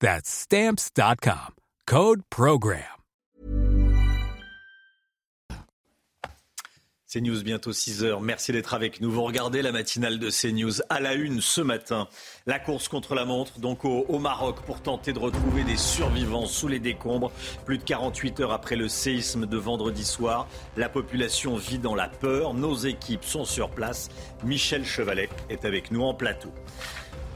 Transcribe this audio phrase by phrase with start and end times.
[0.00, 1.54] That's stamps.com.
[1.86, 2.96] Code Program.
[7.08, 8.20] CNews bientôt 6 heures.
[8.20, 9.10] Merci d'être avec nous.
[9.10, 12.08] Vous regardez la matinale de CNews à la une ce matin.
[12.46, 16.66] La course contre la montre, donc au, Maroc, pour tenter de retrouver des survivants sous
[16.66, 17.30] les décombres.
[17.64, 22.08] Plus de 48 heures après le séisme de vendredi soir, la population vit dans la
[22.08, 22.54] peur.
[22.54, 24.08] Nos équipes sont sur place.
[24.44, 26.52] Michel Chevalet est avec nous en plateau.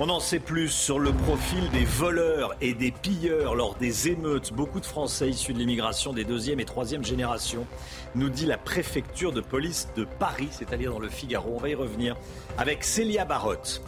[0.03, 4.51] On en sait plus sur le profil des voleurs et des pilleurs lors des émeutes.
[4.51, 7.67] Beaucoup de Français issus de l'immigration des deuxième et troisième générations,
[8.15, 11.53] nous dit la préfecture de police de Paris, c'est-à-dire dans le Figaro.
[11.55, 12.17] On va y revenir
[12.57, 13.83] avec Célia Barotte.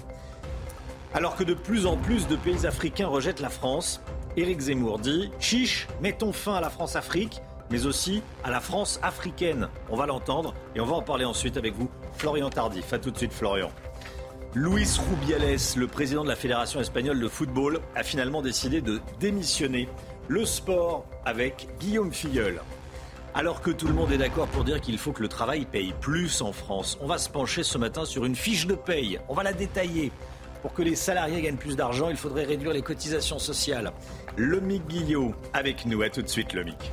[1.15, 4.03] Alors que de plus en plus de pays africains rejettent la France,
[4.37, 9.71] Éric Zemmour dit Chiche, mettons fin à la France-Afrique, mais aussi à la France africaine.
[9.89, 11.89] On va l'entendre et on va en parler ensuite avec vous,
[12.19, 12.93] Florian Tardif.
[12.93, 13.71] A tout de suite, Florian.
[14.55, 19.89] Luis Rubiales, le président de la Fédération espagnole de football, a finalement décidé de démissionner
[20.29, 22.61] le sport avec Guillaume Filleul.
[23.33, 25.95] Alors que tout le monde est d'accord pour dire qu'il faut que le travail paye
[26.03, 29.19] plus en France, on va se pencher ce matin sur une fiche de paye.
[29.31, 30.13] On va la détailler.
[30.61, 33.91] Pour que les salariés gagnent plus d'argent, il faudrait réduire les cotisations sociales.
[34.37, 36.03] Lomic Guillot avec nous.
[36.03, 36.93] À tout de suite, Lomic.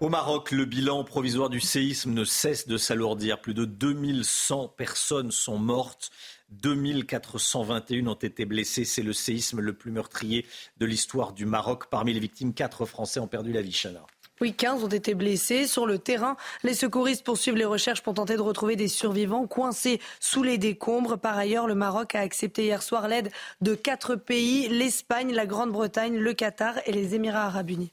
[0.00, 3.40] Au Maroc, le bilan provisoire du séisme ne cesse de s'alourdir.
[3.40, 6.12] Plus de 2100 personnes sont mortes.
[6.50, 8.84] 2421 ont été blessées.
[8.84, 11.86] C'est le séisme le plus meurtrier de l'histoire du Maroc.
[11.90, 14.06] Parmi les victimes, 4 Français ont perdu la vie, Chana.
[14.40, 15.66] Oui, 15 ont été blessés.
[15.66, 20.00] Sur le terrain, les secouristes poursuivent les recherches pour tenter de retrouver des survivants coincés
[20.20, 21.18] sous les décombres.
[21.18, 23.32] Par ailleurs, le Maroc a accepté hier soir l'aide
[23.62, 27.90] de quatre pays, l'Espagne, la Grande-Bretagne, le Qatar et les Émirats arabes unis.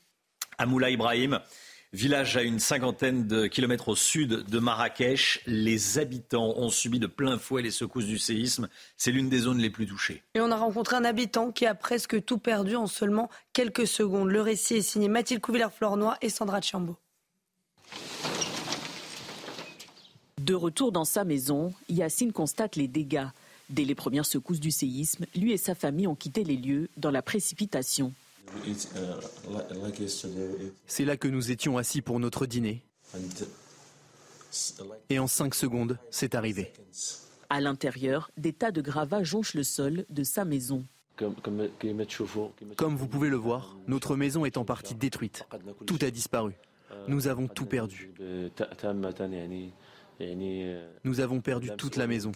[0.60, 1.40] Amoula Ibrahim,
[1.96, 7.08] Village à une cinquantaine de kilomètres au sud de Marrakech, les habitants ont subi de
[7.08, 8.68] plein fouet les secousses du séisme.
[8.98, 10.22] C'est l'une des zones les plus touchées.
[10.34, 14.30] Et on a rencontré un habitant qui a presque tout perdu en seulement quelques secondes.
[14.30, 16.98] Le récit est signé Mathilde Couvillère-Flornois et Sandra Chambaud.
[20.42, 23.28] De retour dans sa maison, Yacine constate les dégâts.
[23.70, 27.10] Dès les premières secousses du séisme, lui et sa famille ont quitté les lieux dans
[27.10, 28.12] la précipitation.
[30.88, 32.84] C'est là que nous étions assis pour notre dîner.
[35.10, 36.72] Et en cinq secondes, c'est arrivé.
[37.50, 40.86] À l'intérieur, des tas de gravats jonchent le sol de sa maison.
[42.76, 45.46] Comme vous pouvez le voir, notre maison est en partie détruite.
[45.86, 46.54] Tout a disparu.
[47.08, 48.12] Nous avons tout perdu.
[51.04, 52.32] Nous avons perdu toute la maison.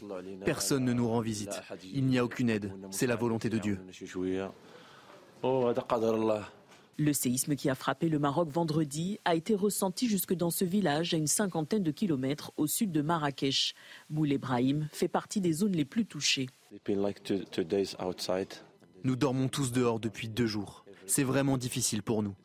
[0.46, 1.62] Personne ne nous rend visite.
[1.84, 2.74] Il n'y a aucune aide.
[2.92, 3.80] C'est la volonté de Dieu.
[5.42, 11.14] Le séisme qui a frappé le Maroc vendredi a été ressenti jusque dans ce village
[11.14, 13.74] à une cinquantaine de kilomètres au sud de Marrakech.
[14.10, 16.48] Moul Ebrahim fait partie des zones les plus touchées.
[19.06, 20.84] Nous dormons tous dehors depuis deux jours.
[21.06, 22.36] C'est vraiment difficile pour nous.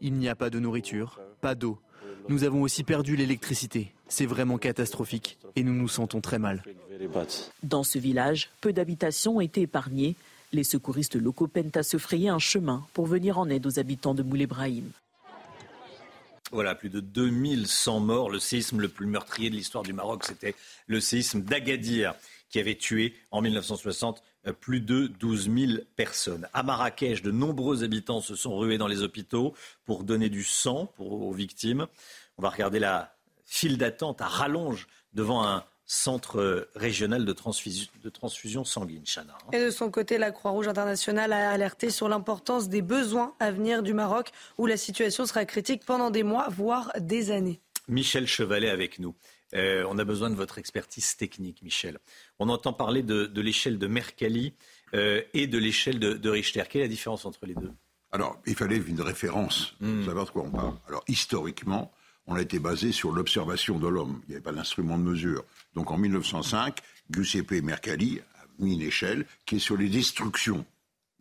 [0.00, 1.78] Il n'y a pas de nourriture, pas d'eau.
[2.28, 3.92] Nous avons aussi perdu l'électricité.
[4.08, 6.62] C'est vraiment catastrophique et nous nous sentons très mal.
[7.62, 10.16] Dans ce village, peu d'habitations ont été épargnées.
[10.52, 14.14] Les secouristes locaux peinent à se frayer un chemin pour venir en aide aux habitants
[14.14, 14.90] de Moulay Brahim.
[16.52, 18.30] Voilà, plus de 2100 morts.
[18.30, 20.56] Le séisme le plus meurtrier de l'histoire du Maroc, c'était
[20.88, 22.14] le séisme d'Agadir,
[22.48, 24.22] qui avait tué en 1960
[24.60, 26.48] plus de 12 000 personnes.
[26.52, 29.54] À Marrakech, de nombreux habitants se sont rués dans les hôpitaux
[29.84, 31.86] pour donner du sang aux victimes.
[32.38, 33.14] On va regarder la
[33.44, 39.36] file d'attente à rallonge devant un centre régional de transfusion, de transfusion sanguine, Chana.
[39.52, 43.82] Et de son côté, la Croix-Rouge internationale a alerté sur l'importance des besoins à venir
[43.82, 47.60] du Maroc, où la situation sera critique pendant des mois, voire des années.
[47.88, 49.16] Michel Chevalet avec nous.
[49.54, 51.98] Euh, on a besoin de votre expertise technique, Michel.
[52.38, 54.54] On entend parler de, de l'échelle de Mercalli
[54.92, 56.62] et de l'échelle de, Richter.
[56.68, 57.72] Quelle est la différence entre les deux?
[58.12, 60.04] Alors, il fallait une référence pour hmm.
[60.04, 60.74] savoir de quoi on parle.
[60.86, 61.92] Alors, historiquement,
[62.30, 64.22] on a été basé sur l'observation de l'homme.
[64.24, 65.44] Il n'y avait pas d'instrument de mesure.
[65.74, 66.78] Donc, en 1905,
[67.10, 70.64] Giuseppe Mercalli a mis une échelle qui est sur les destructions.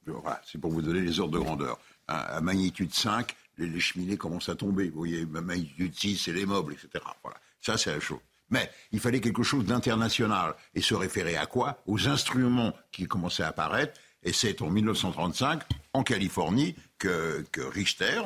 [0.06, 1.80] Voilà, c'est pour vous donner les ordres de grandeur.
[2.08, 4.90] À magnitude 5, les, cheminées commencent à tomber.
[4.90, 7.04] Vous voyez, à magnitude 6, c'est les meubles, etc.
[7.24, 7.40] Voilà.
[7.60, 8.20] Ça, c'est la chose.
[8.52, 10.56] Mais il fallait quelque chose d'international.
[10.76, 11.82] Et se référer à quoi?
[11.88, 14.00] Aux instruments qui commençaient à apparaître.
[14.22, 15.64] Et c'est en 1935,
[15.94, 18.22] en Californie, que, Richter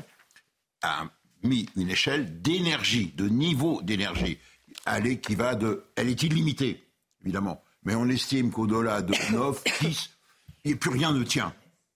[0.82, 1.06] a
[1.44, 4.38] mis une échelle d'énergie, de niveau d'énergie.
[4.86, 6.84] Elle, qui va de, elle est illimitée,
[7.22, 7.64] évidemment.
[7.84, 11.54] Mais on estime qu'au-delà de 9, 10, plus rien ne tient.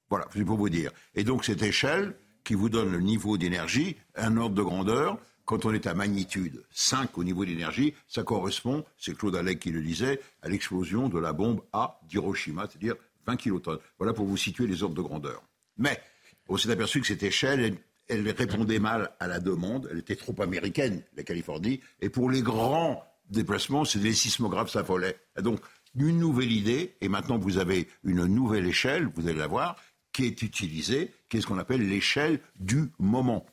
[0.09, 0.91] Voilà, c'est pour vous dire.
[1.15, 5.65] Et donc cette échelle qui vous donne le niveau d'énergie, un ordre de grandeur, quand
[5.65, 9.81] on est à magnitude 5 au niveau d'énergie, ça correspond, c'est Claude Allègre qui le
[9.81, 12.95] disait, à l'explosion de la bombe A d'Hiroshima, c'est-à-dire
[13.25, 13.79] 20 kilotonnes.
[13.97, 15.41] Voilà pour vous situer les ordres de grandeur.
[15.77, 16.01] Mais
[16.49, 17.77] on s'est aperçu que cette échelle,
[18.07, 22.41] elle, répondait mal à la demande, elle était trop américaine, la Californie, et pour les
[22.41, 25.17] grands déplacements, c'est les sismographes s'affolaient.
[25.41, 25.59] Donc,
[25.95, 29.75] une nouvelle idée, et maintenant vous avez une nouvelle échelle, vous allez la voir,
[30.13, 33.45] qui est utilisée, qui est ce qu'on appelle l'échelle du moment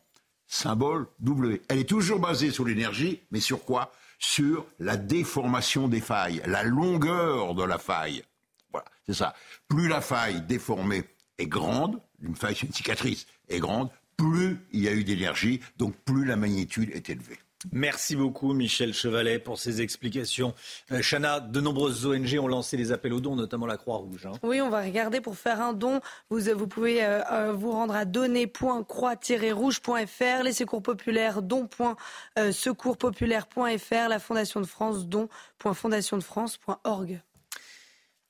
[0.47, 1.63] symbole W.
[1.69, 3.93] Elle est toujours basée sur l'énergie, mais sur quoi?
[4.19, 8.23] Sur la déformation des failles, la longueur de la faille.
[8.71, 9.35] Voilà, c'est ça.
[9.69, 11.05] Plus la faille déformée
[11.39, 15.95] est grande, une faille, une cicatrice, est grande, plus il y a eu d'énergie, donc
[16.05, 17.39] plus la magnitude est élevée.
[17.73, 20.53] Merci beaucoup Michel Chevalet pour ces explications.
[20.93, 24.27] Euh, Chana, de nombreuses ONG ont lancé des appels aux dons, notamment la Croix-Rouge.
[24.27, 24.33] Hein.
[24.43, 26.01] Oui, on va regarder pour faire un don.
[26.31, 34.61] Vous, vous pouvez euh, euh, vous rendre à donner.croix-rouge.fr, les secours populaires don.secourspopulaire.fr, la Fondation
[34.61, 37.23] de France don.fondationdefrance.org.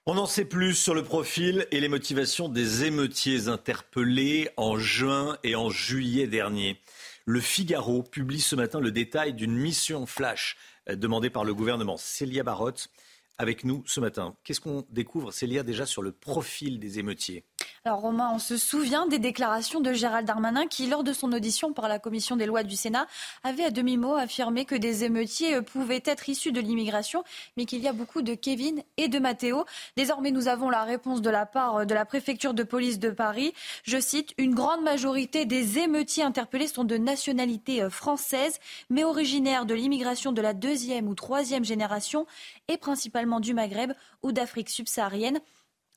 [0.07, 5.39] On en sait plus sur le profil et les motivations des émeutiers interpellés en juin
[5.43, 6.79] et en juillet dernier.
[7.25, 10.59] Le Figaro publie ce matin le détail d'une mission flash
[10.91, 11.97] euh, demandée par le gouvernement.
[11.97, 12.91] Célia Barotte
[13.39, 14.35] avec nous ce matin.
[14.45, 17.45] Qu'est-ce qu'on découvre, Célia, déjà sur le profil des émeutiers?
[17.85, 21.73] Alors Romain, on se souvient des déclarations de Gérald Darmanin qui, lors de son audition
[21.73, 23.07] par la commission des lois du Sénat,
[23.43, 27.25] avait à demi-mot affirmé que des émeutiers pouvaient être issus de l'immigration,
[27.57, 29.65] mais qu'il y a beaucoup de Kevin et de Mathéo.
[29.97, 33.53] Désormais, nous avons la réponse de la part de la préfecture de police de Paris.
[33.83, 38.61] Je cite, une grande majorité des émeutiers interpellés sont de nationalité française,
[38.91, 42.27] mais originaires de l'immigration de la deuxième ou troisième génération
[42.69, 43.93] et principalement du Maghreb
[44.23, 45.41] ou d'Afrique subsaharienne.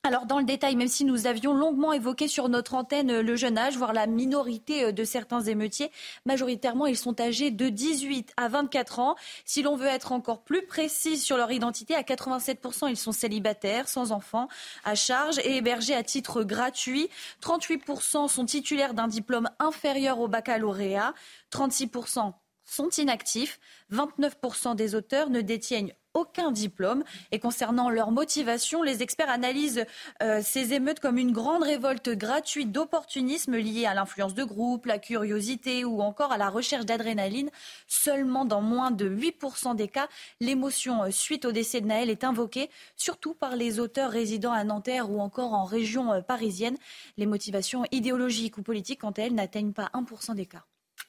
[0.03, 3.35] Alors dans le détail, même si nous avions longuement évoqué sur notre antenne euh, le
[3.35, 5.91] jeune âge, voire la minorité euh, de certains émeutiers,
[6.25, 9.15] majoritairement ils sont âgés de 18 à 24 ans.
[9.44, 13.89] Si l'on veut être encore plus précis sur leur identité, à 87% ils sont célibataires,
[13.89, 14.47] sans enfants,
[14.85, 17.09] à charge et hébergés à titre gratuit.
[17.41, 21.13] 38% sont titulaires d'un diplôme inférieur au baccalauréat.
[21.51, 22.31] 36%
[22.63, 23.59] sont inactifs.
[23.91, 27.03] 29% des auteurs ne détiennent aucun diplôme.
[27.31, 29.85] Et concernant leur motivation, les experts analysent
[30.21, 34.97] euh, ces émeutes comme une grande révolte gratuite d'opportunisme liée à l'influence de groupe, la
[34.97, 37.51] curiosité ou encore à la recherche d'adrénaline.
[37.87, 40.07] Seulement dans moins de 8% des cas,
[40.39, 44.63] l'émotion euh, suite au décès de Naël est invoquée, surtout par les auteurs résidant à
[44.63, 46.77] Nanterre ou encore en région euh, parisienne.
[47.17, 50.65] Les motivations idéologiques ou politiques, quant à elles, n'atteignent pas 1% des cas.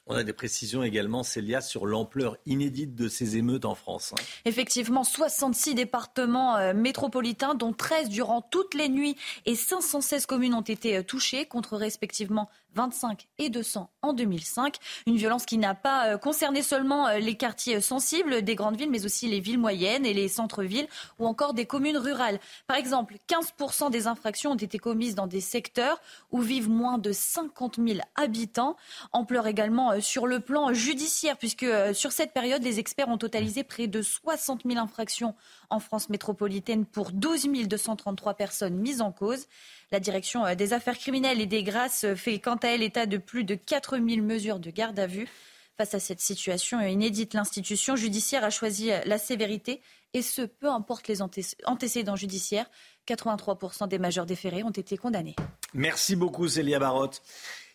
[0.08, 4.14] On a des précisions également, Célia, sur l'ampleur inédite de ces émeutes en France.
[4.14, 4.22] Hein.
[4.46, 10.62] Effectivement, 66 départements euh, métropolitains, dont 13 durant toutes les nuits, et 516 communes ont
[10.62, 14.76] été euh, touchées, contre respectivement 25 et 200 en 2005.
[15.06, 18.90] Une violence qui n'a pas euh, concerné seulement euh, les quartiers sensibles des grandes villes,
[18.90, 22.38] mais aussi les villes moyennes et les centres-villes ou encore des communes rurales.
[22.66, 27.12] Par exemple, 15% des infractions ont été commises dans des secteurs où vivent moins de
[27.12, 28.76] 50 000 habitants.
[29.12, 33.64] Ampleur également euh, sur le plan judiciaire, puisque sur cette période, les experts ont totalisé
[33.64, 35.34] près de 60 000 infractions
[35.70, 39.46] en France métropolitaine pour 12 233 personnes mises en cause.
[39.90, 43.06] La direction euh, des affaires criminelles et des grâces euh, fait quant à elle état
[43.06, 45.28] de plus de 4000 mesures de garde à vue.
[45.76, 49.80] Face à cette situation inédite, l'institution judiciaire a choisi euh, la sévérité
[50.14, 52.68] et ce, peu importe les antécédents judiciaires.
[53.06, 55.36] 83% des majeurs déférés ont été condamnés.
[55.74, 57.22] Merci beaucoup Célia Barotte.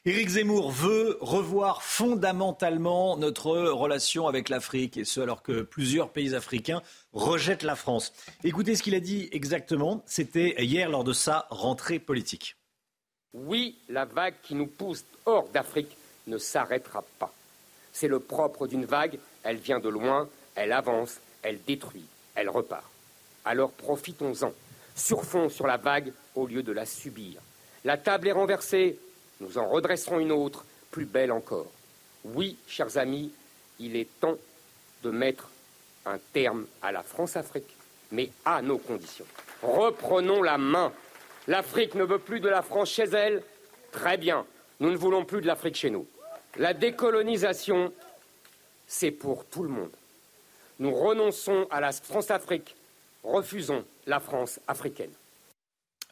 [0.05, 6.35] Éric Zemmour veut revoir fondamentalement notre relation avec l'Afrique, et ce alors que plusieurs pays
[6.35, 6.81] africains
[7.13, 8.11] rejettent la France.
[8.43, 12.57] Écoutez ce qu'il a dit exactement, c'était hier lors de sa rentrée politique.
[13.33, 15.95] Oui, la vague qui nous pousse hors d'Afrique
[16.27, 17.33] ne s'arrêtera pas.
[17.93, 22.03] C'est le propre d'une vague, elle vient de loin, elle avance, elle détruit,
[22.35, 22.83] elle repart.
[23.45, 24.51] Alors profitons-en
[24.97, 27.39] surfons sur la vague au lieu de la subir.
[27.85, 28.99] La table est renversée,
[29.43, 31.67] nous en redresserons une autre, plus belle encore.
[32.23, 33.31] Oui, chers amis,
[33.79, 34.37] il est temps
[35.03, 35.49] de mettre
[36.05, 37.75] un terme à la France-Afrique,
[38.11, 39.25] mais à nos conditions.
[39.61, 40.93] Reprenons la main.
[41.47, 43.43] L'Afrique ne veut plus de la France chez elle.
[43.91, 44.45] Très bien,
[44.79, 46.07] nous ne voulons plus de l'Afrique chez nous.
[46.57, 47.91] La décolonisation,
[48.87, 49.91] c'est pour tout le monde.
[50.79, 52.75] Nous renonçons à la France-Afrique,
[53.23, 55.11] refusons la France africaine.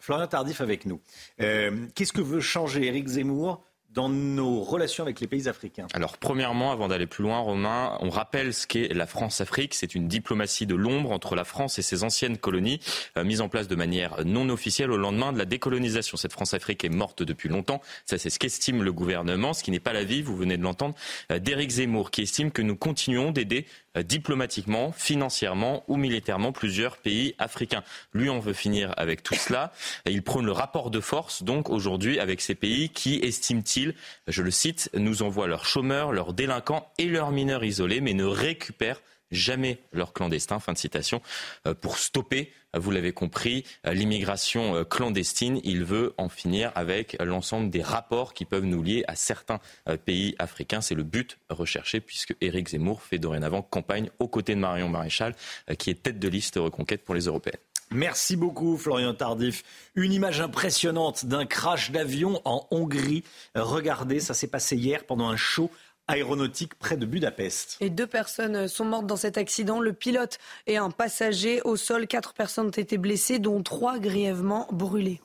[0.02, 1.00] Florian Tardif avec nous.
[1.40, 5.88] Euh, qu'est-ce que veut changer Éric Zemmour dans nos relations avec les pays africains?
[5.94, 9.74] Alors, premièrement, avant d'aller plus loin, Romain, on rappelle ce qu'est la France-Afrique.
[9.74, 12.80] C'est une diplomatie de l'ombre entre la France et ses anciennes colonies,
[13.18, 16.18] euh, mise en place de manière non officielle au lendemain de la décolonisation.
[16.18, 17.82] Cette France-Afrique est morte depuis longtemps.
[18.06, 20.96] Ça, c'est ce qu'estime le gouvernement, ce qui n'est pas l'avis, vous venez de l'entendre,
[21.32, 23.66] euh, d'Éric Zemmour, qui estime que nous continuons d'aider
[24.04, 27.84] diplomatiquement, financièrement ou militairement plusieurs pays africains.
[28.14, 29.74] Lui, on veut finir avec tout cela.
[30.06, 33.94] Il prône le rapport de force, donc aujourd'hui, avec ces pays qui, estiment-ils,
[34.28, 38.26] je le cite, nous envoient leurs chômeurs, leurs délinquants et leurs mineurs isolés, mais ne
[38.26, 40.60] récupèrent jamais leurs clandestins.
[40.60, 41.22] Fin de citation.
[41.66, 47.18] Euh, pour stopper, vous l'avez compris, euh, l'immigration euh, clandestine, il veut en finir avec
[47.20, 49.60] l'ensemble des rapports qui peuvent nous lier à certains
[50.06, 50.82] pays africains.
[50.82, 55.36] C'est le but recherché puisque Éric Zemmour fait dorénavant campagne aux côtés de Marion Maréchal,
[55.78, 57.60] qui est tête de liste reconquête pour les européennes.
[57.94, 59.64] Merci beaucoup, Florian Tardif.
[59.96, 63.26] Une image impressionnante d'un crash d'avion en Hongrie.
[63.54, 65.70] Regardez, ça s'est passé hier pendant un show
[66.08, 67.78] aéronautique près de Budapest.
[67.80, 71.62] Et deux personnes sont mortes dans cet accident, le pilote et un passager.
[71.62, 75.22] Au sol, quatre personnes ont été blessées, dont trois grièvement brûlées.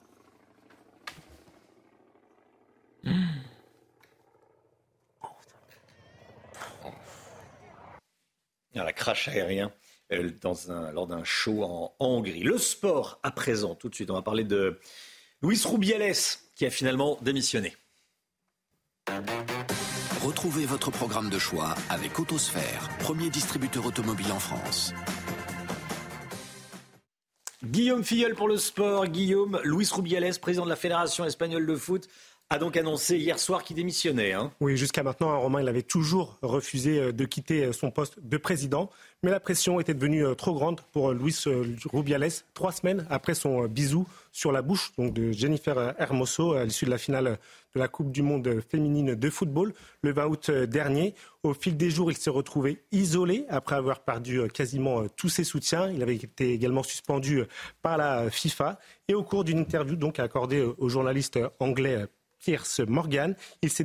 [8.75, 9.73] La crash aérien
[10.41, 12.43] dans un, lors d'un show en, Hongrie.
[12.43, 14.79] Le sport à présent, tout de suite, on va parler de
[15.43, 16.15] Luis Rubiales
[16.55, 17.75] qui a finalement démissionné.
[20.27, 24.93] Retrouvez votre programme de choix avec Autosphère, premier distributeur automobile en France.
[27.63, 29.07] Guillaume Filleul pour le sport.
[29.07, 32.09] Guillaume, Luis Rubiales, président de la Fédération espagnole de foot,
[32.49, 34.33] a donc annoncé hier soir qu'il démissionnait.
[34.33, 34.53] Hein.
[34.61, 38.21] Oui, jusqu'à maintenant, un Romain, il avait toujours refusé euh, de quitter euh, son poste
[38.23, 38.89] de président.
[39.25, 41.37] Mais la pression était devenue euh, trop grande pour Luis
[41.93, 46.91] Rubiales, trois semaines après son bisou sur la bouche de Jennifer Hermoso à l'issue de
[46.91, 47.39] la finale
[47.75, 49.73] de la Coupe du Monde féminine de football
[50.03, 51.15] le 20 août dernier.
[51.43, 55.91] Au fil des jours, il s'est retrouvé isolé après avoir perdu quasiment tous ses soutiens.
[55.91, 57.43] Il avait été également suspendu
[57.83, 58.79] par la FIFA.
[59.09, 62.07] Et au cours d'une interview donc accordée au journaliste anglais
[62.47, 63.35] Pierce Morgan.
[63.61, 63.83] Il s'est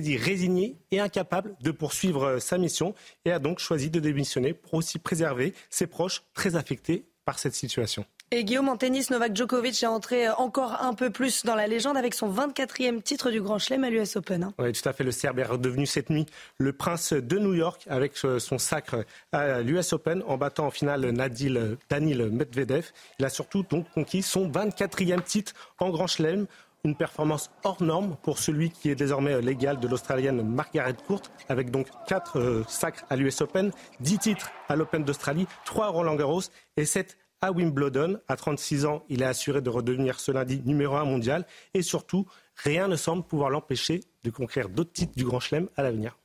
[0.00, 2.94] dit résigné et incapable de poursuivre sa mission
[3.26, 7.54] et a donc choisi de démissionner pour aussi préserver ses proches très affectés par cette
[7.54, 8.06] situation.
[8.30, 11.98] Et Guillaume, en tennis, Novak Djokovic est entré encore un peu plus dans la légende
[11.98, 14.44] avec son 24e titre du Grand Chelem à l'US Open.
[14.44, 14.54] Hein.
[14.58, 15.04] Oui, tout à fait.
[15.04, 16.24] Le Serbe est redevenu cette nuit
[16.56, 21.10] le prince de New York avec son sacre à l'US Open en battant en finale
[21.10, 22.92] Nadil Danil Medvedev.
[23.18, 26.46] Il a surtout donc conquis son 24e titre en Grand Chelem
[26.84, 31.70] une performance hors norme pour celui qui est désormais l'égal de l'Australienne Margaret Court, avec
[31.70, 33.70] donc 4 euh, sacres à l'US Open,
[34.00, 36.42] 10 titres à l'Open d'Australie, 3 à Roland Garros
[36.76, 38.18] et 7 à Wimbledon.
[38.26, 42.26] À 36 ans, il est assuré de redevenir ce lundi numéro 1 mondial et surtout,
[42.56, 46.18] rien ne semble pouvoir l'empêcher de conquérir d'autres titres du Grand Chelem à l'avenir.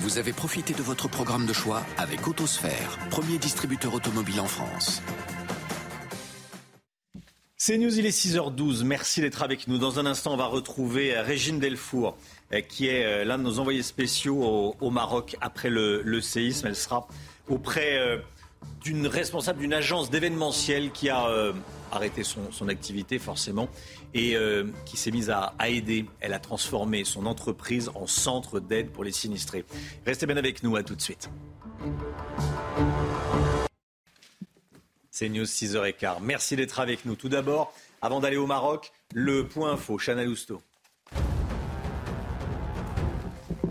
[0.00, 5.02] Vous avez profité de votre programme de choix avec Autosphère, premier distributeur automobile en France.
[7.66, 8.84] C'est News, il est 6h12.
[8.84, 9.78] Merci d'être avec nous.
[9.78, 12.14] Dans un instant, on va retrouver euh, Régine Delfour,
[12.52, 16.66] euh, qui est euh, l'un de nos envoyés spéciaux au, Maroc après le, séisme.
[16.66, 17.08] Elle sera
[17.48, 18.22] auprès
[18.82, 21.26] d'une responsable d'une agence d'événementiel qui a
[21.90, 23.70] arrêté son, activité forcément
[24.12, 24.36] et
[24.84, 26.04] qui s'est mise à, à, aider.
[26.20, 29.64] Elle a transformé son entreprise en centre d'aide pour les sinistrés.
[30.04, 31.30] Restez bien avec nous, à tout de suite.
[35.16, 36.16] C'est News 6h15.
[36.22, 37.14] Merci d'être avec nous.
[37.14, 39.96] Tout d'abord, avant d'aller au Maroc, le point info.
[39.96, 40.60] Chana Lousteau.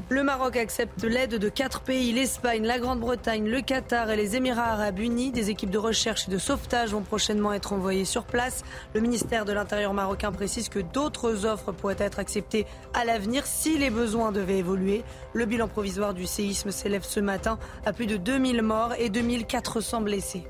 [0.07, 4.71] Le Maroc accepte l'aide de quatre pays, l'Espagne, la Grande-Bretagne, le Qatar et les Émirats
[4.71, 5.31] arabes unis.
[5.31, 8.63] Des équipes de recherche et de sauvetage vont prochainement être envoyées sur place.
[8.93, 13.77] Le ministère de l'Intérieur marocain précise que d'autres offres pourraient être acceptées à l'avenir si
[13.77, 15.03] les besoins devaient évoluer.
[15.33, 19.99] Le bilan provisoire du séisme s'élève ce matin à plus de 2000 morts et 2400
[19.99, 20.45] blessés.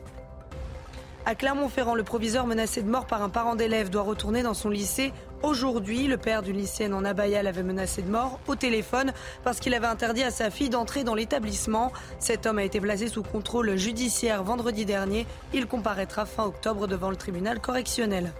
[1.25, 4.69] À Clermont-Ferrand, le proviseur menacé de mort par un parent d'élève doit retourner dans son
[4.69, 6.07] lycée aujourd'hui.
[6.07, 9.13] Le père d'une lycéenne en Abaya l'avait menacé de mort au téléphone
[9.45, 11.93] parce qu'il avait interdit à sa fille d'entrer dans l'établissement.
[12.19, 15.25] Cet homme a été placé sous contrôle judiciaire vendredi dernier.
[15.53, 18.33] Il comparaîtra fin octobre devant le tribunal correctionnel.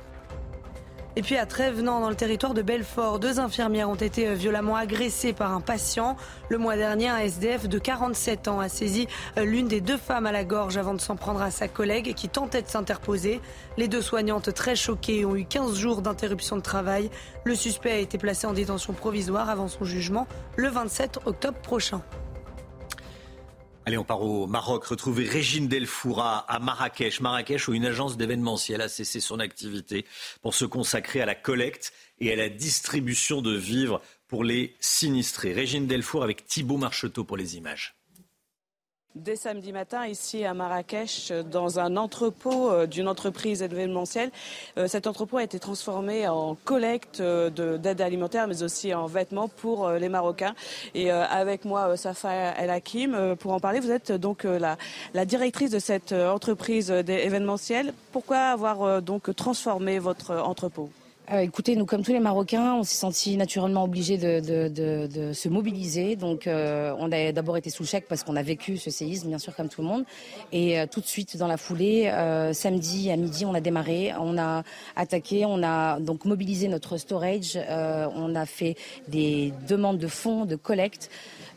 [1.15, 4.75] Et puis à Trévenant, dans le territoire de Belfort, deux infirmières ont été euh, violemment
[4.75, 6.17] agressées par un patient.
[6.49, 10.25] Le mois dernier, un SDF de 47 ans a saisi euh, l'une des deux femmes
[10.25, 13.41] à la gorge avant de s'en prendre à sa collègue qui tentait de s'interposer.
[13.77, 17.11] Les deux soignantes, très choquées, ont eu 15 jours d'interruption de travail.
[17.43, 22.01] Le suspect a été placé en détention provisoire avant son jugement le 27 octobre prochain.
[23.85, 24.85] Allez, on part au Maroc.
[24.85, 27.19] Retrouver Régine Delfoura à Marrakech.
[27.19, 30.05] Marrakech, où une agence d'événementiel a cessé son activité
[30.41, 35.51] pour se consacrer à la collecte et à la distribution de vivres pour les sinistrés.
[35.51, 37.93] Régine Delfour avec Thibault Marcheteau pour les images.
[39.15, 44.31] Dès samedi matin, ici à Marrakech, dans un entrepôt euh, d'une entreprise événementielle,
[44.79, 49.49] euh, cet entrepôt a été transformé en collecte euh, d'aide alimentaire, mais aussi en vêtements
[49.49, 50.55] pour les Marocains.
[50.95, 54.77] Et avec moi, Safa El Hakim, pour en parler, vous êtes donc la,
[55.13, 57.93] la directrice de cette entreprise événementielle.
[58.11, 60.89] Pourquoi avoir donc transformé votre entrepôt?
[61.31, 65.07] Euh, écoutez, nous, comme tous les Marocains, on s'est senti naturellement obligés de, de, de,
[65.07, 66.17] de, se mobiliser.
[66.17, 69.39] Donc, euh, on a d'abord été sous chèque parce qu'on a vécu ce séisme, bien
[69.39, 70.03] sûr, comme tout le monde.
[70.51, 72.11] Et euh, tout de suite, dans la foulée,
[72.53, 74.63] samedi à midi, on a démarré, on a
[74.97, 78.75] attaqué, on a donc mobilisé notre storage, on a fait
[79.07, 81.09] des demandes de fonds, de collecte.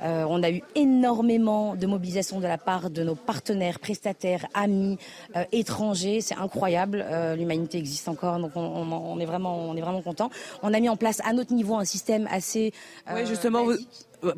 [0.02, 4.98] Euh, on a eu énormément de mobilisation de la part de nos partenaires, prestataires, amis,
[5.36, 6.20] euh, étrangers.
[6.20, 7.04] C'est incroyable.
[7.08, 10.30] Euh, l'humanité existe encore, donc on, est vraiment, on est vraiment content.
[10.62, 12.72] On a mis en place à notre niveau un système assez.
[13.14, 13.64] oui, justement.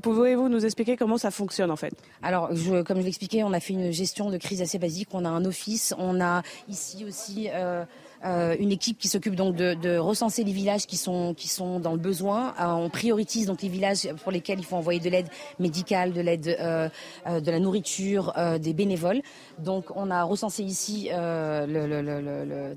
[0.03, 1.95] Pouvez-vous nous expliquer comment ça fonctionne en fait?
[2.23, 2.49] Alors,
[2.85, 5.09] comme je l'expliquais, on a fait une gestion de crise assez basique.
[5.13, 7.85] On a un office, on a ici aussi euh,
[8.25, 11.99] une équipe qui s'occupe donc de, recenser les villages qui sont qui sont dans le
[11.99, 12.55] besoin.
[12.61, 16.21] Euh, on priorise donc les villages pour lesquels il faut envoyer de l'aide médicale, de
[16.21, 16.89] l'aide, euh,
[17.27, 19.23] euh de la nourriture, des bénévoles.
[19.59, 21.09] Donc on a recensé ici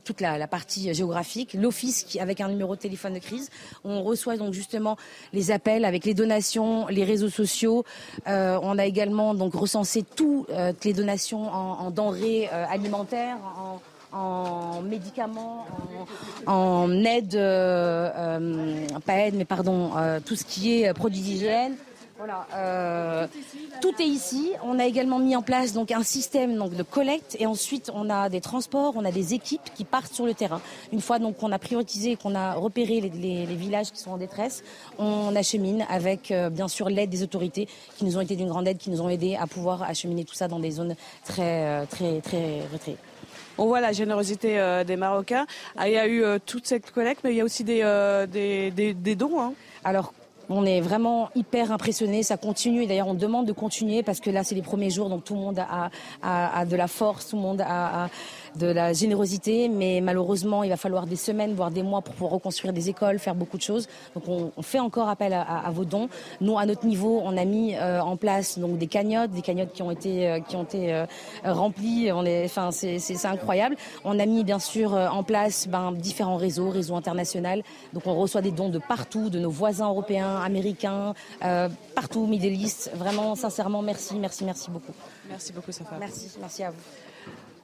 [0.04, 3.50] toute la, partie géographique, l'office qui avec un numéro de téléphone de crise.
[3.84, 4.98] On reçoit donc justement
[5.34, 7.84] les appels avec les donations, les réseaux sociaux.
[8.26, 10.48] on a également donc recensé toutes
[10.84, 13.38] les donations en, en denrées alimentaires.
[13.58, 13.80] En,
[14.12, 15.66] en médicaments,
[16.46, 21.76] en, aide, euh, euh, pas aide, mais pardon, euh, tout ce qui est produits d'hygiène.
[22.18, 23.28] Voilà,
[23.82, 24.52] tout est ici.
[24.64, 28.12] On a également mis en place donc un système donc de collecte et ensuite on
[28.12, 30.62] a des transports, on a des équipes qui partent sur le terrain.
[30.94, 34.64] Une fois donc qu'on a prioritisé, qu'on a repéré les, villages qui sont en détresse,
[35.00, 38.78] on achemine avec bien sûr l'aide des autorités qui nous ont été d'une grande aide,
[38.78, 40.96] qui nous ont aidé à pouvoir acheminer tout ça dans des zones
[41.26, 42.98] très très très retraitées.
[43.58, 45.46] On voit la générosité euh, des Marocains.
[45.78, 47.82] Ah, il y a eu euh, toute cette collecte, mais il y a aussi des,
[47.84, 49.40] euh, des, des, dons.
[49.40, 49.54] Hein.
[49.84, 50.14] Alors,
[50.52, 52.84] on est vraiment hyper impressionné, ça continue.
[52.84, 55.34] Et d'ailleurs, on demande de continuer parce que là, c'est les premiers jours, donc tout
[55.34, 58.10] le monde a, de la force, tout le monde a,
[58.56, 59.70] de la générosité.
[59.70, 63.20] Mais malheureusement, il va falloir des semaines, voire des mois pour pouvoir reconstruire des écoles,
[63.20, 63.88] faire beaucoup de choses.
[64.14, 66.08] Donc, on, fait encore appel à, vos dons.
[66.40, 69.74] Nous, à notre niveau, on a mis euh, en place donc des cagnottes, des cagnottes
[69.74, 71.06] qui ont été euh, qui ont été euh,
[71.44, 72.12] remplies.
[72.12, 73.76] On enfin, c'est incroyable.
[74.06, 77.62] On a mis bien sûr en place ben, différents réseaux, réseaux internationaux.
[77.94, 82.54] Donc, on reçoit des dons de partout, de nos voisins européens américains, euh, partout, Middle
[82.54, 82.92] East.
[82.96, 84.94] Vraiment, sincèrement, merci, merci, merci beaucoup.
[85.30, 85.98] Merci beaucoup, Safa.
[86.00, 86.82] Merci, merci à vous.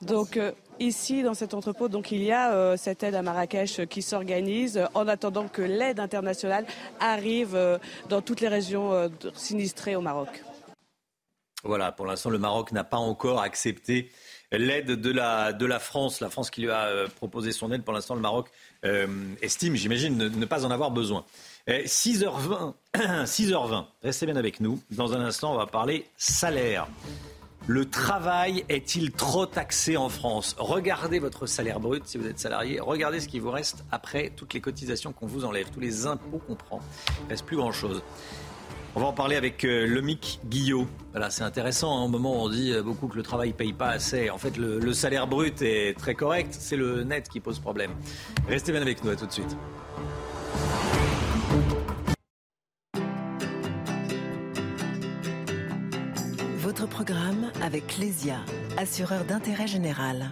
[0.02, 3.88] Donc euh, ici dans cet entrepôt, donc il y a euh, cette aide à Marrakech
[3.88, 6.66] qui s'organise en attendant que l'aide internationale
[7.00, 10.44] arrive dans toutes les régions sinistrées au Maroc.
[11.64, 14.12] Voilà, pour l'instant le Maroc n'a pas encore accepté
[14.52, 17.84] l'aide de la, de la France, la France qui lui a proposé son aide.
[17.84, 18.50] Pour l'instant le Maroc
[19.42, 21.26] estime, j'imagine, ne, pas en avoir besoin.
[21.68, 24.80] 6h20, eh, 6h20, restez bien avec nous.
[24.92, 26.88] Dans un instant, on va parler salaire.
[27.68, 30.56] Le travail est-il trop taxé en France?
[30.58, 32.80] Regardez votre salaire brut si vous êtes salarié.
[32.80, 36.38] Regardez ce qui vous reste après toutes les cotisations qu'on vous enlève, tous les impôts
[36.48, 36.80] qu'on prend.
[37.20, 38.02] Il ne reste plus grand-chose.
[38.96, 40.88] On va en parler avec euh, Lomic Guillot.
[41.12, 41.98] Voilà, c'est intéressant.
[42.00, 44.30] Hein, au moment où on dit euh, beaucoup que le travail ne paye pas assez,
[44.30, 46.56] en fait, le, le salaire brut est très correct.
[46.58, 47.92] C'est le net qui pose problème.
[48.48, 49.12] Restez bien avec nous.
[49.12, 49.58] À tout de suite.
[56.78, 58.38] Votre programme avec Clésia,
[58.78, 60.30] assureur d'intérêt général.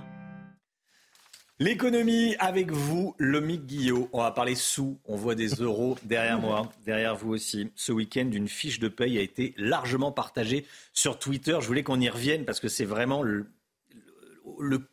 [1.58, 4.10] L'économie avec vous, Lomic Guillot.
[4.14, 5.00] On va parler sous.
[5.06, 7.72] On voit des euros derrière moi, derrière vous aussi.
[7.74, 11.58] Ce week-end, une fiche de paye a été largement partagée sur Twitter.
[11.62, 13.48] Je voulais qu'on y revienne parce que c'est vraiment le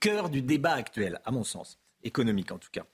[0.01, 2.87] cœur du débat actuel, à mon sens, économique en tout cas.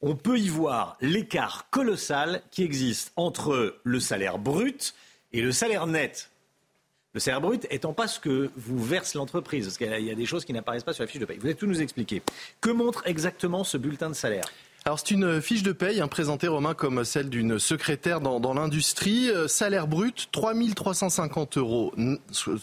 [0.00, 4.92] On peut y voir l'écart colossal qui existe entre le salaire brut
[5.32, 6.31] et le salaire net.
[7.14, 10.24] Le salaire brut étant pas ce que vous verse l'entreprise, parce qu'il y a des
[10.24, 11.36] choses qui n'apparaissent pas sur la fiche de paye.
[11.36, 12.22] Vous allez tout nous expliquer.
[12.62, 14.46] Que montre exactement ce bulletin de salaire?
[14.84, 19.30] Alors c'est une fiche de paye hein, présentée Romain comme celle d'une secrétaire dans, l'industrie.
[19.30, 21.94] Euh, salaire brut 3350 euros,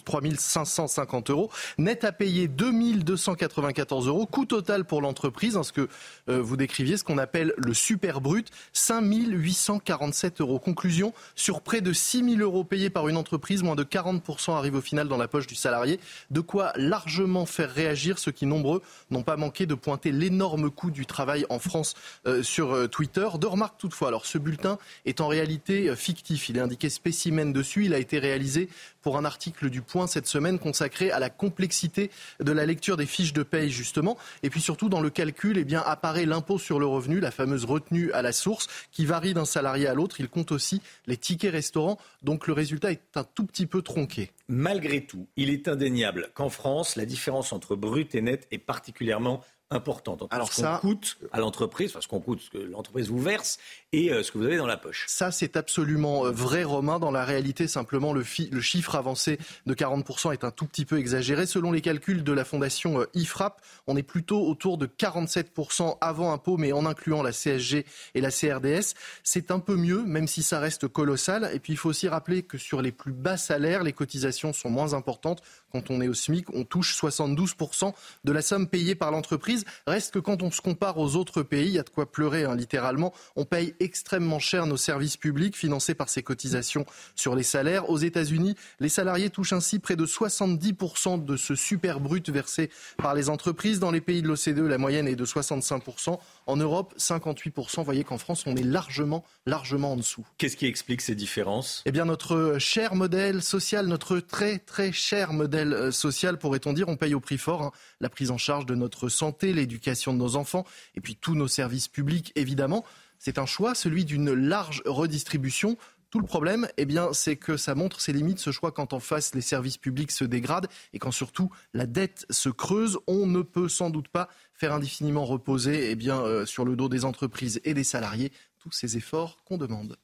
[0.03, 1.49] 3550 euros.
[1.77, 4.25] Net à payer 2294 euros.
[4.25, 5.87] Coût total pour l'entreprise, hein, ce que
[6.27, 10.59] euh, vous décriviez, ce qu'on appelle le super brut, 5847 euros.
[10.59, 14.81] Conclusion, sur près de 6000 euros payés par une entreprise, moins de 40% arrivent au
[14.81, 16.01] final dans la poche du salarié.
[16.31, 20.91] De quoi largement faire réagir ceux qui, nombreux, n'ont pas manqué de pointer l'énorme coût
[20.91, 22.08] du travail en France euh,
[22.43, 23.27] sur euh, Twitter.
[23.39, 24.09] Deux remarques toutefois.
[24.09, 26.49] Alors ce bulletin est en réalité euh, fictif.
[26.49, 27.85] Il est indiqué spécimen dessus.
[27.85, 28.69] Il a été réalisé
[29.01, 33.05] pour un article du Point cette semaine consacré à la complexité de la lecture des
[33.05, 34.17] fiches de paye justement.
[34.43, 37.65] Et puis surtout dans le calcul, eh bien apparaît l'impôt sur le revenu, la fameuse
[37.65, 40.19] retenue à la source, qui varie d'un salarié à l'autre.
[40.19, 41.97] Il compte aussi les tickets restaurants.
[42.23, 44.31] Donc le résultat est un tout petit peu tronqué.
[44.47, 49.43] Malgré tout, il est indéniable qu'en France, la différence entre brut et net est particulièrement
[49.71, 53.19] importante Alors ce qu'on coûte à l'entreprise, enfin ce qu'on coûte, ce que l'entreprise vous
[53.19, 53.59] verse,
[53.91, 55.05] et euh, ce que vous avez dans la poche.
[55.07, 56.99] Ça, c'est absolument euh, vrai, Romain.
[56.99, 61.47] Dans la réalité, simplement, le, chiffre avancé de 40% est un tout petit peu exagéré.
[61.47, 66.31] Selon les calculs de la fondation euh, IFRAP, on est plutôt autour de 47% avant
[66.31, 68.93] impôt, mais en incluant la CSG et la CRDS.
[69.23, 71.49] C'est un peu mieux, même si ça reste colossal.
[71.53, 74.69] Et puis, il faut aussi rappeler que sur les plus bas salaires, les cotisations sont
[74.69, 75.41] moins importantes.
[75.71, 79.65] Quand on est au SMIC, on touche 72% de la somme payée par l'entreprise.
[79.87, 82.43] Reste que quand on se compare aux autres pays, il y a de quoi pleurer
[82.43, 83.13] hein, littéralement.
[83.35, 87.89] On paye extrêmement cher nos services publics financés par ces cotisations sur les salaires.
[87.89, 93.13] Aux États-Unis, les salariés touchent ainsi près de 70% de ce super brut versé par
[93.13, 93.79] les entreprises.
[93.79, 96.19] Dans les pays de l'OCDE, la moyenne est de 65%.
[96.47, 97.77] En Europe, 58%.
[97.77, 100.25] Vous voyez qu'en France, on est largement, largement en dessous.
[100.37, 101.83] Qu'est-ce qui explique ces différences?
[101.85, 106.87] Eh bien, notre cher modèle social, notre très, très cher modèle euh, social, pourrait-on dire,
[106.89, 107.71] on paye au prix fort hein.
[107.99, 110.65] la prise en charge de notre santé, l'éducation de nos enfants,
[110.95, 112.85] et puis tous nos services publics, évidemment.
[113.19, 115.77] C'est un choix, celui d'une large redistribution
[116.09, 118.99] tout le problème, eh bien, c'est que ça montre ses limites, ce choix, quand en
[118.99, 122.97] face les services publics se dégradent et quand surtout la dette se creuse.
[123.05, 126.89] On ne peut sans doute pas faire indéfiniment reposer eh bien, euh, sur le dos
[126.89, 129.97] des entreprises et des salariés tous ces efforts qu'on demande.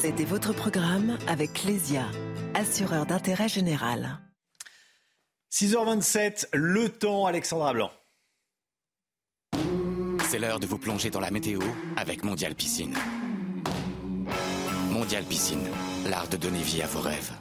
[0.00, 2.06] C'était votre programme avec Clésia,
[2.54, 4.18] assureur d'intérêt général.
[5.52, 7.92] 6h27, le temps, Alexandra Blanc.
[10.36, 11.60] C'est l'heure de vous plonger dans la météo
[11.96, 12.94] avec Mondial Piscine.
[14.90, 15.66] Mondial Piscine,
[16.10, 17.32] l'art de donner vie à vos rêves.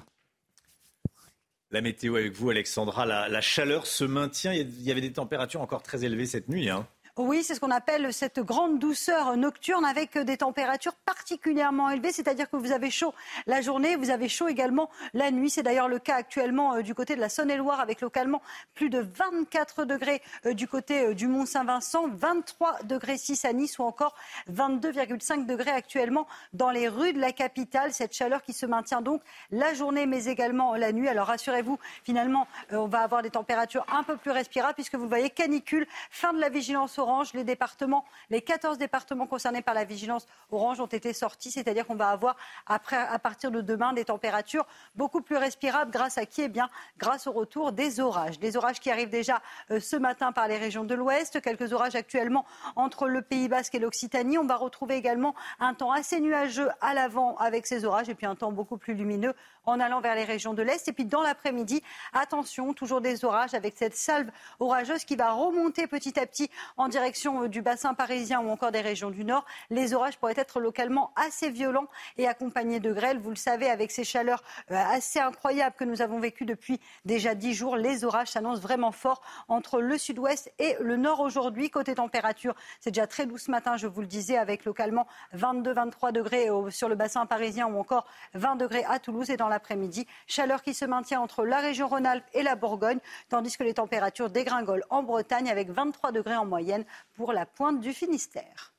[1.71, 3.05] La météo avec vous, Alexandra.
[3.05, 4.53] La, chaleur se maintient.
[4.53, 6.69] Il y avait des températures encore très élevées cette nuit.
[6.69, 6.88] Hein.
[7.17, 12.49] Oui, c'est ce qu'on appelle cette grande douceur nocturne avec des températures particulièrement élevées, c'est-à-dire
[12.49, 13.13] que vous avez chaud
[13.47, 15.49] la journée, vous avez chaud également la nuit.
[15.49, 18.41] C'est d'ailleurs le cas actuellement euh, du côté de la Saône-et-Loire avec localement
[18.73, 23.80] plus de 24 degrés euh, du côté euh, du Mont-Saint-Vincent, 23 degrés 6 à Nice
[23.80, 24.13] ou encore
[24.51, 27.93] 22,5 degrés actuellement dans les rues de la capitale.
[27.93, 31.08] Cette chaleur qui se maintient donc la journée mais également la nuit.
[31.08, 35.30] Alors rassurez-vous, finalement, on va avoir des températures un peu plus respirables puisque vous voyez
[35.30, 37.34] canicule, fin de la vigilance orange.
[37.34, 41.96] Les départements, les 14 départements concernés par la vigilance orange ont été sortis, c'est-à-dire qu'on
[41.96, 44.65] va avoir après, à partir de demain des températures
[44.96, 46.41] beaucoup plus respirables grâce à qui?
[46.41, 48.39] Eh bien, grâce au retour des orages.
[48.39, 49.41] Des orages qui arrivent déjà
[49.72, 53.76] euh, ce matin par les régions de l'Ouest, quelques orages actuellement entre le Pays Basque
[53.76, 54.38] et l'Occitanie.
[54.38, 58.26] On va retrouver également un temps assez nuageux à l'avant avec ces orages et puis
[58.26, 60.88] un temps beaucoup plus lumineux en allant vers les régions de l'Est.
[60.88, 65.88] Et puis dans l'après-midi, attention, toujours des orages avec cette salve orageuse qui va remonter
[65.88, 69.43] petit à petit en direction euh, du bassin parisien ou encore des régions du Nord.
[69.69, 73.19] Les orages pourraient être localement assez violents et accompagnés de grêle.
[73.19, 77.36] Vous le savez, avec ces chaleurs euh, assez incroyables que nous avons vécues depuis déjà
[77.36, 81.69] dix jours, les orages s'annoncent vraiment forts entre le sud-ouest et le nord aujourd'hui.
[81.69, 85.05] Côté température, c'est déjà très doux ce matin, je vous le disais, avec localement
[85.36, 90.08] 22-23 degrés sur le bassin parisien ou encore 20 degrés à Toulouse et dans l'après-midi.
[90.27, 94.29] Chaleur qui se maintient entre la région Rhône-Alpes et la Bourgogne, tandis que les températures
[94.29, 96.85] dégringolent en Bretagne avec 23 degrés en moyenne
[97.15, 98.74] pour la pointe du Finistère.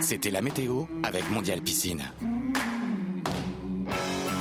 [0.00, 2.02] C'était la météo avec Mondial Piscine.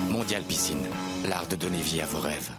[0.10, 0.86] Mondial Piscine,
[1.27, 2.51] l'art de donner vie à vos rêves.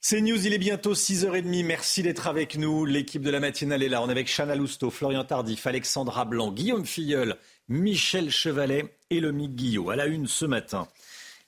[0.00, 1.64] C'est News, il est bientôt 6h30.
[1.64, 2.84] Merci d'être avec nous.
[2.84, 4.00] L'équipe de la matinale est là.
[4.00, 7.36] On est avec Chana Lousteau, Florian Tardif, Alexandra Blanc, Guillaume Filleul,
[7.68, 9.90] Michel Chevalet et Lomique Guillot.
[9.90, 10.88] À la une ce matin.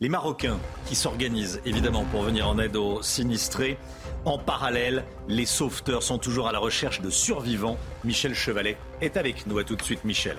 [0.03, 3.77] Les Marocains qui s'organisent évidemment pour venir en aide aux sinistrés.
[4.25, 7.77] En parallèle, les sauveteurs sont toujours à la recherche de survivants.
[8.03, 9.59] Michel Chevalet est avec nous.
[9.59, 10.39] À tout de suite, Michel.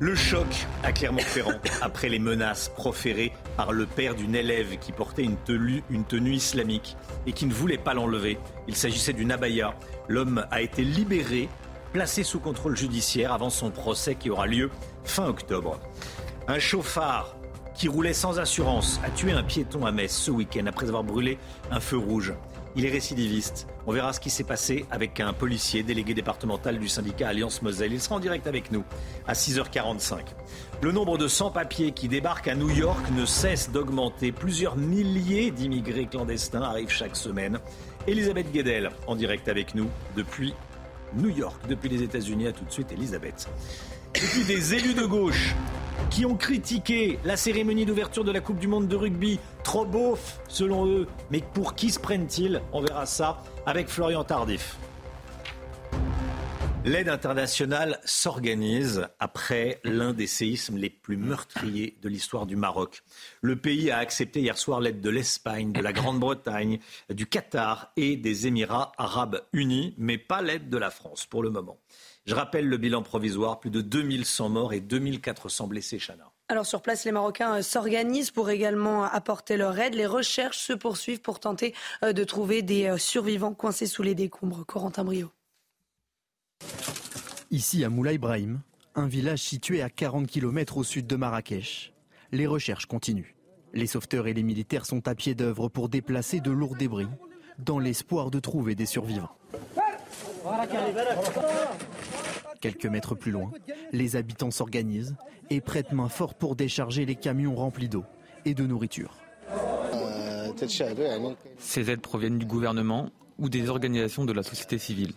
[0.00, 0.48] Le choc
[0.82, 5.84] à Clermont-Ferrand après les menaces proférées par le père d'une élève qui portait une tenue,
[5.88, 6.96] une tenue islamique
[7.28, 8.36] et qui ne voulait pas l'enlever.
[8.66, 9.76] Il s'agissait d'une abaya.
[10.08, 11.48] L'homme a été libéré,
[11.92, 14.70] placé sous contrôle judiciaire avant son procès qui aura lieu
[15.04, 15.78] fin octobre.
[16.48, 17.36] Un chauffard
[17.80, 21.38] qui roulait sans assurance a tué un piéton à Metz ce week-end après avoir brûlé
[21.70, 22.34] un feu rouge.
[22.76, 23.66] Il est récidiviste.
[23.86, 27.94] On verra ce qui s'est passé avec un policier délégué départemental du syndicat Alliance Moselle.
[27.94, 28.84] Il sera en direct avec nous
[29.26, 30.26] à 6h45.
[30.82, 34.30] Le nombre de sans-papiers qui débarquent à New York ne cesse d'augmenter.
[34.30, 37.60] Plusieurs milliers d'immigrés clandestins arrivent chaque semaine.
[38.06, 40.52] Elisabeth Guedel en direct avec nous depuis
[41.14, 42.46] New York, depuis les États-Unis.
[42.46, 43.48] À tout de suite, Elisabeth.
[44.14, 45.54] Et puis des élus de gauche
[46.10, 49.38] qui ont critiqué la cérémonie d'ouverture de la Coupe du Monde de rugby.
[49.62, 51.06] Trop beauf, selon eux.
[51.30, 52.60] Mais pour qui se prennent-ils?
[52.72, 54.76] On verra ça avec Florian Tardif.
[56.86, 63.02] L'aide internationale s'organise après l'un des séismes les plus meurtriers de l'histoire du Maroc.
[63.42, 66.78] Le pays a accepté hier soir l'aide de l'Espagne, de la Grande-Bretagne,
[67.10, 71.50] du Qatar et des Émirats arabes unis, mais pas l'aide de la France pour le
[71.50, 71.78] moment.
[72.26, 76.30] Je rappelle le bilan provisoire, plus de 2100 morts et 2400 blessés, Chana.
[76.48, 79.94] Alors sur place, les Marocains euh, s'organisent pour également apporter leur aide.
[79.94, 84.14] Les recherches se poursuivent pour tenter euh, de trouver des euh, survivants coincés sous les
[84.14, 84.66] décombres.
[84.66, 85.30] Corentin Brio.
[87.50, 88.60] Ici à Moulay Ibrahim,
[88.94, 91.92] un village situé à 40 km au sud de Marrakech.
[92.32, 93.34] Les recherches continuent.
[93.72, 97.08] Les sauveteurs et les militaires sont à pied d'œuvre pour déplacer de lourds débris
[97.58, 99.30] dans l'espoir de trouver des survivants.
[102.60, 103.50] Quelques mètres plus loin,
[103.92, 105.16] les habitants s'organisent
[105.50, 108.04] et prêtent main forte pour décharger les camions remplis d'eau
[108.44, 109.16] et de nourriture.
[111.58, 115.14] Ces aides proviennent du gouvernement ou des organisations de la société civile.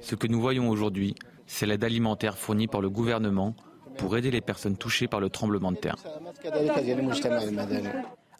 [0.00, 1.14] Ce que nous voyons aujourd'hui,
[1.46, 3.54] c'est l'aide alimentaire fournie par le gouvernement
[3.96, 5.96] pour aider les personnes touchées par le tremblement de terre.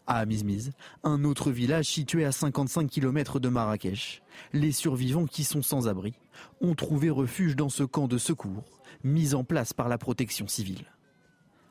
[0.07, 0.71] À Amizmiz,
[1.03, 4.21] un autre village situé à 55 km de Marrakech,
[4.53, 6.13] les survivants qui sont sans abri
[6.61, 8.63] ont trouvé refuge dans ce camp de secours
[9.03, 10.85] mis en place par la protection civile.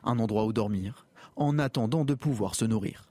[0.03, 3.09] Un endroit où dormir en attendant de pouvoir se nourrir.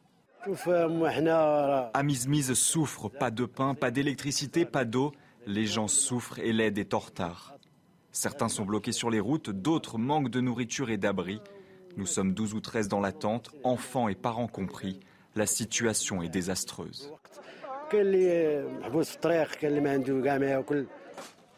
[1.93, 5.13] Amizmiz souffre, pas de pain, pas d'électricité, pas d'eau.
[5.45, 7.53] Les gens souffrent et l'aide est en retard.
[8.11, 11.41] Certains sont bloqués sur les routes, d'autres manquent de nourriture et d'abri.
[11.95, 14.99] Nous sommes 12 ou 13 dans la tente, enfants et parents compris.
[15.35, 17.11] La situation est désastreuse.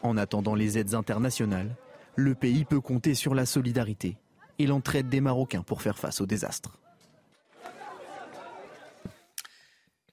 [0.02, 1.76] En attendant les aides internationales,
[2.14, 4.16] le pays peut compter sur la solidarité
[4.58, 6.78] et l'entraide des Marocains pour faire face au désastre.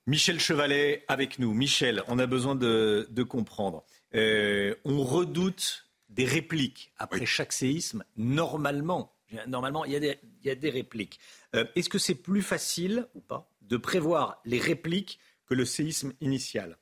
[0.06, 1.54] Michel Chevalet avec nous.
[1.54, 3.86] Michel, on a besoin de, comprendre.
[4.16, 8.04] Euh, on redoute des répliques après chaque séisme.
[8.18, 9.14] Normalement,
[9.48, 11.20] normalement, il y a des, répliques.
[11.56, 16.14] Euh, est-ce que c'est plus facile ou pas de prévoir les répliques que le séisme
[16.22, 16.78] initial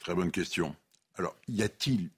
[0.00, 0.74] Très bonne question.
[1.16, 2.10] Alors, y a-t-il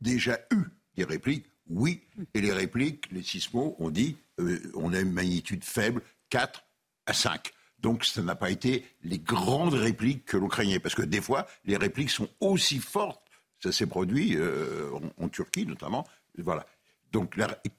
[0.00, 0.62] déjà eu
[0.96, 1.46] des répliques?
[1.68, 2.02] Oui.
[2.34, 6.64] Et les répliques, les sismos ont dit euh, on a une magnitude faible, 4
[7.06, 7.52] à 5.
[7.78, 10.78] Donc, ça n'a pas été les grandes répliques que l'on craignait.
[10.78, 13.22] Parce que des fois, les répliques sont aussi fortes.
[13.62, 16.06] Ça s'est produit euh, en, Turquie, notamment.
[16.38, 16.66] Voilà.
[17.12, 17.36] Donc,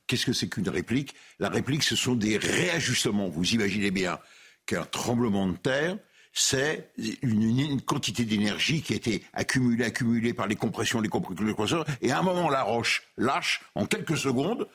[0.07, 1.15] qu'est-ce que c'est qu'une réplique?
[1.39, 3.29] La réplique, ce sont des réajustements.
[3.29, 4.19] Vous imaginez bien
[4.65, 5.97] qu'un tremblement de terre,
[6.33, 12.11] c'est une, quantité d'énergie qui a été accumulée, accumulée par les compressions, les compressions, et
[12.11, 14.67] à un moment, la roche lâche en quelques secondes,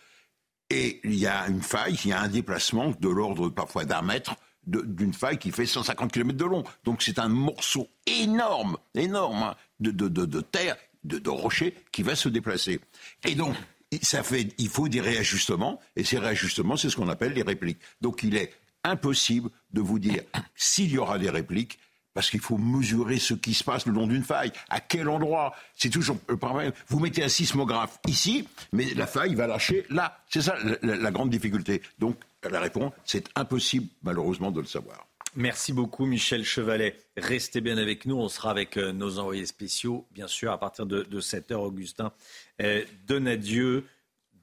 [0.70, 4.02] et il y a une faille, il y a un déplacement de l'ordre parfois d'un
[4.02, 6.64] mètre, d'une faille qui fait 150 km de long.
[6.84, 12.28] Donc c'est un morceau énorme, énorme hein, de, de, terre, de, rocher qui va se
[12.28, 12.80] déplacer.
[13.24, 13.54] Et donc,
[14.00, 17.80] ça fait, il faut des réajustements, et ces réajustements, c'est ce qu'on appelle les répliques.
[18.00, 20.22] Donc il est impossible de vous dire
[20.54, 21.78] s'il y aura des répliques,
[22.14, 24.52] parce qu'il faut mesurer ce qui se passe le long d'une faille.
[24.68, 25.54] À quel endroit?
[25.76, 26.72] C'est toujours le problème.
[26.88, 30.18] Vous mettez un sismographe ici, mais la faille va lâcher là.
[30.28, 31.82] C'est ça la, grande difficulté.
[31.98, 32.16] Donc,
[32.48, 35.06] la réponse, c'est impossible, malheureusement, de le savoir.
[35.36, 36.98] Merci beaucoup, Michel Chevalet.
[37.16, 38.16] Restez bien avec nous.
[38.16, 41.54] On sera avec euh, nos envoyés spéciaux, bien sûr, à partir de, 7 h.
[41.54, 42.12] Augustin
[42.60, 43.86] euh, Donadieu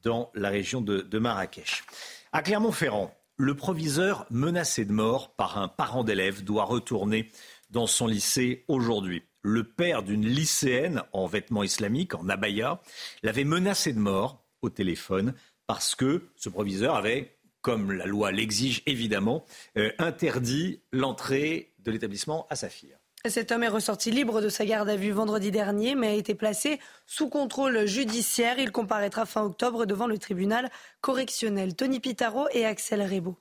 [0.04, 1.84] dans la région de Marrakech.
[2.32, 7.32] À Clermont-Ferrand, le proviseur menacé de mort par un parent d'élève doit retourner
[7.70, 9.24] dans son lycée aujourd'hui.
[9.44, 12.82] Le père d'une lycéenne en vêtements islamiques, en abaya,
[13.24, 15.34] l'avait menacé de mort au téléphone
[15.68, 19.44] parce que ce proviseur avait comme la loi l'exige évidemment,
[19.78, 22.98] euh, interdit l'entrée de l'établissement à Saphir.
[23.26, 26.36] Cet homme est ressorti libre de sa garde à vue vendredi dernier, mais a été
[26.36, 28.60] placé sous contrôle judiciaire.
[28.60, 30.70] Il comparaîtra fin octobre devant le tribunal
[31.02, 31.76] correctionnel.
[31.76, 33.38] Tony Pitaro et Axel Rebaud.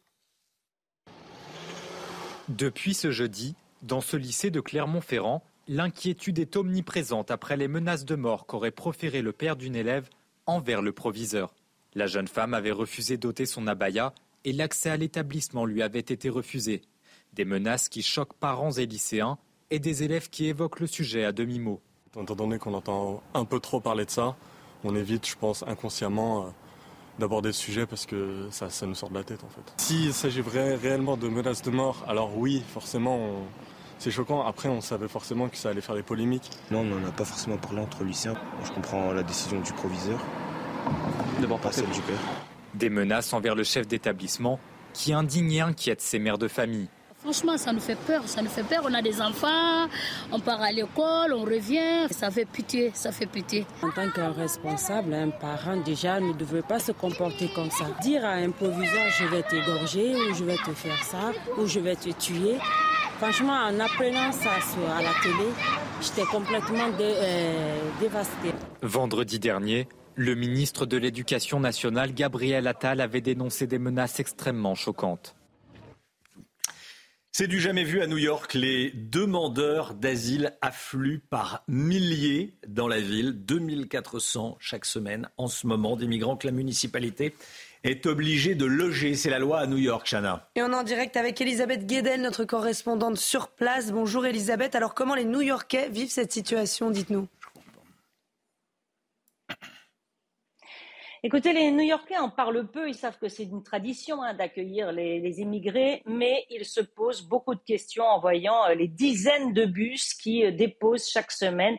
[2.48, 8.14] Depuis ce jeudi, dans ce lycée de Clermont-Ferrand, l'inquiétude est omniprésente après les menaces de
[8.14, 10.08] mort qu'aurait proféré le père d'une élève
[10.46, 11.54] envers le proviseur.
[11.94, 16.28] La jeune femme avait refusé d'ôter son abaya et l'accès à l'établissement lui avait été
[16.28, 16.82] refusé.
[17.32, 19.38] Des menaces qui choquent parents et lycéens
[19.70, 21.80] et des élèves qui évoquent le sujet à demi-mot.
[22.18, 24.36] Étant donné qu'on entend un peu trop parler de ça,
[24.84, 26.48] on évite, je pense, inconsciemment euh,
[27.18, 29.74] d'aborder ce sujet parce que ça, ça, nous sort de la tête en fait.
[29.76, 33.46] S'il s'agirait réellement de menaces de mort, alors oui, forcément,
[33.98, 34.46] c'est choquant.
[34.46, 36.50] Après, on savait forcément que ça allait faire des polémiques.
[36.70, 38.36] Non, on n'en a pas forcément parlé entre lycéens.
[38.64, 40.20] Je comprends la décision du proviseur.
[41.40, 42.20] D'abord pas celle du père.
[42.74, 44.58] Des menaces envers le chef d'établissement
[44.92, 46.88] qui indigne et inquiète ses mères de famille.
[47.26, 48.82] Franchement, ça nous fait peur, ça nous fait peur.
[48.88, 49.88] On a des enfants,
[50.30, 52.06] on part à l'école, on revient.
[52.12, 53.66] Ça fait pitié, ça fait pitié.
[53.82, 57.86] En tant qu'un responsable, un parent, déjà, ne devrait pas se comporter comme ça.
[58.00, 61.80] Dire à un proviseur, je vais t'égorger, ou je vais te faire ça, ou je
[61.80, 62.58] vais te tuer.
[63.18, 64.50] Franchement, en apprenant ça
[64.96, 65.50] à la télé,
[66.00, 68.52] j'étais complètement euh, dévastée.
[68.82, 75.35] Vendredi dernier, le ministre de l'Éducation nationale, Gabriel Attal, avait dénoncé des menaces extrêmement choquantes.
[77.38, 78.54] C'est du jamais vu à New York.
[78.54, 85.96] Les demandeurs d'asile affluent par milliers dans la ville, 2400 chaque semaine en ce moment,
[85.96, 87.34] des migrants que la municipalité
[87.84, 89.16] est obligée de loger.
[89.16, 90.48] C'est la loi à New York, Chana.
[90.54, 93.92] Et on est en direct avec Elisabeth Guedel, notre correspondante sur place.
[93.92, 94.74] Bonjour Elisabeth.
[94.74, 97.28] Alors comment les New-Yorkais vivent cette situation Dites-nous?
[101.26, 102.88] Écoutez, les New-Yorkais en parlent peu.
[102.88, 107.56] Ils savent que c'est une tradition hein, d'accueillir les, immigrés, mais ils se posent beaucoup
[107.56, 111.78] de questions en voyant euh, les dizaines de bus qui euh, déposent chaque semaine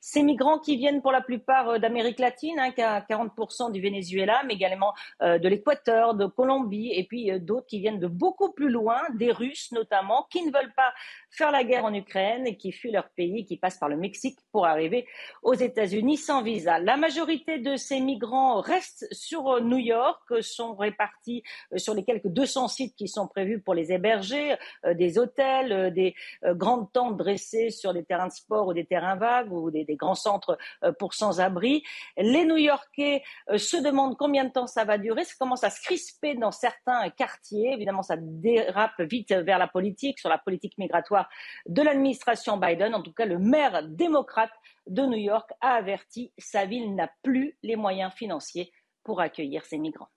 [0.00, 4.54] ces migrants qui viennent pour la plupart euh, d'Amérique latine, hein, 40% du Venezuela, mais
[4.54, 9.30] également de l'Équateur, de Colombie, et puis d'autres qui viennent de beaucoup plus loin, des
[9.30, 10.92] Russes notamment, qui ne veulent pas
[11.30, 14.38] faire la guerre en Ukraine et qui fuient leur pays, qui passent par le Mexique
[14.52, 15.06] pour arriver
[15.42, 16.78] aux États-Unis sans visa.
[16.78, 22.04] La majorité de ces migrants restent sur euh, New York, sont répartis euh, sur les
[22.04, 26.14] quelques 200 sites qui sont prévus pour les héberger, euh, des hôtels, des
[26.44, 29.96] grandes tentes dressées sur des terrains de sport ou des terrains vagues ou des, des
[29.96, 30.58] grands centres
[30.98, 31.82] pour sans-abri.
[32.16, 33.22] Les New-Yorkais
[33.56, 35.24] se demandent combien de temps ça va durer.
[35.24, 37.72] Ça commence à se crisper dans certains quartiers.
[37.72, 41.17] Évidemment, ça dérape vite vers la politique, sur la politique migratoire
[41.66, 42.94] de l'administration Biden.
[42.94, 44.52] En tout cas, le maire démocrate
[44.86, 48.72] de New York a averti sa ville n'a plus les moyens financiers
[49.04, 50.10] pour accueillir ces migrants.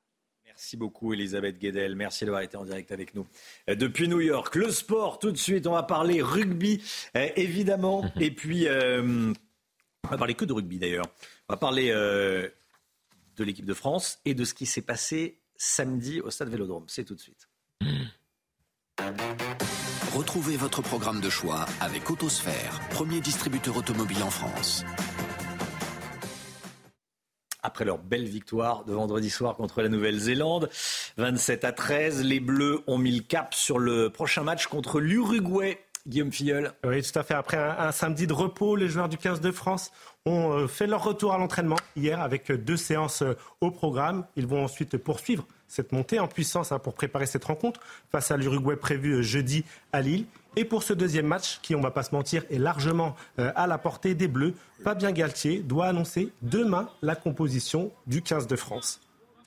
[0.52, 3.26] Merci beaucoup Elisabeth Guedel, merci d'avoir été en direct avec nous.
[3.70, 6.84] Euh, depuis New York, le sport tout de suite, on va parler rugby
[7.16, 8.12] euh, évidemment, mhm.
[8.20, 9.34] et puis euh,
[10.04, 11.06] on va parler que de rugby d'ailleurs.
[11.48, 16.30] On va parler de l'équipe de France et de ce qui s'est passé samedi au
[16.30, 16.86] Stade Vélodrome.
[16.88, 17.48] C'est tout de suite.
[20.14, 24.84] Retrouvez votre programme de choix avec Autosphère, premier distributeur automobile en France.
[27.64, 30.70] Après leur belle victoire de vendredi soir contre la Nouvelle-Zélande,
[31.16, 35.80] 27 à 13, les Bleus ont mis le cap sur le prochain match contre l'Uruguay.
[36.06, 36.74] Guillaume Filleul.
[36.84, 37.36] Oui, tout à fait.
[37.36, 39.92] Après un, samedi de repos, les joueurs du 15 de France
[40.26, 44.26] ont euh, fait leur retour à l'entraînement hier avec deux séances euh, au programme.
[44.36, 47.80] Ils vont ensuite poursuivre cette montée en puissance hein, pour préparer cette rencontre
[48.12, 50.26] face à l'Uruguay prévue euh, jeudi à Lille.
[50.58, 53.54] Et pour ce deuxième match, qui, on ne va pas se mentir, est largement euh,
[53.56, 54.54] à la portée des Bleus,
[54.84, 59.00] Fabien Galtier doit annoncer demain la composition du 15 de France.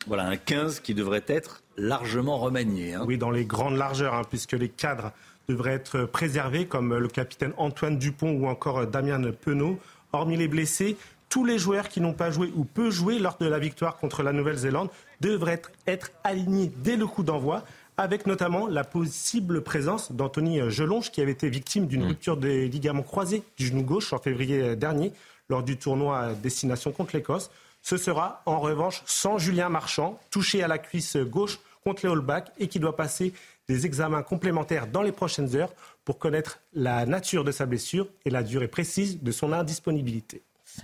[0.06, 2.94] Voilà, un 15 qui devrait être largement remanié.
[2.94, 3.04] Hein.
[3.06, 5.12] Oui, dans les grandes largeurs, hein, puisque les cadres
[5.46, 9.78] devraient être préservés, comme le capitaine Antoine Dupont ou encore euh, Damien Penaud.
[10.14, 10.96] Hormis les blessés,
[11.28, 14.22] tous les joueurs qui n'ont pas joué ou peu joué lors de la victoire contre
[14.22, 14.88] la Nouvelle-Zélande
[15.20, 17.64] devraient être, alignés dès le coup d'envoi
[17.96, 22.08] avec notamment la possible présence d'Anthony Gelonge, qui avait été victime d'une mmh.
[22.08, 25.12] rupture des ligaments croisés du genou gauche en février dernier
[25.48, 27.50] lors du tournoi à destination contre l'Écosse.
[27.82, 32.44] Ce sera en revanche sans Julien Marchand, touché à la cuisse gauche contre les All
[32.58, 33.32] et qui doit passer
[33.68, 35.72] des examens complémentaires dans les prochaines heures
[36.04, 40.42] pour connaître la nature de sa blessure et la durée précise de son indisponibilité.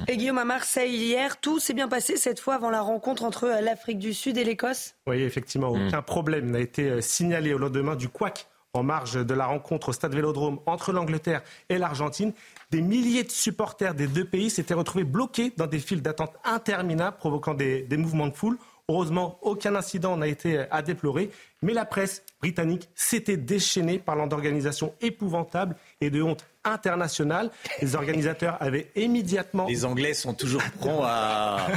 [0.09, 3.45] Et Guillaume, à Marseille hier, tout s'est bien passé cette fois avant la rencontre entre
[3.45, 5.87] euh, l'Afrique du Sud et l'Écosse Oui, effectivement, mm.
[5.87, 9.89] aucun problème n'a été euh, signalé au lendemain du couac en marge de la rencontre
[9.89, 12.33] au stade Vélodrome entre l'Angleterre et l'Argentine.
[12.71, 17.17] Des milliers de supporters des deux pays s'étaient retrouvés bloqués dans des files d'attente interminables,
[17.17, 18.59] provoquant des, des mouvements de foule.
[18.91, 21.31] Heureusement, aucun incident n'a été à déplorer,
[21.63, 27.53] mais la presse britannique s'était déchaînée parlant d'organisations épouvantables et de honte internationale.
[27.81, 29.69] Les organisateurs avaient immédiatement...
[29.69, 31.69] Les Anglais sont toujours prompts à,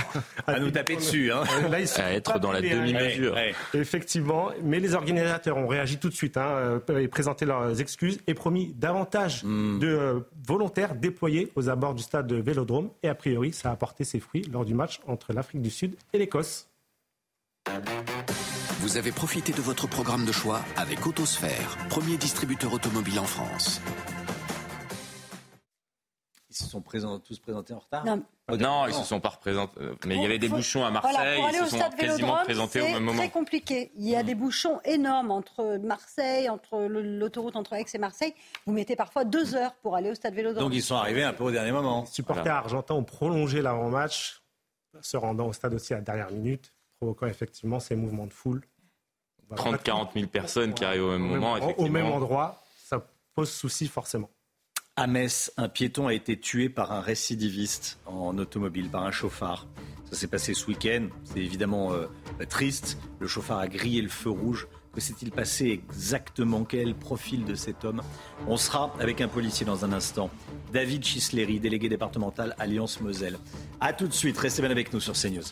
[0.47, 1.31] à nous taper dessus.
[1.31, 1.43] Hein.
[1.69, 3.37] Là, ils sont à être dans la demi-mesure.
[3.75, 8.21] Effectivement, mais les organisateurs ont réagi tout de suite hein, euh, et présenté leurs excuses
[8.25, 9.77] et promis davantage mm.
[9.77, 12.89] de euh, volontaires déployés aux abords du stade de Vélodrome.
[13.03, 15.95] Et a priori, ça a apporté ses fruits lors du match entre l'Afrique du Sud
[16.11, 16.72] et l'Écosse.
[18.79, 23.81] Vous avez profité de votre programme de choix avec Autosphère, premier distributeur automobile en France.
[26.49, 26.81] Ils se sont
[27.19, 29.79] tous présentés en retard Non, ils ne se sont pas représentés.
[29.79, 31.37] Euh, mais il y avait des bouchons à Marseille.
[31.37, 33.11] pour aller ils se au stade sont quasiment présentés au même moment.
[33.13, 33.91] C'est très compliqué.
[33.95, 38.35] Il y a des bouchons énormes entre Marseille, entre l'autoroute entre Aix et Marseille.
[38.67, 40.65] Vous mettez parfois deux heures pour aller au stade Vélodrome.
[40.65, 42.01] Donc ils sont arrivés un peu au dernier moment.
[42.01, 44.43] Les supporters argentins ont prolongé l'avant-match,
[45.01, 46.73] se rendant au stade aussi à la dernière minute,
[47.03, 48.61] provoquant effectivement ces mouvements de foule.
[49.51, 51.55] 30-40 000 personnes qui arrivent au même moment.
[51.77, 54.29] Au même endroit, ça pose souci forcément.
[54.95, 59.67] À Metz, un piéton a été tué par un récidiviste en automobile, par un chauffard.
[60.09, 61.07] Ça s'est passé ce week-end.
[61.25, 62.07] C'est évidemment euh,
[62.47, 62.97] triste.
[63.19, 64.67] Le chauffard a grillé le feu rouge.
[64.93, 66.63] Que s'est-il passé exactement?
[66.63, 68.01] Quel profil de cet homme?
[68.47, 70.29] On sera avec un policier dans un instant.
[70.71, 73.39] David Chisleri, délégué départemental Alliance Moselle.
[73.81, 74.37] A tout de suite.
[74.37, 75.43] Restez bien avec nous sur CNews.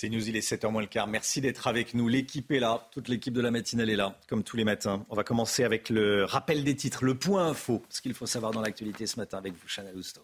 [0.00, 1.08] C'est News, il est 7h moins le quart.
[1.08, 2.06] Merci d'être avec nous.
[2.06, 2.88] L'équipe est là.
[2.92, 5.04] Toute l'équipe de la matinale est là, comme tous les matins.
[5.08, 8.52] On va commencer avec le rappel des titres, le point info, ce qu'il faut savoir
[8.52, 10.22] dans l'actualité ce matin avec vous, Chanel Housteau.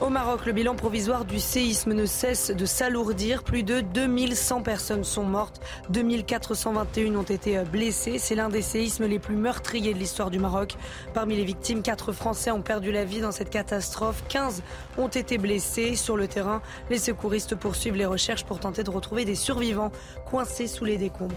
[0.00, 3.44] Au Maroc, le bilan provisoire du séisme ne cesse de s'alourdir.
[3.44, 8.18] Plus de 2100 personnes sont mortes, 2421 ont été blessées.
[8.18, 10.74] C'est l'un des séismes les plus meurtriers de l'histoire du Maroc.
[11.14, 14.24] Parmi les victimes, 4 Français ont perdu la vie dans cette catastrophe.
[14.28, 14.62] 15
[14.98, 15.94] ont été blessés.
[15.94, 19.92] Sur le terrain, les secouristes poursuivent les recherches pour tenter de retrouver des survivants
[20.28, 21.36] coincés sous les décombres.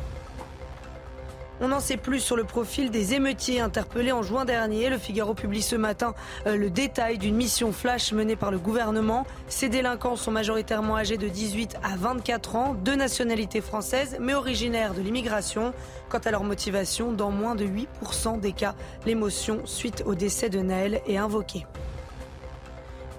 [1.60, 4.90] On n'en sait plus sur le profil des émeutiers interpellés en juin dernier.
[4.90, 6.14] Le Figaro publie ce matin
[6.46, 9.26] euh, le détail d'une mission flash menée par le gouvernement.
[9.48, 14.94] Ces délinquants sont majoritairement âgés de 18 à 24 ans, de nationalité française, mais originaires
[14.94, 15.74] de l'immigration.
[16.10, 18.76] Quant à leur motivation, dans moins de 8% des cas,
[19.08, 21.66] l'émotion suite au décès de Naël est invoquée.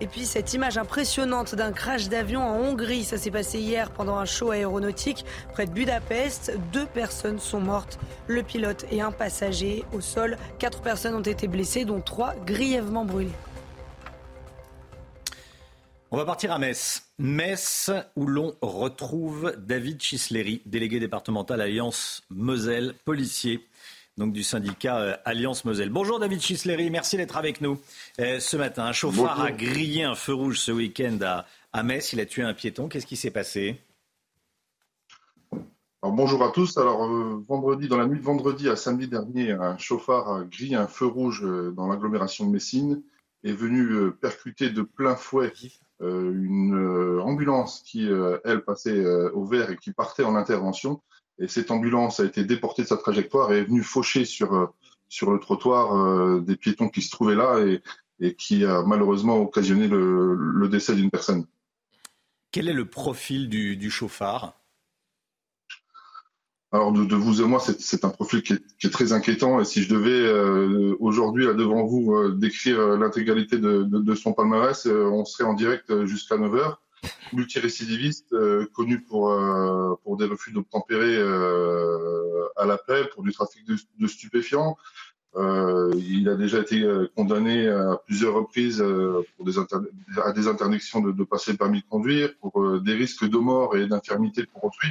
[0.01, 4.17] Et puis cette image impressionnante d'un crash d'avion en Hongrie, ça s'est passé hier pendant
[4.17, 6.57] un show aéronautique près de Budapest.
[6.73, 10.37] Deux personnes sont mortes, le pilote et un passager au sol.
[10.61, 13.33] Quatre personnes ont été blessées, dont trois grièvement brûlées.
[16.11, 17.03] On va partir à Metz.
[17.19, 23.67] Metz, où l'on retrouve David Chisleri, délégué départemental Alliance Moselle, policier
[24.19, 25.91] donc du syndicat euh, Alliance Moselle.
[25.91, 27.79] Bonjour David Chisleri, merci d'être avec nous
[28.21, 28.85] euh, ce matin.
[28.85, 31.19] Un chauffard a grillé un feu rouge ce week-end
[31.73, 32.13] à, Metz.
[32.13, 32.89] Il a tué un piéton.
[32.89, 33.81] Qu'est-ce qui s'est passé?
[36.03, 36.77] Bonjour à tous.
[36.77, 40.75] Alors euh, vendredi, dans la nuit de vendredi à samedi dernier, un chauffard a grillé
[40.75, 41.47] un feu rouge
[41.77, 43.03] dans l'agglomération de Messine
[43.45, 45.53] est venu percuter de plein fouet
[46.01, 48.09] une ambulance qui,
[48.45, 51.01] elle, passait au vert et qui partait en intervention.
[51.39, 54.67] Et cette ambulance a été déportée de sa trajectoire et est venue faucher sur, euh,
[55.09, 57.83] sur le trottoir euh, des piétons qui se trouvaient là et,
[58.21, 61.47] et qui a malheureusement occasionné le, le décès d'une personne.
[62.51, 64.55] Quel est le profil du, du chauffard?
[66.73, 69.59] Alors de, de, vous et moi, c'est un profil qui est, qui est, très inquiétant.
[69.61, 74.35] Et si je devais euh, aujourd'hui, devant vous, euh, décrire l'intégralité de, de, de, son
[74.35, 76.83] palmarès, on serait en direct jusqu'à 9 heures
[77.33, 83.65] multirécidiviste, euh, connu pour, euh, pour des refus d'obtempérer euh, à l'appel, pour du trafic
[83.67, 84.77] de, stupéfiants.
[85.37, 86.85] il a déjà été
[87.15, 92.95] condamné à plusieurs reprises à des interdictions de, passer le permis de conduire, pour des
[92.95, 94.89] risques de mort et d'infirmité pour autrui.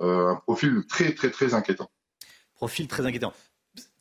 [0.00, 1.90] un profil très, très, très inquiétant.
[2.54, 3.32] Profil très inquiétant.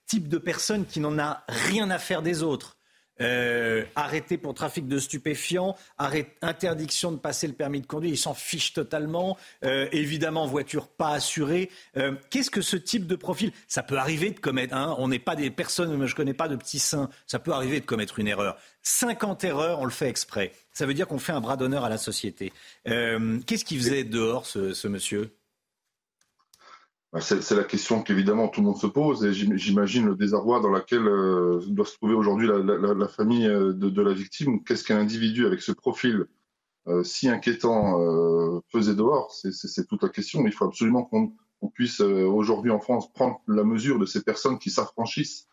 [0.07, 2.74] Type de personne qui n'en a rien à faire des autres
[3.21, 5.75] euh, arrêté pour trafic de stupéfiants,
[6.41, 9.37] interdiction de passer le permis de conduire, il s'en fiche totalement.
[9.63, 11.69] Euh, évidemment, voiture pas assurée.
[11.97, 14.75] Euh, qu'est-ce que ce type de profil Ça peut arriver de commettre.
[14.75, 17.09] Hein, on n'est pas des personnes, je connais pas de petits saints.
[17.27, 18.57] Ça peut arriver de commettre une erreur.
[18.81, 20.51] 50 erreurs, on le fait exprès.
[20.73, 22.51] Ça veut dire qu'on fait un bras d'honneur à la société.
[22.85, 25.31] Qu'est-ce qu'il faisait dehors, ce monsieur?
[27.21, 31.07] C'est la question qu'évidemment tout le monde se pose et j'imagine le désarroi dans lequel
[31.07, 34.63] euh, doit se trouver aujourd'hui la, famille euh, de, la victime.
[34.63, 36.25] Qu'est-ce qu'un individu avec ce profil
[36.87, 39.31] euh, si inquiétant faisait dehors?
[39.31, 40.45] C'est toute la question.
[40.45, 41.31] Il faut absolument qu'on
[41.69, 45.47] puisse aujourd'hui en France prendre la mesure de ces personnes qui s'affranchissent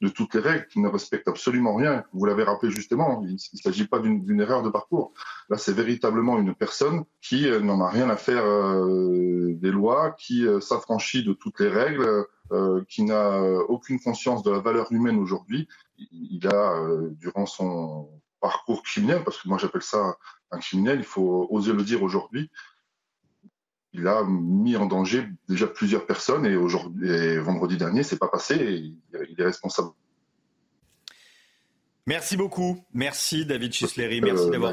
[0.00, 2.04] de toutes les règles, qui ne respecte absolument rien.
[2.12, 5.12] Vous l'avez rappelé justement, il ne s'agit pas d'une erreur de parcours.
[5.48, 10.12] Là, c'est véritablement une personne qui euh, n'en a rien à faire euh, des lois,
[10.12, 12.26] qui euh, s'affranchit de toutes les règles,
[12.88, 15.68] qui n'a aucune conscience de la valeur humaine aujourd'hui.
[15.98, 18.08] Il a, durant son
[18.40, 20.16] parcours criminel, parce que moi j'appelle ça
[20.50, 22.50] un criminel, il faut oser le dire aujourd'hui,
[23.92, 28.54] il a mis en danger déjà plusieurs personnes et aujourd'hui, vendredi dernier, c'est pas passé
[28.54, 28.74] et
[29.28, 29.90] il est responsable.
[32.08, 32.82] Merci beaucoup.
[32.94, 34.22] Merci David Chisleri.
[34.22, 34.72] Merci euh, d'avoir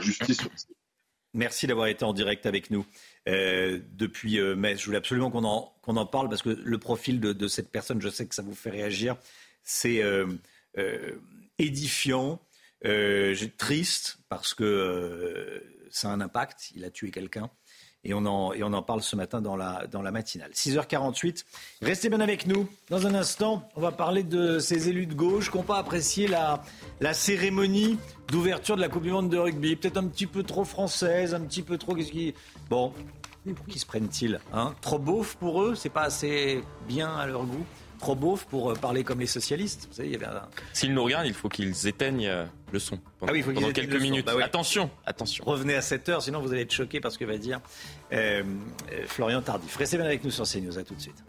[1.34, 2.86] Merci d'avoir été en direct avec nous
[3.28, 4.80] euh, depuis euh, Metz.
[4.80, 8.07] Je voulais absolument qu'on en, parle parce que le profil de, de, cette personne, je
[8.07, 9.18] sais que ça vous fait réagir.
[9.63, 10.01] C'est
[11.57, 12.39] édifiant,
[13.57, 16.72] triste parce que ça a un impact.
[16.74, 17.49] Il a tué quelqu'un.
[18.08, 20.51] Et on, en, et on en parle ce matin dans la, dans la matinale.
[20.51, 21.43] 6h48.
[21.82, 22.68] Restez bien avec nous.
[22.91, 26.28] Dans un instant, on va parler de ces élus de gauche qui n'ont pas apprécié
[26.28, 26.62] la,
[26.99, 27.97] la cérémonie
[28.28, 29.76] d'ouverture de la Coupe du Monde de rugby.
[29.76, 31.95] Peut-être un petit peu trop française, un petit peu trop.
[31.95, 32.36] Qu'est-ce qui.
[32.70, 32.93] Bon,
[33.56, 34.76] pour qui se prennent-ils hein?
[34.82, 35.74] Trop beauf pour eux?
[35.74, 37.66] C'est pas assez bien à leur goût?
[37.98, 39.88] Trop beauf pour euh, parler comme les socialistes.
[39.89, 40.28] Vous savez, il y avait
[40.74, 44.02] S'ils nous regardent, il faut qu'ils éteignent euh, le son pendant, ah oui, faut quelques
[44.02, 44.26] minutes.
[44.26, 45.43] Bah attention, attention.
[45.46, 47.60] Revenez à 7 heures, sinon vous allez être choqués par ce que va dire
[48.14, 48.43] euh,
[49.08, 49.76] Florian Tardif.
[49.76, 50.78] Restez bien avec nous sur CNews.
[50.78, 51.24] À tout de suite.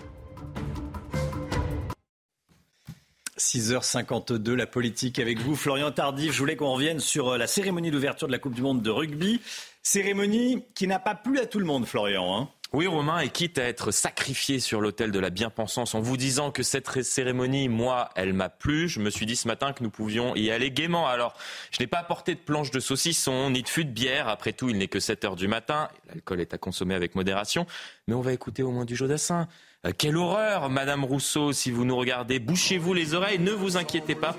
[3.39, 5.57] 6h52, la politique avec vous.
[5.57, 8.83] Florian Tardif, je voulais qu'on revienne sur la cérémonie d'ouverture de la Coupe du Monde
[8.83, 9.41] de rugby.
[9.83, 12.37] Cérémonie qui n'a pas plu à tout le monde, Florian.
[12.37, 16.19] Hein oui, Romain, et quitte à être sacrifié sur l'autel de la bien-pensance en vous
[16.19, 19.83] disant que cette cérémonie, moi, elle m'a plu, je me suis dit ce matin que
[19.83, 21.07] nous pouvions y aller gaiement.
[21.09, 21.33] Alors,
[21.71, 24.29] je n'ai pas apporté de planche de saucisson, ni de fût de bière.
[24.29, 25.89] Après tout, il n'est que 7 heures du matin.
[26.11, 27.65] L'alcool est à consommer avec modération.
[28.09, 29.49] Mais on va écouter au moins du Jodassin.
[29.87, 32.41] Euh, quelle horreur, Madame Rousseau, si vous nous regardez.
[32.41, 34.37] Bouchez-vous les oreilles, ne vous inquiétez pas.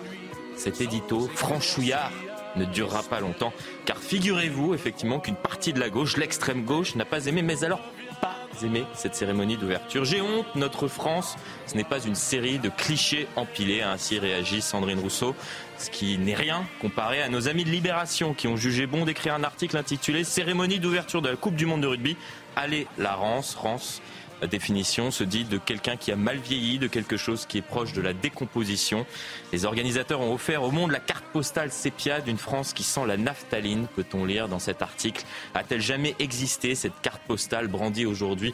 [0.55, 2.11] Cet édito franchouillard
[2.55, 3.51] ne durera pas longtemps.
[3.85, 7.41] Car figurez-vous effectivement qu'une partie de la gauche, l'extrême gauche, n'a pas aimé.
[7.41, 7.81] Mais alors,
[8.63, 10.05] aimé cette cérémonie d'ouverture.
[10.05, 14.99] J'ai honte, notre France, ce n'est pas une série de clichés empilés, ainsi réagit Sandrine
[14.99, 15.35] Rousseau,
[15.77, 19.35] ce qui n'est rien comparé à nos amis de Libération qui ont jugé bon d'écrire
[19.35, 22.17] un article intitulé Cérémonie d'ouverture de la Coupe du Monde de rugby.
[22.55, 24.01] Allez, la Rance, Rance
[24.45, 27.93] définition se dit de quelqu'un qui a mal vieilli, de quelque chose qui est proche
[27.93, 29.07] de la décomposition.
[29.51, 33.17] Les organisateurs ont offert au monde la carte postale sépia d'une France qui sent la
[33.17, 35.23] naphtaline, peut-on lire dans cet article.
[35.55, 38.53] A-t-elle jamais existé cette carte postale brandie aujourd'hui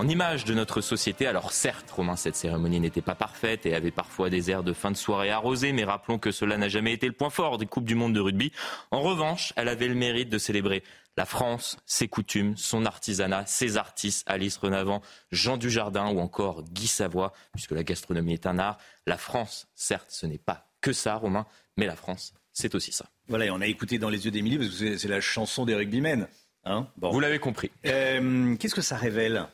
[0.00, 1.26] en image de notre société.
[1.26, 4.90] Alors certes, Romain, cette cérémonie n'était pas parfaite et avait parfois des airs de fin
[4.90, 7.84] de soirée arrosée, mais rappelons que cela n'a jamais été le point fort des Coupes
[7.84, 8.50] du Monde de rugby.
[8.92, 10.82] En revanche, elle avait le mérite de célébrer
[11.18, 16.86] la France, ses coutumes, son artisanat, ses artistes, Alice Renavant, Jean Dujardin ou encore Guy
[16.86, 18.78] Savoie, puisque la gastronomie est un art.
[19.06, 21.44] La France, certes, ce n'est pas que ça, Romain,
[21.76, 23.04] mais la France, c'est aussi ça.
[23.28, 25.74] Voilà, et on a écouté dans les yeux d'Émilie, parce que c'est la chanson des
[25.74, 26.26] rugbymen.
[26.64, 26.88] Hein?
[26.96, 27.70] Vous l'avez compris.
[27.84, 29.46] Euh, qu'est-ce que ça révèle?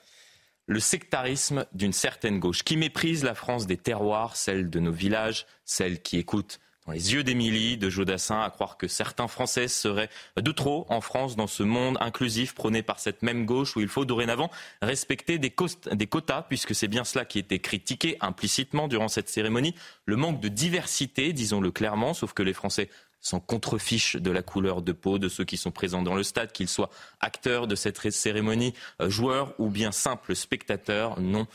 [0.67, 5.47] Le sectarisme d'une certaine gauche qui méprise la France des terroirs, celle de nos villages,
[5.65, 10.09] celle qui écoute dans les yeux d'Émilie, de Jodassin, à croire que certains Français seraient
[10.41, 13.89] de trop en France dans ce monde inclusif prôné par cette même gauche où il
[13.89, 14.51] faut dorénavant
[14.83, 15.53] respecter des,
[15.93, 19.75] des quotas, puisque c'est bien cela qui était critiqué implicitement durant cette cérémonie.
[20.05, 22.89] Le manque de diversité, disons-le clairement, sauf que les Français
[23.27, 26.53] s'en contrefichent de la couleur de peau de ceux qui sont présents dans le stade,
[26.53, 28.73] qu'ils soient acteurs de cette cérémonie,
[29.03, 31.19] euh, joueurs ou bien simples spectateurs.
[31.21, 31.49] Non.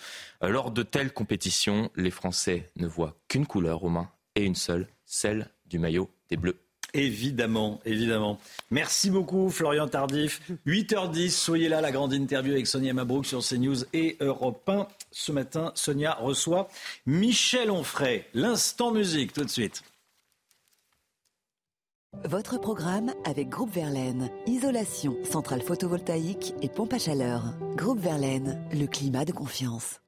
[0.43, 4.55] Euh, lors de telles compétitions, les Français ne voient qu'une couleur aux mains et une
[4.55, 6.57] seule, celle du maillot des Bleus.
[6.93, 8.37] Évidemment, évidemment.
[8.69, 10.41] Merci beaucoup, Florian Tardif.
[10.67, 14.87] 8h10, soyez là, la grande interview avec Sonia Mabrouk sur CNews et Europe 1.
[15.11, 16.67] Ce matin, Sonia reçoit
[17.05, 18.25] Michel Onfray.
[18.33, 19.83] L'instant musique, tout de suite.
[22.25, 24.29] Votre programme avec Groupe Verlaine.
[24.45, 27.55] Isolation, centrale photovoltaïque et pompe à chaleur.
[27.75, 30.01] Groupe Verlaine, le climat de confiance.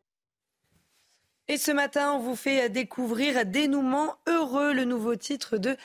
[1.47, 5.75] Et ce matin, on vous fait découvrir Dénouement heureux, le nouveau titre de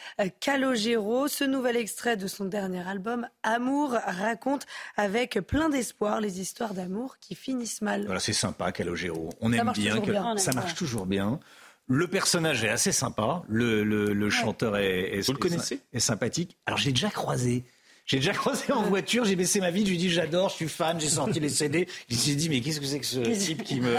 [0.41, 1.29] Calogero.
[1.29, 4.67] Ce nouvel extrait de son dernier album, Amour, raconte
[4.97, 8.05] avec plein d'espoir les histoires d'amour qui finissent mal.
[8.05, 9.31] Voilà, c'est sympa, Calogero.
[9.41, 11.41] On aime bien, que ça marche toujours bien.
[11.89, 13.43] Le personnage est assez sympa.
[13.49, 16.57] Le, le, chanteur est, Vous le connaissez est sympathique.
[16.67, 17.65] Alors j'ai déjà croisé.
[18.05, 20.55] J'ai déjà croisé en voiture, j'ai baissé ma vie, je lui ai dit j'adore, je
[20.55, 21.87] suis fan, j'ai sorti les CD.
[22.09, 23.95] Il s'est dit mais qu'est-ce que c'est que ce type qui me...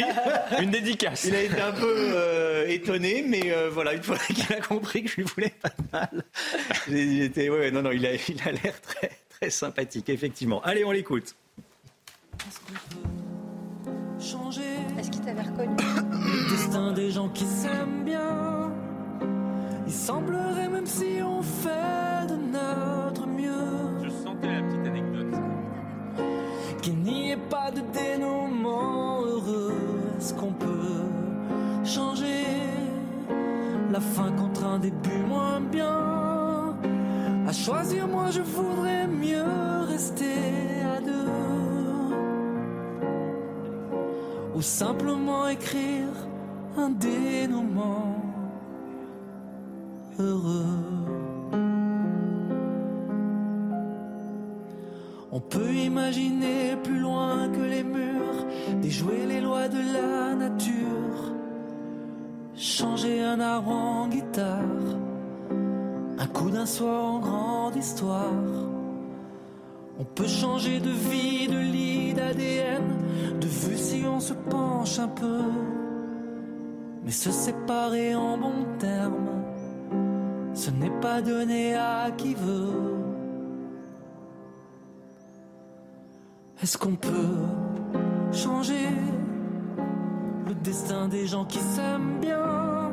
[0.62, 1.24] Une dédicace.
[1.24, 5.02] Il a été un peu euh, étonné, mais euh, voilà, une fois qu'il a compris
[5.02, 6.24] que je lui voulais pas de mal,
[6.88, 10.62] il était, ouais, non, non, il a l'air il a très, très sympathique, effectivement.
[10.62, 11.34] Allez, on l'écoute.
[14.98, 15.76] Est-ce qu'il t'avait reconnu?
[16.50, 18.72] Destin des gens qui s'aiment bien.
[19.86, 24.04] Il semblerait même si on fait de notre mieux.
[24.04, 25.40] Je sentais la petite anecdote.
[26.82, 29.72] Qu'il n'y ait pas de dénouement heureux.
[30.18, 31.06] Est-ce qu'on peut
[31.84, 32.44] changer
[33.90, 36.76] la fin contre un début moins bien?
[37.46, 40.34] À choisir, moi je voudrais mieux rester
[40.96, 41.30] à deux.
[44.54, 46.27] Ou simplement écrire
[46.76, 48.14] un dénouement
[50.18, 50.98] heureux.
[55.30, 58.46] On peut imaginer plus loin que les murs,
[58.80, 61.32] déjouer les lois de la nature,
[62.56, 64.98] changer un arbre en guitare,
[66.18, 68.32] un coup d'un soir en grande histoire.
[70.00, 72.84] On peut changer de vie, de lit, d'ADN,
[73.40, 75.42] de vue si on se penche un peu.
[77.08, 79.42] Mais se séparer en bons termes,
[80.52, 82.98] ce n'est pas donné à qui veut.
[86.62, 87.46] Est-ce qu'on peut
[88.30, 88.88] changer
[90.48, 92.92] le destin des gens qui s'aiment bien?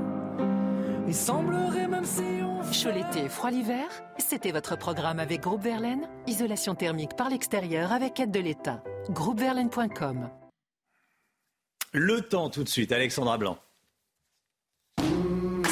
[1.10, 2.64] Il semblerait même si on...
[2.72, 8.18] Chaud l'été, froid l'hiver C'était votre programme avec Groupe Verlaine Isolation thermique par l'extérieur avec
[8.22, 8.82] aide de l'État.
[9.10, 10.30] Groupeverlaine.com
[11.92, 13.58] Le temps tout de suite, Alexandra Blanc.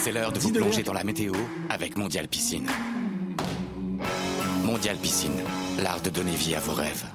[0.03, 1.31] C'est l'heure de vous plonger dans la météo
[1.69, 2.67] avec Mondial Piscine.
[4.65, 5.41] Mondial Piscine,
[5.79, 7.05] l'art de donner vie à vos rêves.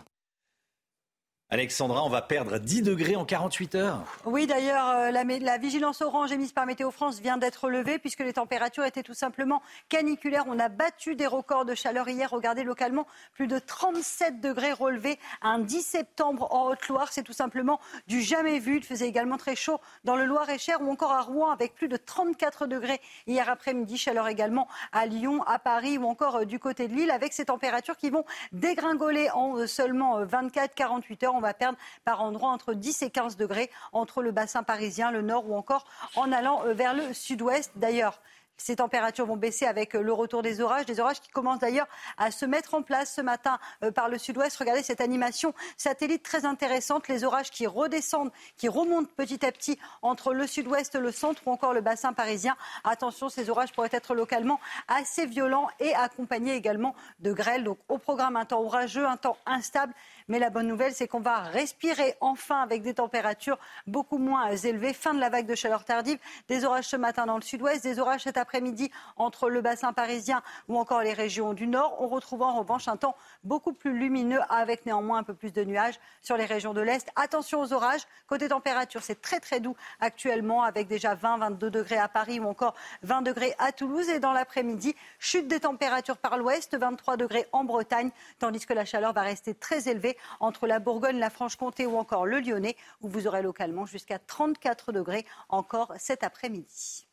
[1.51, 4.05] Alexandra, on va perdre 10 degrés en 48 heures.
[4.27, 8.21] Oui, d'ailleurs, euh, la, la, vigilance orange émise par Météo France vient d'être levée puisque
[8.21, 10.45] les températures étaient tout simplement caniculaires.
[10.47, 12.29] On a battu des records de chaleur hier.
[12.29, 17.09] Regardez localement, plus de 37 degrés relevés un 10 septembre en Haute-Loire.
[17.11, 18.77] C'est tout simplement du jamais vu.
[18.77, 21.97] Il faisait également très chaud dans le Loir-et-Cher ou encore à Rouen avec plus de
[21.97, 23.97] 34 degrés hier après-midi.
[23.97, 27.47] Chaleur également à Lyon, à Paris ou encore euh, du côté de Lille avec ces
[27.47, 32.75] températures qui vont dégringoler en euh, seulement 24-48 heures on va perdre par endroits entre
[32.75, 35.87] 10 et 15 degrés entre le bassin parisien, le nord ou encore
[36.17, 37.71] en allant euh, vers le sud-ouest.
[37.77, 38.21] D'ailleurs,
[38.59, 41.87] ces températures vont baisser avec euh, le retour des orages, des orages qui commencent d'ailleurs
[42.19, 44.57] à se mettre en place ce matin euh, par le sud-ouest.
[44.57, 49.79] Regardez cette animation satellite très intéressante, les orages qui redescendent, qui remontent petit à petit
[50.03, 52.57] entre le sud-ouest, le centre ou encore le bassin parisien.
[52.83, 57.63] Attention, ces orages pourraient être localement assez violents et accompagnés également de grêle.
[57.63, 59.95] Donc au programme un temps orageux, un temps instable
[60.29, 64.93] mais la bonne nouvelle, c'est qu'on va respirer enfin avec des températures beaucoup moins élevées.
[64.93, 66.19] Fin de la vague de chaleur tardive.
[66.49, 70.43] Des orages ce matin dans le sud-ouest, des orages cet après-midi entre le bassin parisien
[70.69, 71.97] ou encore les régions du nord.
[72.01, 75.65] On retrouve en revanche un temps beaucoup plus lumineux avec néanmoins un peu plus de
[75.65, 77.09] nuages sur les régions de l'Est.
[77.17, 78.03] Attention aux orages.
[78.27, 82.75] Côté température, c'est très très doux actuellement avec déjà 20-22 degrés à Paris ou encore
[83.03, 84.09] 20 degrés à Toulouse.
[84.11, 88.85] Et dans l'après-midi, chute des températures par l'ouest, 23 degrés en Bretagne, tandis que la
[88.85, 93.09] chaleur va rester très élevée entre la Bourgogne, la Franche-Comté ou encore le Lyonnais, où
[93.09, 97.07] vous aurez localement jusqu'à 34 degrés encore cet après-midi.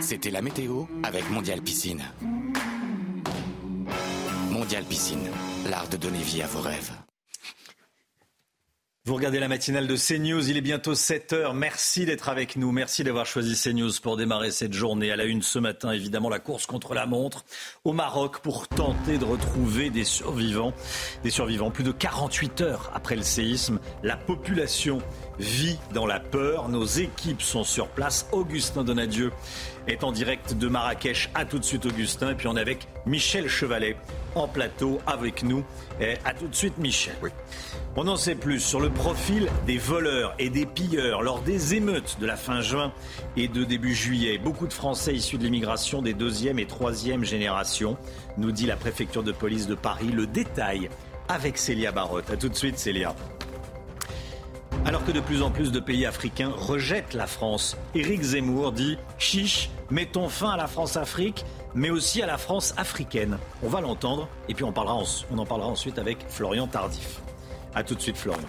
[0.00, 2.04] C'était la météo avec Mondial Piscine.
[4.50, 5.30] Mondial Piscine,
[5.66, 6.92] l'art de donner vie à vos rêves.
[9.06, 11.52] Vous regardez la matinale de CNews, il est bientôt 7 heures.
[11.52, 12.72] Merci d'être avec nous.
[12.72, 15.10] Merci d'avoir choisi CNews pour démarrer cette journée.
[15.10, 17.44] À la une ce matin, évidemment, la course contre la montre
[17.84, 20.72] au Maroc pour tenter de retrouver des survivants.
[21.22, 21.70] Des survivants.
[21.70, 25.02] Plus de 48 heures après le séisme, la population
[25.38, 26.68] vit dans la peur.
[26.68, 28.28] Nos équipes sont sur place.
[28.32, 29.32] Augustin Donadieu
[29.86, 31.30] est en direct de Marrakech.
[31.34, 32.30] À tout de suite, Augustin.
[32.30, 33.96] Et puis on est avec Michel Chevalet
[34.34, 35.64] en plateau avec nous.
[36.00, 37.14] Et à tout de suite, Michel.
[37.22, 37.30] Oui.
[37.96, 42.16] On en sait plus sur le profil des voleurs et des pilleurs lors des émeutes
[42.20, 42.92] de la fin juin
[43.36, 44.38] et de début juillet.
[44.38, 47.96] Beaucoup de Français issus de l'immigration des deuxième et troisième générations,
[48.36, 50.08] nous dit la préfecture de police de Paris.
[50.08, 50.90] Le détail
[51.28, 52.30] avec Célia Barotte.
[52.30, 53.14] A tout de suite, Célia.
[54.86, 58.98] Alors que de plus en plus de pays africains rejettent la France, Éric Zemmour dit
[59.16, 63.38] Chiche, mettons fin à la France-Afrique, mais aussi à la France africaine.
[63.62, 67.22] On va l'entendre et puis on, en parlera ensuite avec Florian Tardif.
[67.74, 68.46] A tout de suite, Florian.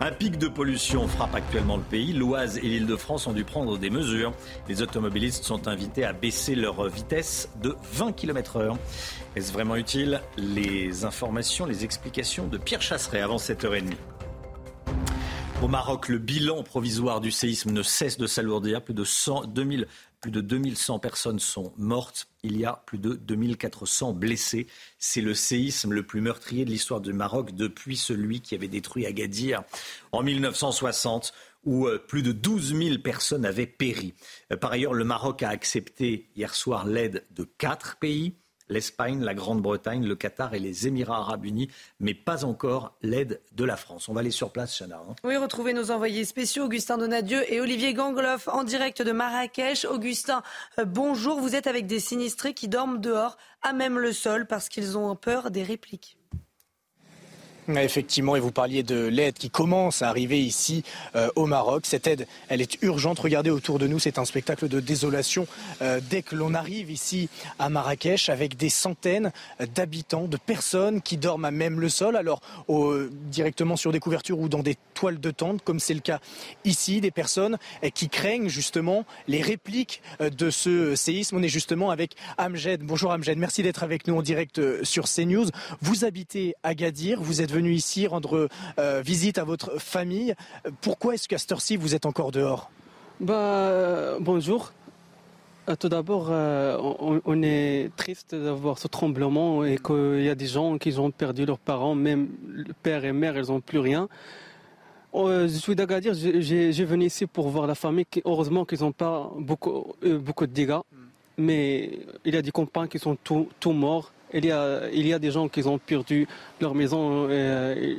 [0.00, 2.12] Un pic de pollution frappe actuellement le pays.
[2.12, 4.32] L'Oise et l'Île-de-France ont dû prendre des mesures.
[4.68, 8.76] Les automobilistes sont invités à baisser leur vitesse de 20 km/h.
[9.36, 10.20] Est-ce vraiment utile?
[10.36, 13.94] Les informations, les explications de Pierre Chasseret avant 7h30.
[15.62, 18.84] Au Maroc, le bilan provisoire du séisme ne cesse de s'alourdir.
[18.84, 19.04] Plus de
[19.46, 19.86] 2000,
[20.20, 22.28] plus de 2100 personnes sont mortes.
[22.42, 24.66] Il y a plus de 2400 blessés.
[24.98, 29.06] C'est le séisme le plus meurtrier de l'histoire du Maroc depuis celui qui avait détruit
[29.06, 29.62] Agadir
[30.12, 31.32] en 1960
[31.64, 34.14] où euh, plus de 12 000 personnes avaient péri.
[34.52, 38.36] Euh, par ailleurs, le Maroc a accepté hier soir l'aide de quatre pays
[38.68, 41.68] l'Espagne, la Grande-Bretagne, le Qatar et les Émirats arabes unis,
[42.00, 44.08] mais pas encore l'aide de la France.
[44.08, 44.96] On va aller sur place, Chana.
[44.96, 45.14] Hein.
[45.24, 49.84] oui, retrouvez nos envoyés spéciaux, Augustin Donadieu et Olivier Gangloff, en direct de Marrakech.
[49.84, 50.42] Augustin,
[50.78, 51.40] euh, bonjour.
[51.40, 55.14] Vous êtes avec des sinistrés qui dorment dehors, à même le sol, parce qu'ils ont
[55.16, 56.18] peur des répliques.
[57.68, 60.84] Effectivement, et vous parliez de l'aide qui commence à arriver ici
[61.16, 61.84] euh, au Maroc.
[61.84, 63.18] Cette aide, elle est urgente.
[63.18, 65.48] Regardez autour de nous, c'est un spectacle de désolation
[65.82, 69.32] euh, dès que l'on arrive ici à Marrakech avec des centaines
[69.74, 72.40] d'habitants, de personnes qui dorment à même le sol, alors
[73.30, 76.20] directement sur des couvertures ou dans des toiles de tente, comme c'est le cas
[76.64, 81.36] ici, des personnes euh, qui craignent justement les répliques de ce séisme.
[81.36, 82.82] On est justement avec Amjed.
[82.82, 85.46] Bonjour Amjed, merci d'être avec nous en direct sur CNews.
[85.80, 88.48] Vous habitez à Gadir, vous êtes venu ici rendre
[88.78, 90.34] euh, visite à votre famille.
[90.82, 92.70] Pourquoi est-ce qu'à cette heure-ci, vous êtes encore dehors?
[93.20, 94.72] Bah, euh, Bonjour.
[95.68, 100.78] Euh, tout d'abord, on, est triste d'avoir ce tremblement et qu'il y a des gens
[100.78, 104.08] qui ont perdu leurs parents, même le père et mère, ils n'ont plus rien.
[105.14, 108.06] je suis d'Agadir, j'ai venu ici pour voir la famille.
[108.24, 110.84] Heureusement qu'ils n'ont pas beaucoup, beaucoup de dégâts,
[111.36, 114.12] mais il y a des compagnes qui sont tous morts.
[114.34, 116.26] Il y, a, il y a des gens qui ont perdu
[116.60, 117.28] leur maison.
[117.30, 117.96] Euh,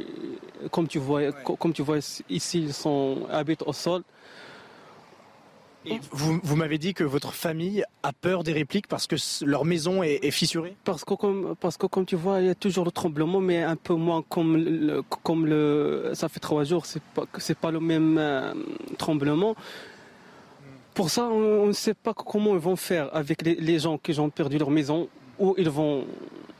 [0.71, 1.99] comme, tu vois, comme tu vois
[2.29, 4.03] ici, ils sont, habitent au sol.
[6.11, 9.15] vous, vous m'avez dit que votre famille a peur des répliques parce que
[9.45, 10.75] leur maison est, fissurée?
[10.83, 13.63] Parce que, comme, parce que comme tu vois, il y a toujours le tremblement, mais
[13.63, 17.71] un peu moins comme le, comme le ça fait trois jours, c'est pas, c'est pas
[17.71, 18.53] le même euh,
[18.97, 19.55] tremblement.
[20.93, 24.19] Pour ça, on ne sait pas comment ils vont faire avec les, les gens qui
[24.19, 25.07] ont perdu leur maison
[25.39, 26.05] où ils vont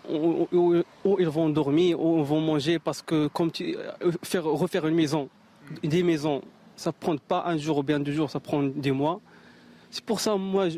[0.09, 4.88] où, ils vont dormir, où ils vont manger, parce que comme tu, euh, faire, refaire
[4.88, 5.30] une maison,
[5.84, 6.41] des maisons,
[6.75, 9.19] ça prend pas un jour ou bien deux jours, ça prend des mois.
[9.89, 10.78] C'est pour ça, moi, je,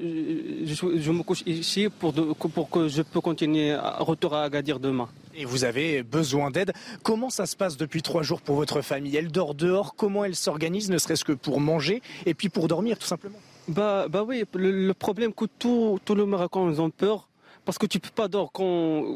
[0.66, 5.10] je, me couche ici pour, pour que je peux continuer à retour à Agadir demain.
[5.36, 6.74] Et vous avez besoin d'aide.
[7.02, 9.16] Comment ça se passe depuis trois jours pour votre famille?
[9.16, 13.00] Elle dort dehors Comment elle s'organise, ne serait-ce que pour manger et puis pour dormir,
[13.00, 13.40] tout simplement?
[13.68, 17.29] Bah, bah oui, le, problème que tous tout le Marocains ont peur,
[17.70, 18.66] parce que tu peux pas dormir quand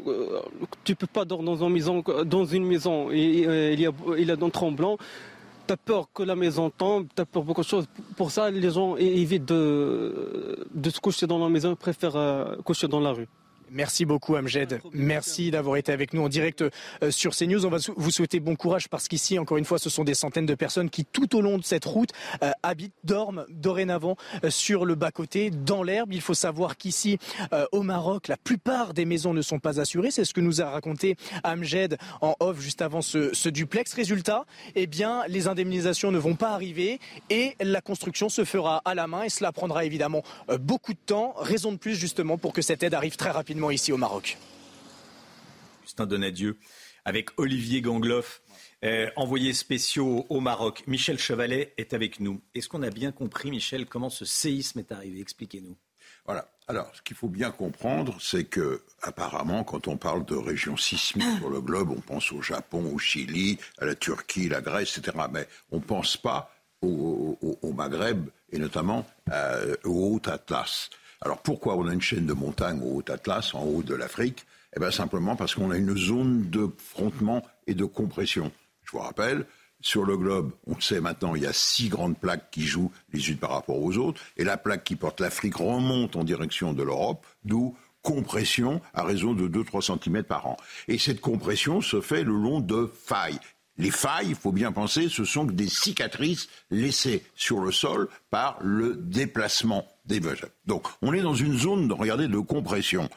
[0.06, 0.40] euh,
[0.84, 3.90] tu peux pas dormir dans une maison dans une maison et, euh, il y a
[4.16, 4.96] il y a un tremblant
[5.66, 7.86] tu as peur que la maison tombe, tu as peur beaucoup de choses.
[8.16, 13.00] Pour ça, les gens évitent de, se coucher dans la maison, préfèrent euh, coucher dans
[13.00, 13.26] la rue.
[13.74, 14.80] Merci beaucoup Amjed.
[14.92, 17.66] Merci d'avoir été avec nous en direct euh, sur CNews.
[17.66, 20.46] On va vous souhaiter bon courage parce qu'ici, encore une fois, ce sont des centaines
[20.46, 22.10] de personnes qui, tout au long de cette route,
[22.44, 24.14] euh, habitent, dorment dorénavant
[24.44, 26.12] euh, sur le bas-côté, dans l'herbe.
[26.12, 27.18] Il faut savoir qu'ici,
[27.72, 30.12] au Maroc, la plupart des maisons ne sont pas assurées.
[30.12, 33.92] C'est ce que nous a raconté Amjed en off juste avant ce, ce duplex.
[33.94, 34.44] Résultat,
[34.76, 39.08] eh bien, les indemnisations ne vont pas arriver et la construction se fera à la
[39.08, 40.22] main et cela prendra évidemment
[40.60, 41.34] beaucoup de temps.
[41.36, 44.38] Raison de plus justement pour que cette aide arrive très rapidement ici au Maroc.
[45.82, 46.58] Justin Donadieu
[47.04, 48.42] avec Olivier Gangloff,
[48.84, 50.84] euh, envoyé spéciaux au Maroc.
[50.86, 52.40] Michel Chevalet est avec nous.
[52.54, 55.20] Est-ce qu'on a bien compris, Michel, comment ce séisme est arrivé?
[55.20, 55.76] Expliquez-nous.
[56.26, 56.48] Voilà.
[56.66, 61.38] Alors, ce qu'il faut bien comprendre, c'est que, apparemment, quand on parle de régions sismiques
[61.38, 65.26] sur le globe, on pense au Japon, au Chili, à la Turquie, la Grèce, etc.
[65.30, 66.50] Mais on ne pense pas
[66.80, 67.38] au,
[67.74, 70.88] Maghreb et notamment euh, au Haut-Atlas.
[71.24, 74.44] Alors pourquoi on a une chaîne de montagnes au Haut-Atlas, en haut de l'Afrique?
[74.76, 78.52] Eh bien simplement parce qu'on a une zone de frottement et de compression.
[78.82, 79.46] Je vous rappelle,
[79.80, 83.30] sur le globe, on sait maintenant, il y a six grandes plaques qui jouent les
[83.30, 86.82] unes par rapport aux autres, et la plaque qui porte l'Afrique remonte en direction de
[86.82, 90.58] l'Europe, d'où compression à raison de 2-3 cm par an.
[90.88, 93.40] Et cette compression se fait le long de failles.
[93.76, 98.58] Les failles, il faut bien penser, ce sont des cicatrices laissées sur le sol par
[98.60, 100.20] le déplacement des
[100.66, 103.08] Donc, on est dans une zone, de compression.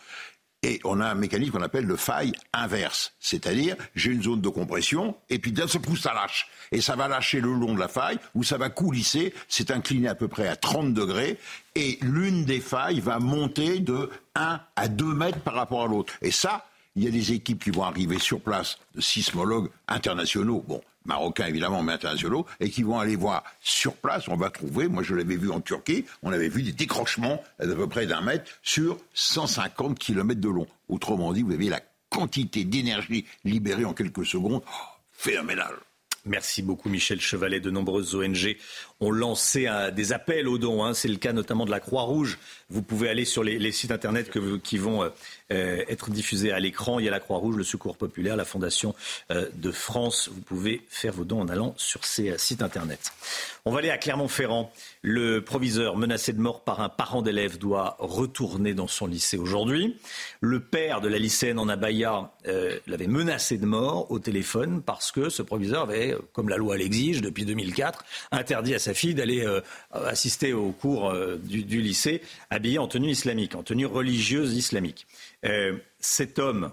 [0.64, 3.14] Et on a un mécanisme qu'on appelle le faille inverse.
[3.20, 6.48] C'est-à-dire, j'ai une zone de compression, et puis d'un seul coup, ça lâche.
[6.72, 10.08] Et ça va lâcher le long de la faille, où ça va coulisser, c'est incliné
[10.08, 11.38] à peu près à 30 degrés,
[11.76, 16.14] et l'une des failles va monter de 1 à 2 mètres par rapport à l'autre.
[16.24, 16.66] Et ça,
[16.98, 21.46] il y a des équipes qui vont arriver sur place de sismologues internationaux, bon, marocains
[21.46, 24.28] évidemment, mais internationaux, et qui vont aller voir sur place.
[24.28, 27.76] On va trouver, moi je l'avais vu en Turquie, on avait vu des décrochements d'à
[27.76, 30.68] peu près d'un mètre sur 150 km de long.
[30.90, 35.76] Autrement dit, vous avez la quantité d'énergie libérée en quelques secondes, oh, phénoménale.
[36.28, 37.60] Merci beaucoup Michel Chevalet.
[37.60, 38.58] De nombreuses ONG
[39.00, 40.84] ont lancé des appels aux dons.
[40.84, 40.94] Hein.
[40.94, 42.38] C'est le cas notamment de la Croix-Rouge.
[42.70, 44.30] Vous pouvez aller sur les, sites internet
[44.62, 45.10] qui vont euh,
[45.54, 47.00] euh, être diffusés à l'écran.
[47.00, 48.94] Il y a la Croix-Rouge, le Secours populaire, la Fondation
[49.32, 50.30] euh, de France.
[50.34, 53.14] Vous pouvez faire vos dons en allant sur ces sites internet.
[53.64, 54.74] On va aller à Clermont-Ferrand.
[55.02, 59.96] Le proviseur menacé de mort par un parent d'élève doit retourner dans son lycée aujourd'hui.
[60.42, 62.32] Le père de la lycéenne en abaya
[62.88, 67.22] l'avait menacé de mort au téléphone parce que ce proviseur avait comme la loi l'exige
[67.22, 69.46] depuis 2004, interdit à sa fille d'aller
[69.92, 71.14] assister aux cours
[71.44, 72.22] du, lycée
[72.58, 75.08] habillé en tenue islamique, en tenue religieuse islamique.
[75.46, 76.72] Euh, cet homme,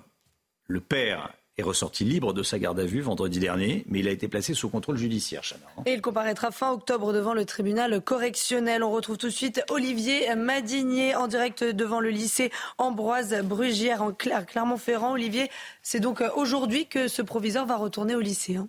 [0.66, 4.10] le père, est ressorti libre de sa garde à vue vendredi dernier, mais il a
[4.10, 5.42] été placé sous contrôle judiciaire.
[5.78, 5.82] Hein.
[5.86, 8.82] Et il comparaîtra fin octobre devant le tribunal correctionnel.
[8.82, 14.12] On retrouve tout de suite Olivier Madinier en direct devant le lycée Ambroise Brugière en
[14.12, 15.12] Clermont-Ferrand.
[15.12, 15.48] Olivier,
[15.82, 18.56] c'est donc aujourd'hui que ce proviseur va retourner au lycée.
[18.56, 18.68] Hein.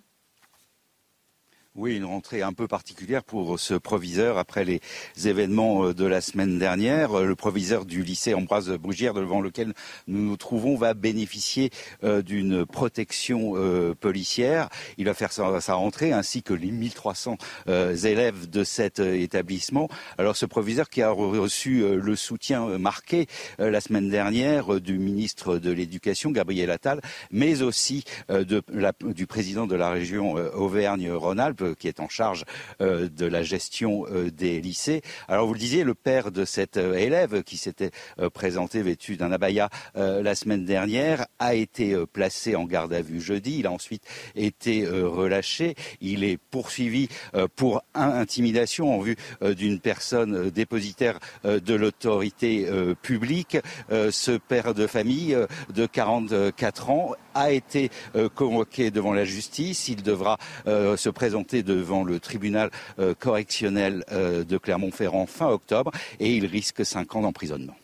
[1.78, 4.80] Oui, une rentrée un peu particulière pour ce proviseur après les
[5.26, 7.12] événements euh, de la semaine dernière.
[7.12, 9.74] Euh, le proviseur du lycée Ambroise Brugière devant lequel
[10.06, 11.68] nous nous trouvons va bénéficier
[12.02, 13.52] euh, d'une protection
[14.00, 14.70] policière.
[14.96, 19.88] Il va faire sa, rentrée ainsi que les 1300 élèves de cet établissement.
[20.16, 23.26] Alors ce proviseur qui a reçu le soutien marqué
[23.58, 27.00] la semaine dernière du ministre de l'Éducation, Gabriel Attal,
[27.30, 32.44] mais aussi du président de la région Auvergne-Rhône-Alpes, qui est en charge
[32.80, 35.02] euh, de la gestion euh, des lycées.
[35.28, 37.90] Alors vous le disiez, le père de cet euh, élève qui s'était
[38.32, 43.58] présenté vêtu d'un abaya la semaine dernière a été placé en garde à vue jeudi.
[43.60, 44.02] Il a ensuite
[44.34, 45.74] été relâché.
[46.00, 47.08] Il est poursuivi
[47.54, 52.68] pour intimidation en vue d'une personne dépositaire de l'autorité
[53.02, 53.58] publique.
[53.90, 55.36] Ce père de famille
[55.74, 57.90] de 44 ans a été
[58.34, 59.88] convoqué devant la justice.
[59.88, 65.90] Il devra se présenter devant le tribunal euh, correctionnel euh, de Clermont-Ferrand fin octobre
[66.20, 67.76] et il risque cinq ans d'emprisonnement.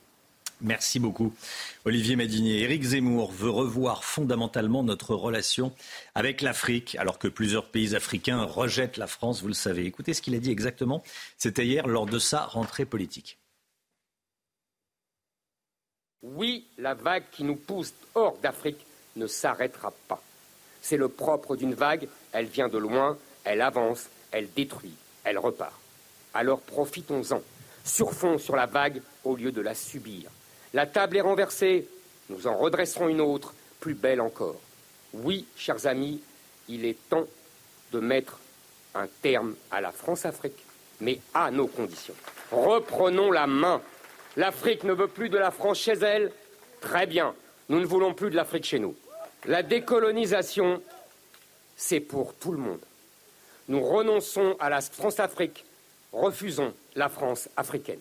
[0.62, 1.34] Merci beaucoup.
[1.84, 2.60] Olivier Madinier.
[2.60, 5.72] Éric Zemmour veut revoir fondamentalement notre relation
[6.14, 9.86] avec l'Afrique, alors que plusieurs pays africains rejettent la France, vous le savez.
[9.86, 11.02] Écoutez ce qu'il a dit exactement.
[11.36, 13.38] C'était hier lors de sa rentrée politique.
[16.22, 20.22] Oui, la vague qui nous pousse hors d'Afrique ne s'arrêtera pas.
[20.80, 25.78] C'est le propre d'une vague, elle vient de loin, elle avance, elle détruit, elle repart.
[26.34, 27.43] Alors profitons-en.
[27.84, 30.30] Surfons sur la vague au lieu de la subir.
[30.72, 31.88] La table est renversée,
[32.28, 34.61] nous en redresserons une autre, plus belle encore.
[35.12, 36.22] Oui, chers amis,
[36.68, 37.26] il est temps
[37.93, 38.38] de mettre
[38.95, 40.57] un terme à la France-Afrique,
[41.01, 42.14] mais à nos conditions.
[42.51, 43.82] Reprenons la main.
[44.36, 46.32] L'Afrique ne veut plus de la France chez elle.
[46.80, 47.34] Très bien,
[47.68, 48.95] nous ne voulons plus de l'Afrique chez nous.
[49.45, 50.80] La décolonisation,
[51.76, 52.80] c'est pour tout le monde.
[53.72, 55.64] Nous renonçons à la France-Afrique,
[56.12, 58.00] refusons la France africaine.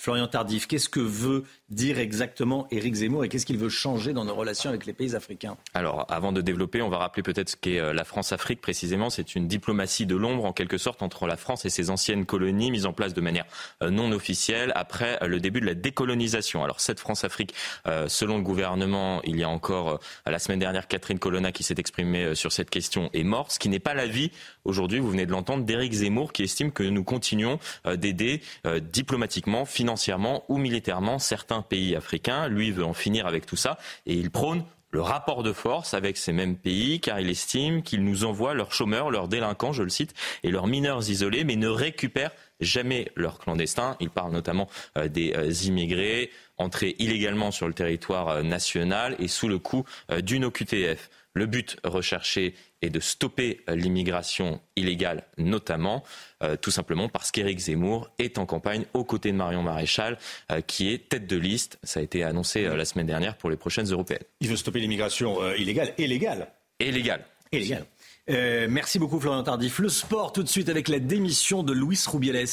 [0.00, 4.24] Florian Tardif, qu'est-ce que veut dire exactement Éric Zemmour et qu'est-ce qu'il veut changer dans
[4.24, 5.58] nos relations avec les pays africains?
[5.74, 9.10] Alors, avant de développer, on va rappeler peut-être ce qu'est euh, la France-Afrique précisément.
[9.10, 12.70] C'est une diplomatie de l'ombre, en quelque sorte, entre la France et ses anciennes colonies,
[12.70, 13.44] mises en place de manière
[13.82, 16.64] euh, non officielle après euh, le début de la décolonisation.
[16.64, 17.54] Alors, cette France-Afrique,
[18.08, 22.34] selon le gouvernement, il y a encore la semaine dernière Catherine Colonna qui s'est exprimée
[22.34, 24.30] sur cette question, est morte, ce qui n'est pas l'avis
[24.64, 27.58] aujourd'hui, vous venez de l'entendre, d'Éric Zemmour qui estime que nous continuons
[27.96, 28.40] d'aider
[28.80, 29.89] diplomatiquement, financièrement
[30.48, 32.48] ou militairement certains pays africains.
[32.48, 36.16] Lui veut en finir avec tout ça et il prône le rapport de force avec
[36.16, 39.88] ces mêmes pays, car il estime qu'ils nous envoient leurs chômeurs, leurs délinquants, je le
[39.88, 43.96] cite, et leurs mineurs isolés, mais ne récupèrent jamais leurs clandestins.
[44.00, 44.68] Il parle notamment
[44.98, 49.84] euh, des euh, immigrés entrés illégalement sur le territoire euh, national et sous le coup
[50.22, 51.08] d'une OQTF.
[51.34, 56.02] Le but recherché est de stopper l'immigration illégale, notamment,
[56.42, 60.18] euh, tout simplement parce qu'Éric Zemmour est en campagne aux côtés de Marion Maréchal,
[60.50, 61.78] euh, qui est tête de liste.
[61.84, 64.24] Ça a été annoncé euh, la semaine dernière pour les prochaines européennes.
[64.40, 66.48] Il veut stopper l'immigration illégale et légale.
[66.80, 67.24] Et légale.
[67.52, 67.86] Et légale.
[68.68, 69.78] merci beaucoup Florian Tardif.
[69.78, 72.46] Le sport tout de suite avec la démission de Luis Rubiales.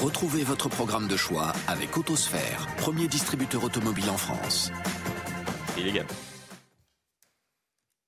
[0.00, 4.72] Retrouvez votre programme de choix avec Autosphère, premier distributeur automobile en France.
[5.80, 6.06] Illégal.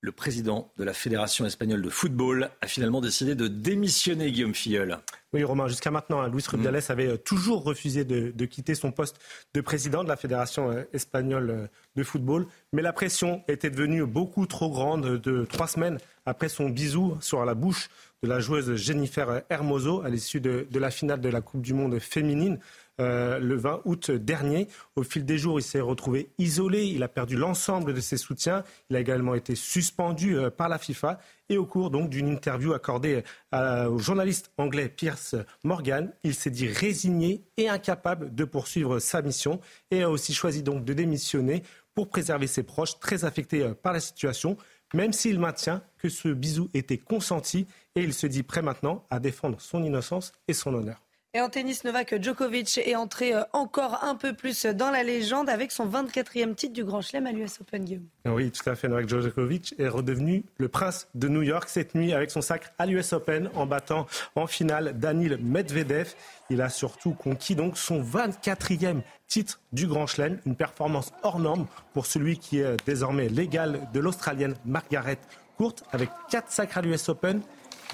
[0.04, 4.98] Le président de la Fédération espagnole de football a finalement décidé de démissionner, Guillaume Filleul.
[5.32, 6.90] Oui, Romain, jusqu'à maintenant, hein, Luis Rubiales mm.
[6.90, 9.20] avait toujours refusé de, quitter son poste
[9.54, 12.48] de président de la Fédération espagnole de football.
[12.72, 17.44] Mais la pression était devenue beaucoup trop grande de trois semaines après son bisou sur
[17.44, 17.88] la bouche
[18.22, 21.98] de la joueuse Jennifer Hermoso à l'issue de, la finale de la Coupe du Monde
[21.98, 22.58] féminine.
[23.00, 24.68] Euh, le 20 août dernier.
[24.96, 28.64] Au fil des jours, il s'est retrouvé isolé, il a perdu l'ensemble de ses soutiens,
[28.90, 31.18] il a également été suspendu euh, par la FIFA
[31.48, 33.24] et au cours d'une interview accordée
[33.54, 35.34] euh, au journaliste anglais Pierce
[35.64, 39.58] Morgan, il s'est dit résigné et incapable de poursuivre sa mission
[39.90, 41.62] et a aussi choisi donc de démissionner
[41.94, 44.58] pour préserver ses proches très affectés par la situation,
[44.92, 49.18] même s'il maintient que ce bisou était consenti et il se dit prêt maintenant à
[49.18, 51.02] défendre son innocence et son honneur.
[51.34, 55.48] Et en tennis, Novak Djokovic est entré euh, encore un peu plus dans la légende
[55.48, 58.02] avec son 24e titre du Grand Chelem à l'US Open Game.
[58.26, 58.86] Oui, tout à fait.
[58.86, 62.84] Novak Djokovic est redevenu le prince de New York cette nuit avec son sacre à
[62.84, 66.12] l'US Open en battant en finale Danil Medvedev.
[66.50, 71.66] Il a surtout conquis donc son 24e titre du Grand Chelem, une performance hors norme
[71.94, 75.18] pour celui qui est désormais l'égal de l'Australienne Margaret
[75.56, 77.40] Court avec 4 sacres à l'US Open,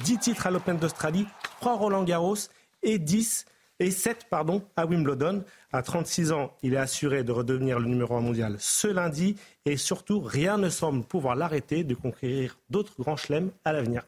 [0.03, 1.29] 10 titres à l'Open d'Australie,
[1.61, 2.35] 3 Roland Garros
[2.83, 3.47] et 10
[3.81, 5.45] et 7 pardon, à Wimbledon.
[5.73, 9.77] À 36 ans, il est assuré de redevenir le numéro 1 mondial ce lundi et
[9.77, 14.03] surtout, rien ne semble pouvoir l'arrêter de conquérir d'autres grands chelems à l'avenir.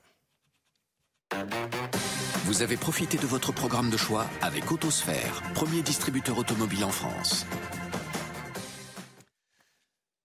[2.44, 7.46] Vous avez profité de votre programme de choix avec Autosphère, premier distributeur automobile en France.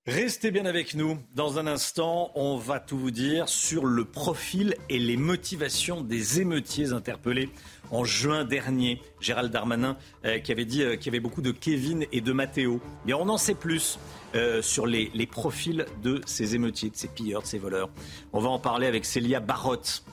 [0.08, 1.18] Restez bien avec nous.
[1.34, 6.42] Dans un instant, on va tout vous dire sur le profil et les motivations des
[6.42, 7.50] émeutiers interpellés
[7.92, 9.02] en juin dernier.
[9.20, 12.32] Gérald Darmanin euh, qui avait dit euh, qu'il y avait beaucoup de Kevin et de
[12.32, 12.80] Matteo.
[13.06, 14.00] Mais on en sait plus
[14.36, 17.90] euh, sur les, profils de ces émeutiers, de ces pilleurs, de ces voleurs.
[18.34, 20.04] On va en parler avec Célia Barotte.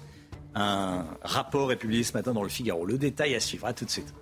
[0.55, 2.85] Un rapport est publié ce matin dans le Figaro.
[2.85, 3.67] Le détail à suivre.
[3.67, 4.13] À tout de suite.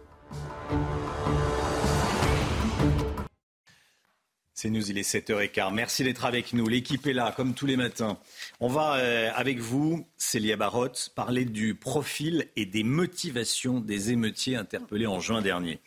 [4.62, 5.72] C'est nous, il est 7h15.
[5.72, 6.68] Merci d'être avec nous.
[6.68, 8.18] L'équipe est là, comme tous les matins.
[8.60, 14.56] On va, euh, avec vous, Célia Barotte, parler du profil et des motivations des émeutiers
[14.56, 15.80] interpellés en juin dernier.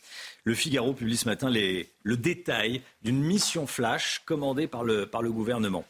[0.43, 5.32] Le Figaro publie ce matin le détail d'une mission flash commandée par le, par le
[5.32, 5.86] gouvernement.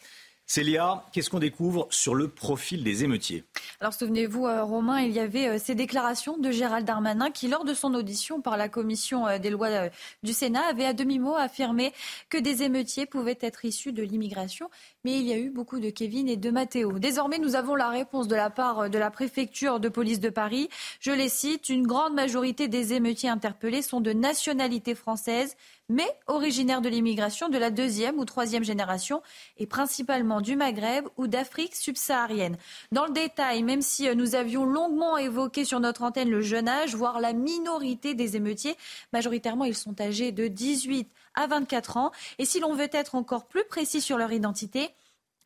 [0.53, 3.43] Célia, qu'est-ce qu'on découvre sur le profil des émeutiers
[3.79, 7.65] Alors souvenez-vous, euh, Romain, il y avait euh, ces déclarations de Gérald Darmanin qui, lors
[7.65, 9.89] de son audition par la commission euh, des lois
[10.21, 11.91] du Sénat, avait à demi-mot affirmé
[12.29, 14.69] que des émeutiers pouvaient être issus de l'immigration.
[15.03, 16.99] Mais il y a eu beaucoup de Kevin et de Mathéo.
[16.99, 20.69] Désormais, nous avons la réponse de la part de la préfecture de police de Paris.
[20.99, 25.55] Je les cite, une grande majorité des émeutiers interpellés sont de nationalité française
[25.89, 29.21] mais originaires de l'immigration de la deuxième ou troisième génération
[29.57, 32.57] et principalement du Maghreb ou d'Afrique subsaharienne.
[32.91, 36.67] Dans le détail, même si euh, nous avions longuement évoqué sur notre antenne le jeune
[36.67, 38.77] âge, voire la minorité des émeutiers,
[39.11, 42.11] majoritairement ils sont âgés de 18 à 24 ans.
[42.39, 44.91] Et si l'on veut être encore plus précis sur leur identité,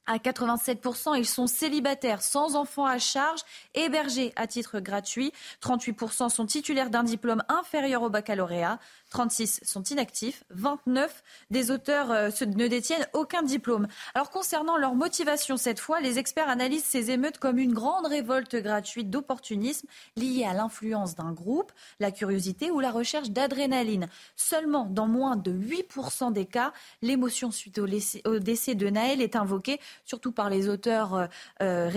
[0.07, 3.41] à 87%, ils sont célibataires, sans enfants à charge,
[3.75, 5.33] hébergés à titre gratuit.
[5.61, 8.79] 38% sont titulaires d'un diplôme inférieur au baccalauréat.
[9.09, 13.87] 36 sont inactifs, 29 des auteurs euh, ne détiennent aucun diplôme.
[14.13, 18.55] Alors concernant leur motivation cette fois, les experts analysent ces émeutes comme une grande révolte
[18.55, 24.09] gratuite d'opportunisme liée à l'influence d'un groupe, la curiosité ou la recherche d'adrénaline.
[24.35, 29.79] Seulement dans moins de 8% des cas, l'émotion suite au, décès de Naël est invoquée,
[30.05, 31.27] surtout par les auteurs euh,
[31.61, 31.89] euh,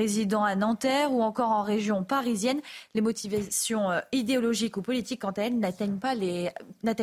[0.44, 2.60] à Nanterre ou encore en région parisienne.
[2.94, 6.50] Les motivations idéologiques ou politiques, quant à elles, n'atteignent pas les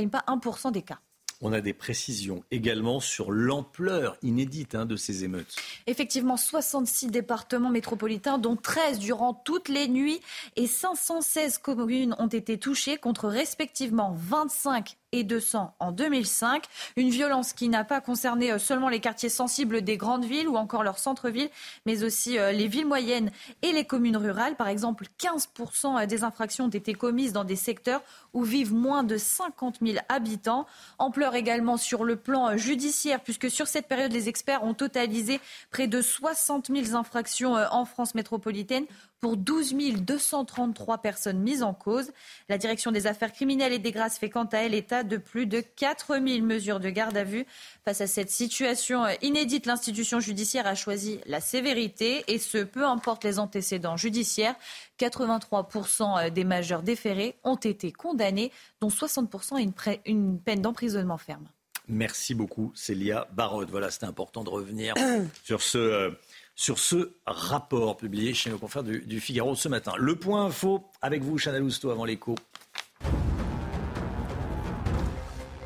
[0.05, 0.99] pas 1% des cas.
[1.39, 5.55] On a des précisions également sur l'ampleur inédite hein, de ces émeutes.
[5.85, 10.19] Effectivement, 66 départements métropolitains, dont 13 durant toutes les nuits,
[10.55, 16.66] et 516 communes ont été touchées contre respectivement 25 et 200 en 2005.
[16.97, 20.58] Une violence qui n'a pas concerné euh, seulement les quartiers sensibles des grandes villes ou
[20.58, 21.49] encore leurs centres-villes,
[21.86, 23.32] mais aussi euh, les villes moyennes
[23.62, 24.55] et les communes rurales.
[24.55, 28.01] Par exemple, 15% euh, des infractions ont été commises dans des secteurs
[28.34, 30.66] où vivent moins de 50 000 habitants.
[30.99, 35.39] Ampleur également sur le plan judiciaire, puisque sur cette période, les experts ont totalisé
[35.72, 38.86] près de 60 000 infractions en France métropolitaine
[39.20, 42.11] pour 12 233 personnes mises en cause.
[42.49, 45.45] La direction des affaires criminelles et des grâces fait quant à elle état de plus
[45.45, 47.45] de 4 000 mesures de garde à vue.
[47.84, 53.24] Face à cette situation inédite, l'institution judiciaire a choisi la sévérité et ce, peu importe
[53.24, 54.55] les antécédents judiciaires.
[54.99, 58.51] 83% des majeurs déférés ont été condamnés,
[58.82, 59.74] dont 60% une,
[60.05, 61.47] une peine d'emprisonnement ferme.
[61.88, 63.70] Merci beaucoup, Célia Barotte.
[63.70, 64.93] Voilà, c'était important de revenir
[65.43, 66.13] sur ce.
[66.60, 69.93] Sur ce rapport publié chez nos confrères du, Figaro ce matin.
[69.95, 72.34] Le point info avec vous, Chanel Housteau, avant l'écho.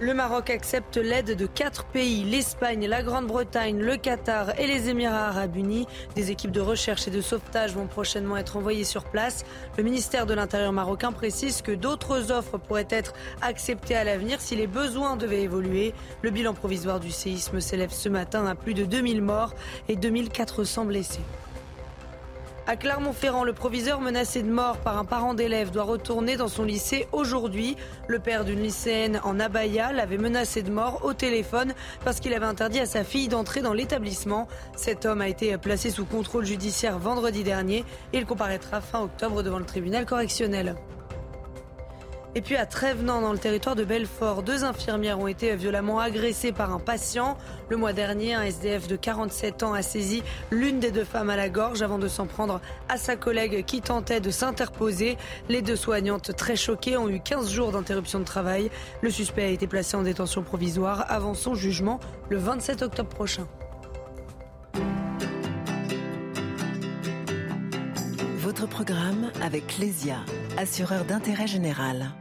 [0.02, 5.28] Le Maroc accepte l'aide de quatre pays, l'Espagne, la Grande-Bretagne, le Qatar et les Émirats
[5.28, 5.86] arabes unis.
[6.16, 9.45] Des équipes de recherche et de sauvetage vont prochainement être envoyées sur place.
[9.78, 14.56] Le ministère de l'Intérieur marocain précise que d'autres offres pourraient être acceptées à l'avenir si
[14.56, 15.93] les besoins devaient évoluer.
[16.24, 19.54] Le bilan provisoire du séisme s'élève ce matin à plus de 2000 morts
[19.88, 21.22] et 2400 blessés.
[22.72, 26.63] À Clermont-Ferrand, le proviseur menacé de mort par un parent d'élève doit retourner dans son
[26.63, 27.76] lycée aujourd'hui.
[28.07, 31.74] Le père d'une lycéenne en abaya l'avait menacé de mort au téléphone
[32.05, 34.47] parce qu'il avait interdit à sa fille d'entrer dans l'établissement.
[34.78, 37.84] Cet homme a été placé sous contrôle judiciaire vendredi dernier.
[38.13, 40.78] Il comparaîtra fin octobre devant le tribunal correctionnel.
[42.34, 46.53] Et puis à Trévenant, dans le territoire de Belfort, deux infirmières ont été violemment agressées
[46.53, 47.38] par un patient.
[47.67, 51.36] Le mois dernier, un SDF de 47 ans a saisi l'une des deux femmes à
[51.36, 55.17] la gorge avant de s'en prendre à sa collègue qui tentait de s'interposer.
[55.49, 58.71] Les deux soignantes, très choquées, ont eu 15 jours d'interruption de travail.
[59.01, 63.45] Le suspect a été placé en détention provisoire avant son jugement le 27 octobre prochain.
[68.52, 70.18] Votre programme avec Lesia,
[70.58, 72.12] assureur d'intérêt général.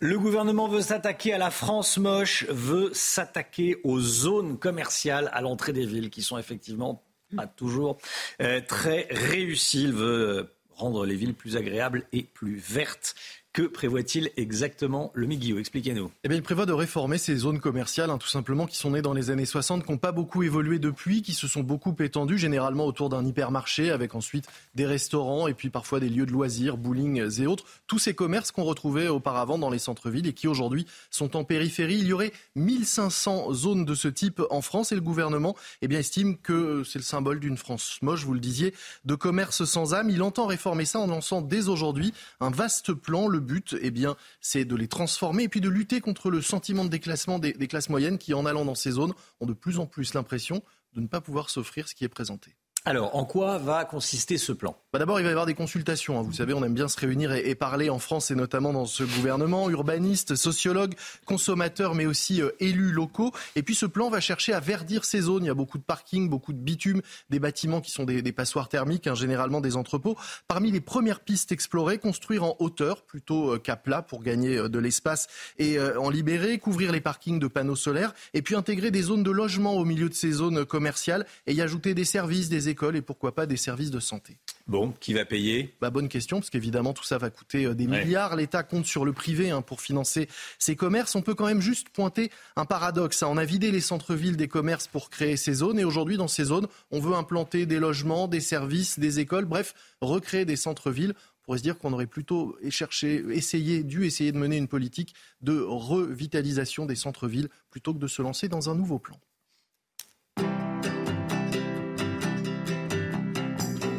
[0.00, 5.72] Le gouvernement veut s'attaquer à la France moche, veut s'attaquer aux zones commerciales à l'entrée
[5.72, 7.04] des villes qui sont effectivement
[7.36, 7.98] pas toujours
[8.40, 9.86] euh, très réussies.
[9.86, 13.14] Veut rendre les villes plus agréables et plus vertes.
[13.52, 16.10] Que prévoit-il exactement le Miguel Expliquez-nous.
[16.24, 19.02] Eh bien, il prévoit de réformer ces zones commerciales, hein, tout simplement, qui sont nées
[19.02, 22.38] dans les années 60, qui n'ont pas beaucoup évolué depuis, qui se sont beaucoup étendues,
[22.38, 26.78] généralement autour d'un hypermarché, avec ensuite des restaurants et puis parfois des lieux de loisirs,
[26.78, 27.64] bowling et autres.
[27.86, 31.98] Tous ces commerces qu'on retrouvait auparavant dans les centres-villes et qui aujourd'hui sont en périphérie.
[31.98, 35.98] Il y aurait 1500 zones de ce type en France et le gouvernement eh bien,
[35.98, 38.72] estime que c'est le symbole d'une France moche, vous le disiez,
[39.04, 40.08] de commerce sans âme.
[40.08, 43.28] Il entend réformer ça en lançant dès aujourd'hui un vaste plan.
[43.28, 46.84] Le but, eh bien, c'est de les transformer et puis de lutter contre le sentiment
[46.84, 49.86] de déclassement des classes moyennes qui, en allant dans ces zones, ont de plus en
[49.86, 50.62] plus l'impression
[50.94, 52.56] de ne pas pouvoir s'offrir ce qui est présenté.
[52.84, 54.76] Alors, en quoi va consister ce plan?
[54.92, 56.18] Bah D'abord, il va y avoir des consultations.
[56.18, 56.22] Hein.
[56.22, 59.04] Vous savez, on aime bien se réunir et, parler en France et notamment dans ce
[59.04, 59.70] gouvernement.
[59.70, 63.30] Urbanistes, sociologues, consommateurs, mais aussi euh, élus locaux.
[63.54, 65.44] Et puis, ce plan va chercher à verdir ces zones.
[65.44, 68.68] Il y a beaucoup de parkings, beaucoup de bitume, des bâtiments qui sont des, passoires
[68.68, 70.16] thermiques, hein, généralement des entrepôts.
[70.48, 74.68] Parmi les premières pistes explorées, construire en hauteur plutôt euh, qu'à plat pour gagner euh,
[74.68, 75.28] de l'espace
[75.58, 79.30] et en libérer, couvrir les parkings de panneaux solaires et puis intégrer des zones de
[79.30, 83.02] logement au milieu de ces zones commerciales et y ajouter des services, des écoles et
[83.02, 84.36] pourquoi pas des services de santé.
[84.66, 85.74] Bon, qui va payer?
[85.80, 88.04] Bah, Bonne question, parce qu'évidemment tout ça va coûter euh, des ouais.
[88.04, 88.36] milliards.
[88.36, 91.14] L'État compte sur le privé hein, pour financer ces commerces.
[91.14, 93.22] On peut quand même juste pointer un paradoxe.
[93.22, 93.28] Hein.
[93.30, 96.44] On a vidé les centres-villes des commerces pour créer ces zones et aujourd'hui dans ces
[96.44, 101.14] zones, on veut implanter des logements, des services, des écoles, bref, recréer des centres-villes.
[101.14, 105.14] On pourrait se dire qu'on aurait plutôt cherché, essayé, dû essayer de mener une politique
[105.40, 109.18] de revitalisation des centres-villes plutôt que de se lancer dans un nouveau plan.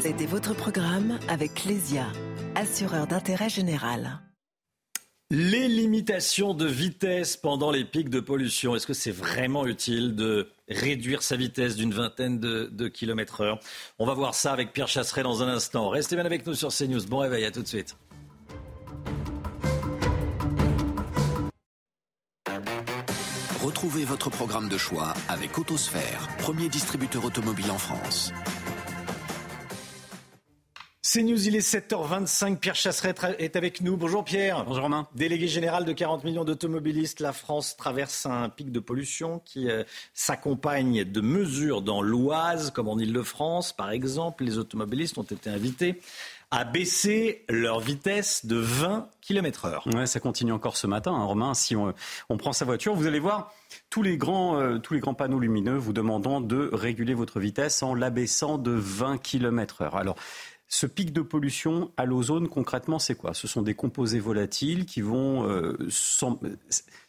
[0.04, 2.08] C'était votre programme avec Lesia,
[2.56, 4.20] assureur d'intérêt général.
[5.32, 10.49] Les limitations de vitesse pendant les pics de pollution, est-ce que c'est vraiment utile de
[10.68, 13.60] réduire sa vitesse d'une vingtaine de, de, kilomètres heure?
[13.97, 15.88] On va voir ça avec Pierre Chasseret dans un instant.
[15.88, 17.06] Restez bien avec nous sur CNews.
[17.06, 17.95] Bon réveil, à tout de suite.
[23.64, 28.34] Retrouvez votre programme de choix avec Autosphère, premier distributeur automobile en France.
[31.06, 32.60] C'est News, il est 7h25.
[32.60, 33.97] Pierre Chasseret est avec nous.
[33.97, 34.64] Bonjour Pierre.
[34.64, 35.06] Bonjour Romain.
[35.14, 39.84] Délégué général de 40 millions d'automobilistes, la France traverse un pic de pollution qui euh,
[40.14, 43.74] s'accompagne de mesures dans l'Oise, comme en Ile-de-France.
[43.74, 45.99] Par exemple, les automobilistes ont été invités
[46.51, 49.88] à baisser leur vitesse de 20 km heure.
[49.93, 51.54] Ouais, ça continue encore ce matin, hein, Romain.
[51.56, 51.93] Si on,
[52.30, 53.51] on, prend sa voiture, vous allez voir
[53.89, 57.82] tous les, grands, euh, tous les grands panneaux lumineux vous demandant de réguler votre vitesse
[57.82, 59.95] en l'abaissant de 20 km heure.
[59.95, 60.16] Alors,
[60.74, 63.36] ce pic de pollution à l'ozone, concrètement, c'est quoi?
[63.36, 65.78] Ce sont des composés volatiles qui vont euh,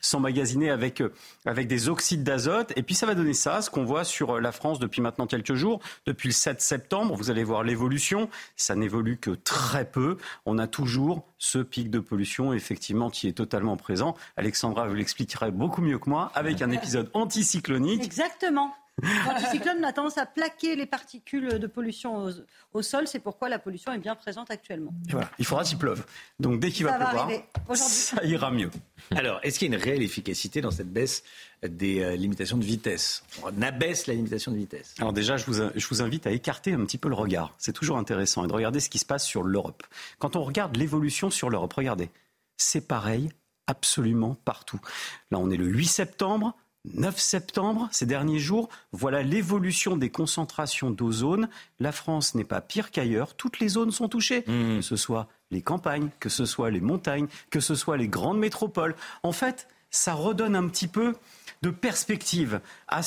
[0.02, 1.14] s'emmagasiner avec, euh,
[1.46, 2.74] avec des oxydes d'azote.
[2.76, 5.54] Et puis ça va donner ça, ce qu'on voit sur la France depuis maintenant quelques
[5.54, 5.80] jours.
[6.04, 8.28] Depuis le 7 septembre, vous allez voir l'évolution.
[8.54, 10.18] Ça n'évolue que très peu.
[10.44, 14.14] On a toujours ce pic de pollution, effectivement, qui est totalement présent.
[14.36, 18.04] Alexandra vous l'expliquerait beaucoup mieux que moi, avec un épisode anticyclonique.
[18.04, 18.74] Exactement.
[19.02, 22.30] L'anticyclone a tendance à plaquer les particules de pollution
[22.72, 23.08] au, sol.
[23.08, 24.94] C'est pourquoi la pollution est bien présente actuellement.
[25.10, 26.04] voilà, il faudra qu'il pleuve.
[26.38, 27.28] Donc dès qu'il va, pleuvoir,
[27.74, 28.70] ça ira mieux.
[29.16, 31.24] Alors, est-ce qu'il y a une réelle efficacité dans cette baisse
[31.62, 33.24] des euh, limitations de vitesse?
[33.42, 34.94] On abaisse la limitation de vitesse.
[34.98, 37.52] Alors déjà, je vous, je vous invite à écarter un petit peu le regard.
[37.58, 39.82] C'est toujours intéressant et de regarder ce qui se passe sur l'Europe.
[40.18, 42.10] Quand on regarde l'évolution sur l'Europe, regardez,
[42.56, 43.30] c'est pareil
[43.66, 44.80] absolument partout.
[45.30, 46.56] Là, on est le 8 septembre.
[46.84, 51.48] 9 septembre, ces derniers jours, voilà l'évolution des concentrations d'ozone.
[51.80, 53.34] La France n'est pas pire qu'ailleurs.
[53.34, 54.76] Toutes les zones sont touchées, mmh.
[54.76, 58.38] que ce soit les campagnes, que ce soit les montagnes, que ce soit les grandes
[58.38, 58.94] métropoles.
[59.22, 61.14] En fait, ça redonne un petit peu
[61.62, 63.00] de perspective à,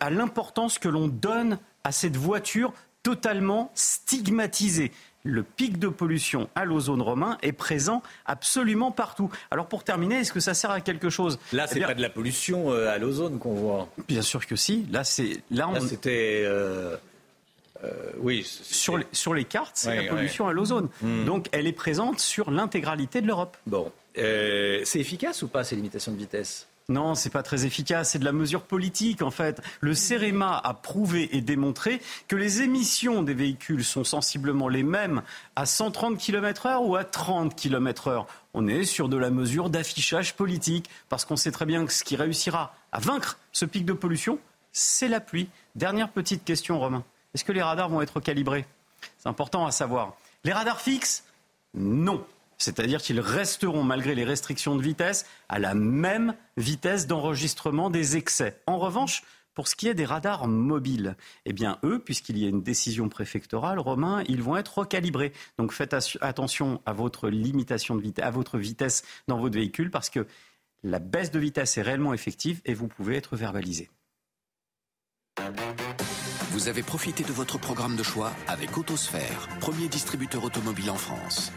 [0.00, 4.92] à l'importance que l'on donne à cette voiture totalement stigmatisée
[5.24, 9.30] le pic de pollution à l'ozone romain est présent absolument partout.
[9.50, 11.38] Alors pour terminer, est-ce que ça sert à quelque chose?
[11.52, 13.88] Là, c'est pas de la pollution euh, à l'ozone qu'on voit.
[14.08, 14.86] Bien sûr que si.
[14.90, 15.80] Là, c'est là, on...
[15.80, 16.42] c'était.
[16.44, 16.96] Euh,
[17.84, 20.88] euh, oui, sur les, sur les cartes, c'est la pollution à l'ozone.
[21.00, 21.24] Hmm.
[21.24, 23.56] Donc, elle est présente sur l'intégralité de l'Europe.
[23.66, 26.68] Bon, c'est efficace ou pas ces limitations de vitesse?
[26.92, 28.10] Non, c'est pas très efficace.
[28.10, 29.60] C'est de la mesure politique, en fait.
[29.80, 35.22] Le CEREMA a prouvé et démontré que les émissions des véhicules sont sensiblement les mêmes
[35.56, 38.26] à 130 km heure ou à 30 km heure.
[38.54, 42.04] On est sur de la mesure d'affichage politique parce qu'on sait très bien que ce
[42.04, 44.38] qui réussira à vaincre ce pic de pollution,
[44.72, 45.48] c'est la pluie.
[45.74, 47.04] Dernière petite question, Romain.
[47.34, 48.66] Est-ce que les radars vont être calibrés?
[49.18, 50.14] C'est important à savoir.
[50.44, 51.24] Les radars fixes?
[51.74, 52.24] Non.
[52.62, 58.62] C'est-à-dire qu'ils resteront, malgré les restrictions de vitesse, à la même vitesse d'enregistrement des excès.
[58.68, 62.48] En revanche, pour ce qui est des radars mobiles, eh bien, eux, puisqu'il y a
[62.48, 65.32] une décision préfectorale, Romain, ils vont être recalibrés.
[65.58, 70.08] Donc faites attention à votre limitation de vitesse, à votre vitesse dans votre véhicule, parce
[70.08, 70.24] que
[70.84, 73.90] la baisse de vitesse est réellement effective et vous pouvez être verbalisé.
[76.52, 81.50] Vous avez profité de votre programme de choix avec Autosphère, premier distributeur automobile en France.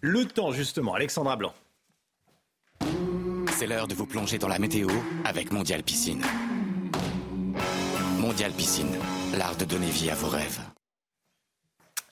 [0.00, 1.52] Le temps, justement, Alexandra Blanc.
[3.50, 4.88] C'est l'heure de vous plonger dans la météo
[5.24, 6.22] avec Mondial Piscine.
[8.20, 8.96] Mondial Piscine,
[9.36, 10.60] l'art de donner vie à vos rêves.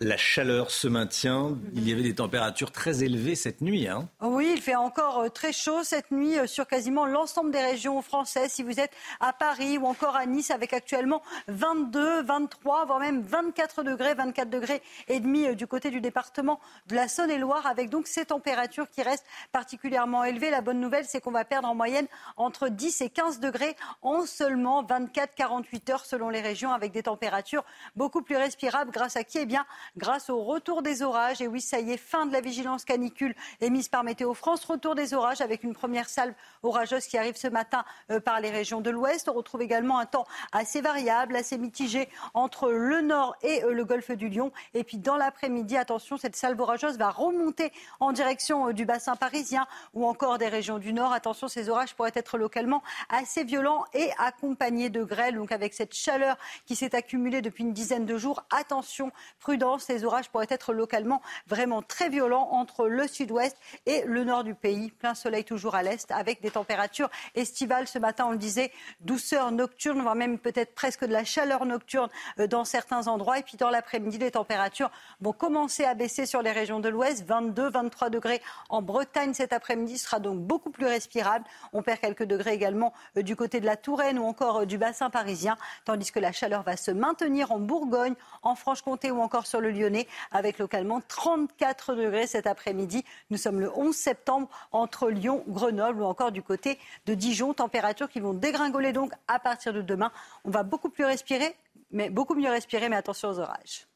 [0.00, 1.56] La chaleur se maintient.
[1.74, 3.88] Il y avait des températures très élevées cette nuit.
[3.88, 4.10] Hein.
[4.20, 8.02] Oui, il fait encore euh, très chaud cette nuit euh, sur quasiment l'ensemble des régions
[8.02, 8.52] françaises.
[8.52, 8.90] Si vous êtes
[9.20, 14.50] à Paris ou encore à Nice, avec actuellement 22, 23, voire même 24 degrés, 24
[14.50, 18.90] degrés et demi euh, du côté du département de la Saône-et-Loire, avec donc ces températures
[18.90, 20.50] qui restent particulièrement élevées.
[20.50, 22.06] La bonne nouvelle, c'est qu'on va perdre en moyenne
[22.36, 27.64] entre 10 et 15 degrés en seulement 24-48 heures selon les régions, avec des températures
[27.96, 28.90] beaucoup plus respirables.
[28.90, 29.38] Grâce à qui?
[29.38, 29.64] Eh bien,
[29.96, 31.40] grâce au retour des orages.
[31.40, 34.64] Et oui, ça y est, fin de la vigilance canicule émise par Météo France.
[34.64, 38.50] Retour des orages avec une première salve orageuse qui arrive ce matin euh, par les
[38.50, 39.28] régions de l'Ouest.
[39.28, 43.84] On retrouve également un temps assez variable, assez mitigé entre le nord et euh, le
[43.84, 44.52] golfe du Lion.
[44.74, 49.16] Et puis dans l'après-midi, attention, cette salve orageuse va remonter en direction euh, du bassin
[49.16, 51.12] parisien ou encore des régions du nord.
[51.12, 55.36] Attention, ces orages pourraient être localement assez violents et accompagnés de grêle.
[55.36, 60.04] Donc avec cette chaleur qui s'est accumulée depuis une dizaine de jours, attention, prudence ces
[60.04, 64.90] orages pourraient être localement vraiment très violents entre le sud-ouest et le nord du pays.
[64.90, 67.88] Plein soleil toujours à l'est avec des températures estivales.
[67.88, 72.10] Ce matin, on le disait, douceur nocturne, voire même peut-être presque de la chaleur nocturne
[72.38, 73.38] euh, dans certains endroits.
[73.38, 74.90] Et puis dans l'après-midi, les températures
[75.20, 77.24] vont commencer à baisser sur les régions de l'ouest.
[77.26, 81.44] 22, 23 degrés en Bretagne cet après-midi sera donc beaucoup plus respirable.
[81.72, 84.78] On perd quelques degrés également euh, du côté de la Touraine ou encore euh, du
[84.78, 89.46] bassin parisien, tandis que la chaleur va se maintenir en Bourgogne, en Franche-Comté ou encore
[89.46, 93.04] sur le Lyonnais, avec localement 34 degrés cet après-midi.
[93.30, 97.54] Nous sommes le 11 septembre entre Lyon, Grenoble ou encore du côté de Dijon.
[97.54, 100.10] Températures qui vont dégringoler donc à partir de demain.
[100.44, 101.54] On va beaucoup plus respirer,
[101.90, 103.86] mais beaucoup mieux respirer, mais attention aux orages.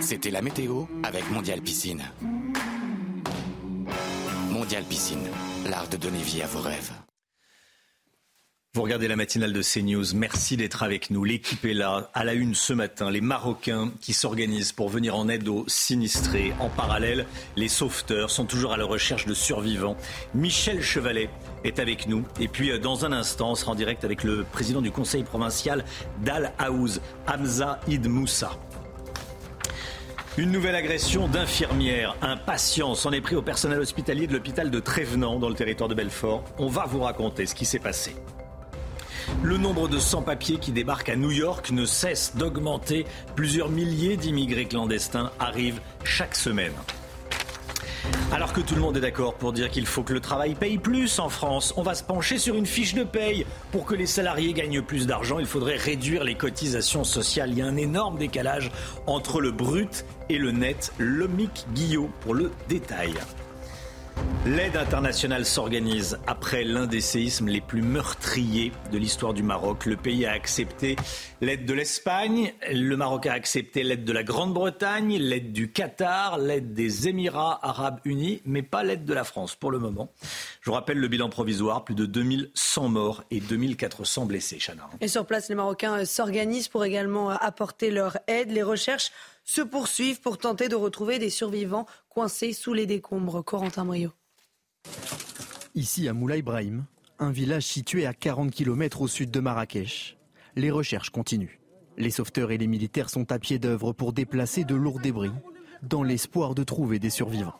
[0.00, 2.02] C'était la météo avec Mondial Piscine.
[4.50, 5.28] Mondial Piscine,
[5.66, 6.92] l'art de donner vie à vos rêves.
[8.72, 10.14] Vous regardez la matinale de CNews.
[10.14, 11.24] Merci d'être avec nous.
[11.24, 12.08] L'équipe est là.
[12.14, 16.52] À la une ce matin, les Marocains qui s'organisent pour venir en aide aux sinistrés.
[16.60, 17.26] En parallèle,
[17.56, 19.96] les sauveteurs sont toujours à la recherche de survivants.
[20.36, 21.30] Michel Chevalet
[21.64, 22.24] est avec nous.
[22.38, 25.24] Et puis, euh, dans un instant, on sera en direct avec le président du conseil
[25.24, 25.84] provincial
[26.22, 28.52] d'Al Haouz, Hamza Id Moussa.
[30.38, 32.14] Une nouvelle agression d'infirmière.
[32.22, 35.88] Un patient s'en est pris au personnel hospitalier de l'hôpital de Trévenant dans le territoire
[35.88, 36.44] de Belfort.
[36.56, 38.14] On va vous raconter ce qui s'est passé.
[39.42, 43.06] Le nombre de sans-papiers qui débarquent à New York ne cesse d'augmenter.
[43.36, 46.72] Plusieurs milliers d'immigrés clandestins arrivent chaque semaine.
[48.32, 50.78] Alors que tout le monde est d'accord pour dire qu'il faut que le travail paye
[50.78, 53.44] plus en France, on va se pencher sur une fiche de paye.
[53.72, 57.50] Pour que les salariés gagnent plus d'argent, il faudrait réduire les cotisations sociales.
[57.50, 58.70] Il y a un énorme décalage
[59.06, 60.92] entre le brut et le net.
[60.98, 63.14] Lomic Guillot pour le détail.
[64.46, 69.84] L'aide internationale s'organise après l'un des séismes les plus meurtriers de l'histoire du Maroc.
[69.84, 70.96] Le pays a accepté
[71.42, 76.72] l'aide de l'Espagne, le Maroc a accepté l'aide de la Grande-Bretagne, l'aide du Qatar, l'aide
[76.72, 80.10] des Émirats arabes unis, mais pas l'aide de la France pour le moment.
[80.62, 84.58] Je vous rappelle le bilan provisoire, plus de 2100 morts et 2400 blessés.
[84.58, 84.88] Chana.
[85.02, 88.50] Et sur place, les Marocains s'organisent pour également apporter leur aide.
[88.50, 89.12] Les recherches
[89.44, 93.42] se poursuivent pour tenter de retrouver des survivants coincés sous les décombres.
[93.42, 94.10] Corentin Brio.
[95.74, 96.84] Ici à Moulay Ibrahim,
[97.18, 100.18] un village situé à 40 km au sud de Marrakech.
[100.56, 101.60] Les recherches continuent.
[101.96, 105.30] Les sauveteurs et les militaires sont à pied d'œuvre pour déplacer de lourds débris
[105.82, 107.54] dans l'espoir de trouver des survivants.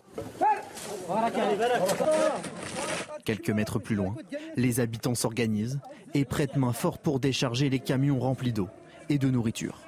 [3.25, 4.17] Quelques mètres plus loin,
[4.57, 5.81] les habitants s'organisent
[6.15, 8.69] et prêtent main forte pour décharger les camions remplis d'eau
[9.09, 9.79] et de nourriture.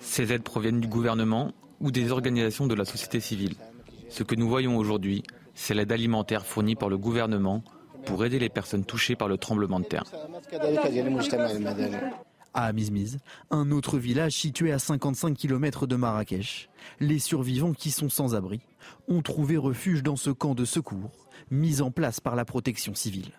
[0.00, 3.54] Ces aides proviennent du gouvernement ou des organisations de la société civile.
[4.08, 5.22] Ce que nous voyons aujourd'hui,
[5.54, 7.62] c'est l'aide alimentaire fournie par le gouvernement
[8.06, 10.04] pour aider les personnes touchées par le tremblement de terre.
[12.54, 13.18] À Amizmiz,
[13.50, 18.60] un autre village situé à 55 km de Marrakech, les survivants qui sont sans abri
[19.06, 21.10] ont trouvé refuge dans ce camp de secours
[21.50, 23.32] mis en place par la protection civile.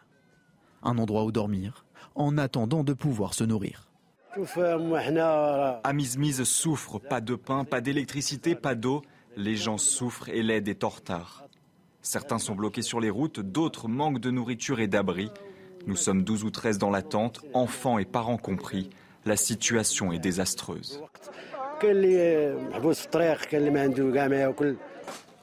[0.84, 1.86] Un endroit où dormir
[2.16, 3.89] en attendant de pouvoir se nourrir.
[5.84, 9.02] Amizmiz souffre, pas de pain, pas d'électricité, pas d'eau.
[9.36, 11.46] Les gens souffrent et l'aide est en retard.
[12.02, 15.32] Certains sont bloqués sur les routes, d'autres manquent de nourriture et d'abri.
[15.88, 18.90] Nous sommes 12 ou 13 dans la tente, enfants et parents compris.
[19.26, 21.02] La situation est désastreuse.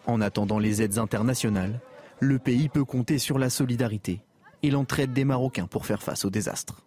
[0.07, 1.81] En attendant les aides internationales,
[2.21, 4.21] le pays peut compter sur la solidarité
[4.63, 6.86] et l'entraide des Marocains pour faire face au désastre.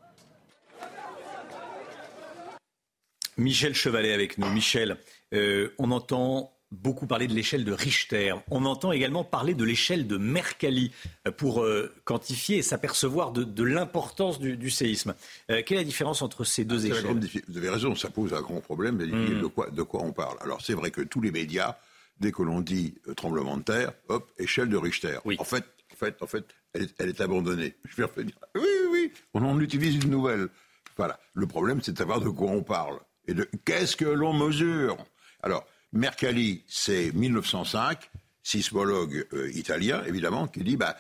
[3.40, 4.50] Michel Chevalet avec nous.
[4.50, 4.98] Michel,
[5.34, 8.36] euh, on entend beaucoup parler de l'échelle de Richter.
[8.52, 10.92] On entend également parler de l'échelle de Mercalli
[11.28, 15.16] euh, pour euh, quantifier et s'apercevoir de, l'importance du, séisme.
[15.48, 17.44] quelle est la différence entre ces deux ah, échelles?
[17.48, 19.42] Vous avez raison, ça pose un grand problème hmm.
[19.42, 20.38] de, quoi, de quoi on parle.
[20.42, 21.78] Alors c'est vrai que tous les médias,
[22.20, 25.18] dès que l'on dit tremblement de terre, hop, échelle de Richter.
[25.40, 27.76] En fait, en fait, en fait elle, est, abandonnée.
[27.90, 28.36] Je vais revenir.
[28.54, 30.50] Oui, oui, oui, on en utilise une nouvelle.
[30.98, 31.20] Voilà.
[31.34, 33.00] Le problème, c'est de savoir de quoi on parle
[33.30, 34.98] et de qu'est-ce que l'on mesure?
[35.44, 38.10] Alors, Mercalli, c'est 1905,
[38.42, 40.98] sismologue euh, italien, évidemment, qui dit bah,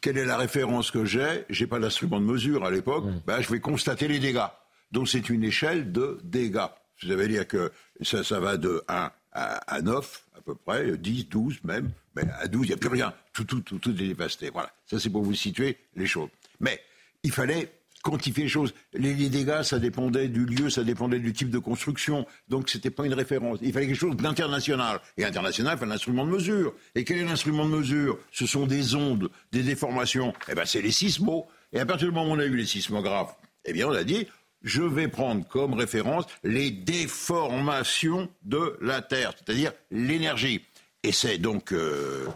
[0.00, 1.44] quelle est la référence que j'ai?
[1.50, 3.04] J'ai pas d'instrument de mesure à l'époque.
[3.04, 3.20] Mm.
[3.26, 4.48] Bah, je vais constater les dégâts.
[4.90, 6.68] Donc c'est une échelle de dégâts.
[7.00, 7.70] Ça veut dire que
[8.00, 11.90] ça, ça va de 1 à, 9 à peu près, 10, 12 même.
[12.14, 13.12] Mais à 12, il n'y a plus rien.
[13.34, 14.48] Tout, tout, tout, tout est dévasté.
[14.48, 14.72] Voilà.
[14.86, 16.30] Ça, c'est pour vous situer les choses.
[16.60, 16.80] Mais
[17.22, 17.70] il fallait
[18.06, 18.72] quantifier les choses.
[18.94, 22.26] Les, dégâts, ça dépendait du lieu, ça dépendait du type de construction.
[22.48, 23.58] Donc, ce n'était pas une référence.
[23.62, 25.00] Il fallait quelque chose d'international.
[25.16, 26.72] Et international, il fallait un instrument de mesure.
[26.94, 28.18] Et quel est l'instrument de mesure?
[28.30, 30.32] Ce sont des ondes, des déformations.
[30.48, 31.44] Eh bien, c'est les sismos.
[31.72, 33.34] Et à partir du moment où on a eu les sismographes,
[33.64, 34.26] eh bien, on a dit,
[34.62, 40.62] je vais prendre comme référence les déformations de la Terre, c'est-à-dire l'énergie.
[41.02, 42.26] Et c'est donc euh,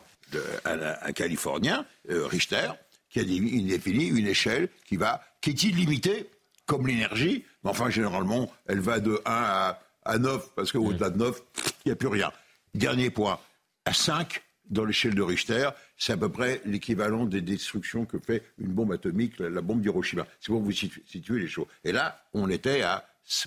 [0.64, 2.70] un, Californien, euh, Richter,
[3.08, 6.28] qui a défini une échelle qui va qui est illimitée,
[6.66, 11.18] comme l'énergie, mais enfin, généralement, elle va de 1 à, à 9, parce qu'au-delà de
[11.18, 11.42] 9,
[11.84, 12.32] il n'y a plus rien.
[12.74, 13.38] Dernier point,
[13.84, 15.68] à 5, dans l'échelle de Richter,
[15.98, 20.26] c'est à peu près l'équivalent des destructions que fait une bombe atomique, la, bombe d'Hiroshima.
[20.40, 21.66] C'est pour vous situer les choses.
[21.84, 23.04] Et là, on était à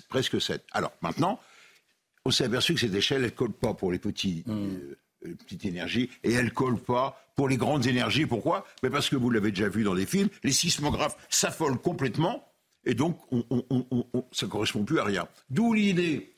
[0.08, 0.62] presque 7.
[0.72, 1.40] Alors, maintenant,
[2.24, 4.52] on s'est aperçu que cette échelle, elle ne colle pas pour les petits, mmh.
[4.52, 8.26] euh, euh, petite énergie, et elle colle pas pour les grandes énergies.
[8.26, 8.66] Pourquoi?
[8.82, 12.46] Mais Parce que vous l'avez déjà vu dans des films, les sismographes s'affolent complètement,
[12.84, 13.44] et donc on,
[14.32, 15.26] ça ne correspond plus à rien.
[15.50, 16.34] D'où l'idée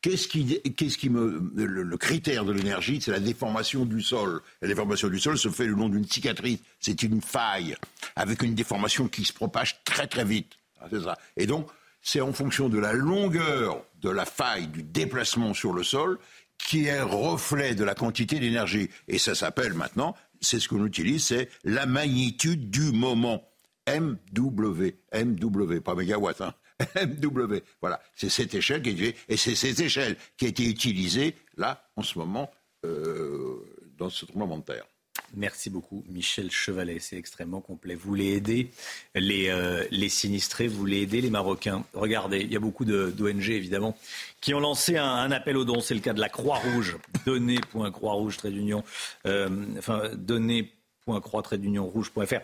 [0.00, 4.40] Qu'est-ce qui, me, le, critère de l'énergie, c'est la déformation du sol.
[4.62, 6.60] La déformation du sol se fait le long d'une cicatrice.
[6.78, 7.76] C'est une faille
[8.14, 10.56] avec une déformation qui se propage très très vite.
[10.80, 11.18] Ah, c'est ça.
[11.36, 11.68] Et donc,
[12.00, 16.18] c'est en fonction de la longueur de la faille, du déplacement sur le sol,
[16.58, 18.90] qui est reflet de la quantité d'énergie.
[19.06, 23.44] Et ça s'appelle maintenant, c'est ce qu'on utilise, c'est la magnitude du moment.
[23.88, 26.54] MW, MW, pas mégawatt, hein.
[26.96, 27.60] MW.
[27.80, 31.88] Voilà, c'est cette échelle qui est et c'est cette échelle qui a été utilisée là
[31.96, 32.50] en ce moment
[32.84, 33.64] euh,
[33.96, 34.84] dans ce tremblement de terre.
[35.34, 36.98] Merci beaucoup, Michel Chevalet.
[37.00, 37.94] C'est extrêmement complet.
[37.94, 38.70] Vous voulez aider
[39.14, 41.84] les, euh, les sinistrés, vous voulez aider les Marocains.
[41.94, 43.96] Regardez, il y a beaucoup d'ONG, évidemment,
[44.40, 45.80] qui ont lancé un, appel aux dons.
[45.80, 46.96] C'est le cas de la Croix-Rouge.
[47.26, 48.82] Donnez.croix-rouge, trait d'union.
[49.26, 49.48] Euh,
[49.78, 52.40] enfin, donnez.croix, trait d'union rouge.fr.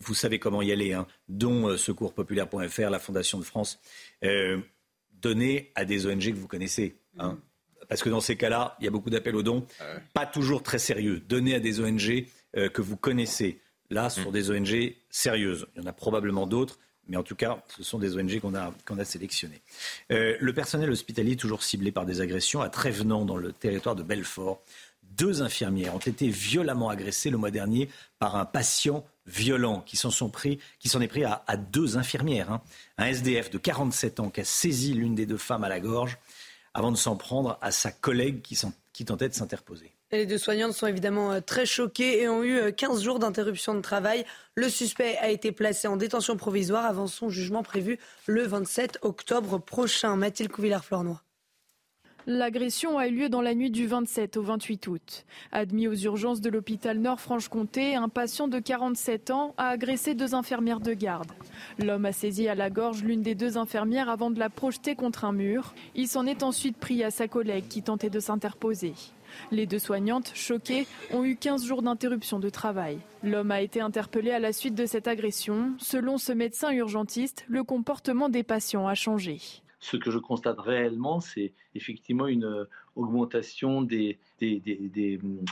[0.00, 0.92] Vous savez comment y aller.
[0.92, 1.06] Hein.
[1.28, 3.78] Don euh, secourspopulaire.fr, la Fondation de France.
[4.24, 4.60] Euh,
[5.12, 6.96] donnez à des ONG que vous connaissez.
[7.18, 7.38] Hein.
[7.88, 9.66] Parce que dans ces cas-là, il y a beaucoup d'appels aux dons,
[10.14, 11.22] pas toujours très sérieux.
[11.28, 12.26] Donnez à des ONG
[12.56, 13.60] euh, que vous connaissez.
[13.90, 14.32] Là, ce sont mm.
[14.32, 15.66] des ONG sérieuses.
[15.74, 16.78] Il y en a probablement d'autres,
[17.08, 19.60] mais en tout cas, ce sont des ONG qu'on a, qu'on a sélectionnées.
[20.10, 22.60] Euh, le personnel hospitalier toujours ciblé par des agressions.
[22.60, 24.62] À Trévenant, dans le territoire de Belfort,
[25.02, 27.88] deux infirmières ont été violemment agressées le mois dernier
[28.18, 32.50] par un patient violent qui s'en sont pris, qui s'en est pris à, deux infirmières.
[32.50, 32.60] Hein.
[32.98, 36.18] Un SDF de 47 ans qui a saisi l'une des deux femmes à la gorge
[36.74, 39.92] avant de s'en prendre à sa collègue qui, tentait de s'interposer.
[40.10, 43.74] Les deux soignantes sont évidemment euh, très choquées et ont eu 15 euh, jours d'interruption
[43.74, 44.26] de travail.
[44.54, 49.58] Le suspect a été placé en détention provisoire avant son jugement prévu le 27 octobre
[49.58, 50.16] prochain.
[50.16, 51.22] Mathilde Couvillard-Flornois.
[52.26, 55.24] L'agression a eu lieu dans la nuit du 27 au 28 août.
[55.50, 60.78] Admis aux urgences de l'hôpital Nord-Franche-Comté, un patient de 47 ans a agressé deux infirmières
[60.78, 61.32] de garde.
[61.80, 65.24] L'homme a saisi à la gorge l'une des deux infirmières avant de la projeter contre
[65.24, 65.74] un mur.
[65.96, 68.94] Il s'en est ensuite pris à sa collègue qui tentait de s'interposer.
[69.50, 72.98] Les deux soignantes, choquées, ont eu 15 jours d'interruption de travail.
[73.24, 75.72] L'homme a été interpellé à la suite de cette agression.
[75.78, 79.40] Selon ce médecin urgentiste, le comportement des patients a changé
[79.82, 82.64] ce que je constate réellement, c'est effectivement une euh,
[82.94, 85.44] augmentation des, hum,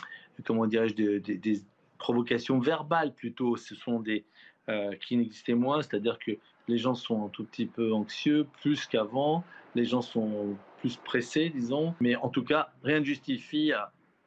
[0.47, 1.61] comment dirais-je, des,
[1.99, 3.57] provocations verbales plutôt.
[3.57, 4.25] Ce sont des
[4.69, 6.31] euh, qui n'existaient moins, c'est-à-dire que
[6.69, 9.45] les gens sont un tout petit peu anxieux, plus qu'avant.
[9.75, 11.95] Les gens sont plus pressés, disons.
[12.01, 13.73] Mais en tout cas, rien ne justifie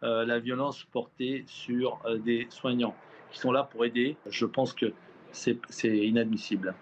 [0.04, 2.96] euh, la violence portée sur des soignants
[3.32, 4.18] qui sont là pour aider.
[4.30, 4.94] Je pense que
[5.32, 6.76] c'est inadmissible.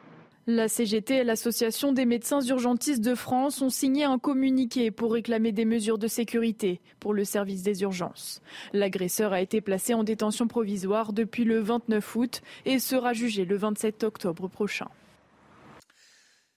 [0.47, 5.51] La CGT et l'Association des médecins urgentistes de France ont signé un communiqué pour réclamer
[5.51, 8.41] des mesures de sécurité pour le service des urgences.
[8.73, 13.55] L'agresseur a été placé en détention provisoire depuis le 29 août et sera jugé le
[13.55, 14.87] 27 octobre prochain.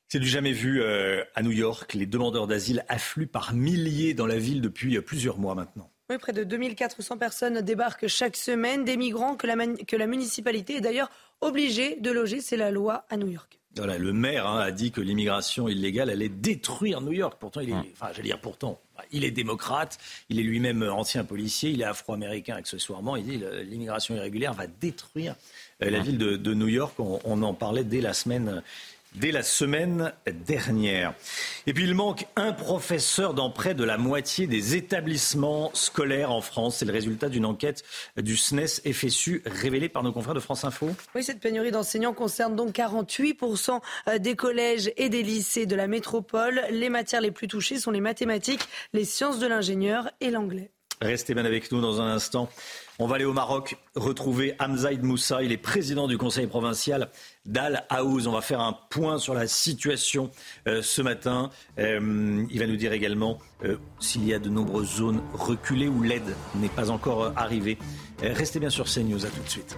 [0.08, 1.92] C'est du jamais vu euh, à New York.
[1.92, 5.90] Les demandeurs d'asile affluent par milliers dans la ville depuis euh, plusieurs mois maintenant.
[6.08, 10.76] Oui, près de 2400 personnes débarquent chaque semaine, des migrants que la, que la municipalité
[10.76, 11.10] est d'ailleurs
[11.42, 12.40] obligée de loger.
[12.40, 16.28] C'est la loi à New York le maire hein, a dit que l'immigration illégale allait
[16.28, 17.36] détruire New York.
[17.38, 18.80] Pourtant, il est, enfin, j'allais dire pourtant,
[19.12, 19.98] il est démocrate,
[20.28, 23.16] il est lui-même ancien policier, il est afro-américain accessoirement.
[23.16, 25.34] Il dit que l'immigration irrégulière va détruire
[25.82, 26.94] euh, la ville de, New York.
[26.98, 28.62] on, en parlait dès la semaine
[29.14, 30.12] dès la semaine
[30.46, 31.14] dernière.
[31.66, 36.40] Et puis il manque un professeur dans près de la moitié des établissements scolaires en
[36.40, 36.76] France.
[36.78, 37.82] C'est le résultat d'une enquête
[38.16, 40.90] du SNES FSU révélée par nos confrères de France Info.
[41.14, 43.80] Oui, cette pénurie d'enseignants concerne donc 48%
[44.18, 46.62] des collèges et des lycées de la métropole.
[46.70, 50.70] Les matières les plus touchées sont les mathématiques, les sciences de l'ingénieur et l'anglais.
[51.00, 52.48] Restez bien avec nous dans un instant.
[53.00, 55.42] On va aller au Maroc retrouver Hamzaïd Moussa.
[55.42, 57.10] Il est président du conseil provincial
[57.44, 58.28] d'Al Haouz.
[58.28, 60.30] On va faire un point sur la situation
[60.68, 61.50] euh, ce matin.
[61.80, 66.02] Euh, il va nous dire également euh, s'il y a de nombreuses zones reculées où
[66.04, 67.78] l'aide n'est pas encore arrivée.
[68.22, 69.26] restez bien sur CNews.
[69.26, 69.76] À tout de suite.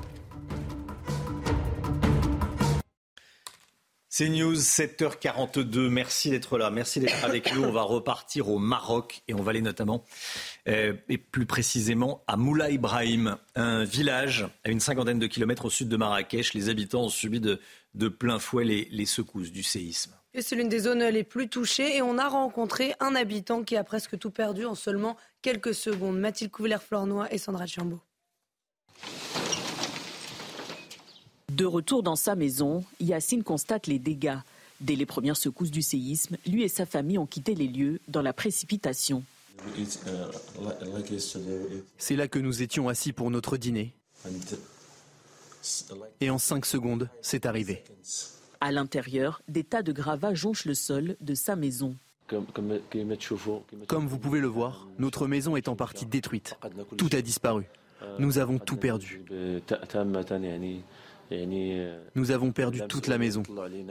[4.18, 5.90] C'est News 7h42.
[5.90, 6.70] Merci d'être là.
[6.70, 7.64] Merci d'être avec nous.
[7.64, 10.04] On va repartir au Maroc et on va aller notamment,
[10.66, 15.88] et plus précisément, à Moula Ibrahim, un village à une cinquantaine de kilomètres au sud
[15.88, 16.54] de Marrakech.
[16.54, 20.12] Les habitants ont subi de, plein fouet les, secousses du séisme.
[20.40, 23.84] c'est l'une des zones les plus touchées et on a rencontré un habitant qui a
[23.84, 26.18] presque tout perdu en seulement quelques secondes.
[26.18, 28.00] Mathilde Couvillère-Flornois et Sandra Chambaud.
[31.52, 34.38] De retour dans sa maison, Yacine constate les dégâts.
[34.80, 38.20] Dès les premières secousses du séisme, lui et sa famille ont quitté les lieux dans
[38.20, 39.22] la précipitation.
[41.98, 43.94] C'est là que nous étions assis pour notre dîner.
[46.20, 47.84] Et en cinq secondes, c'est arrivé.
[48.60, 51.96] À l'intérieur, des tas de gravats jonchent le sol de sa maison.
[53.86, 56.56] Comme vous pouvez le voir, notre maison est en partie détruite.
[56.96, 57.64] Tout a disparu.
[58.18, 59.22] Nous avons tout perdu.
[62.14, 63.42] Nous avons perdu toute la maison.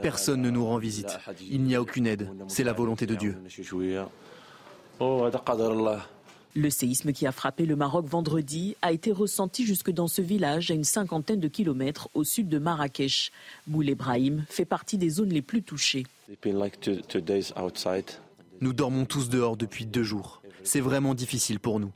[0.02, 1.18] Personne ne nous rend visite.
[1.40, 2.30] Il n'y a aucune aide.
[2.48, 3.36] C'est la volonté de Dieu.
[4.98, 10.70] Le séisme qui a frappé le Maroc vendredi a été ressenti jusque dans ce village
[10.70, 13.30] à une cinquantaine de kilomètres au sud de Marrakech.
[13.66, 16.06] Boul Ebrahim fait partie des zones les plus touchées.
[18.60, 20.40] Nous dormons tous dehors depuis deux jours.
[20.62, 21.92] C'est vraiment difficile pour nous.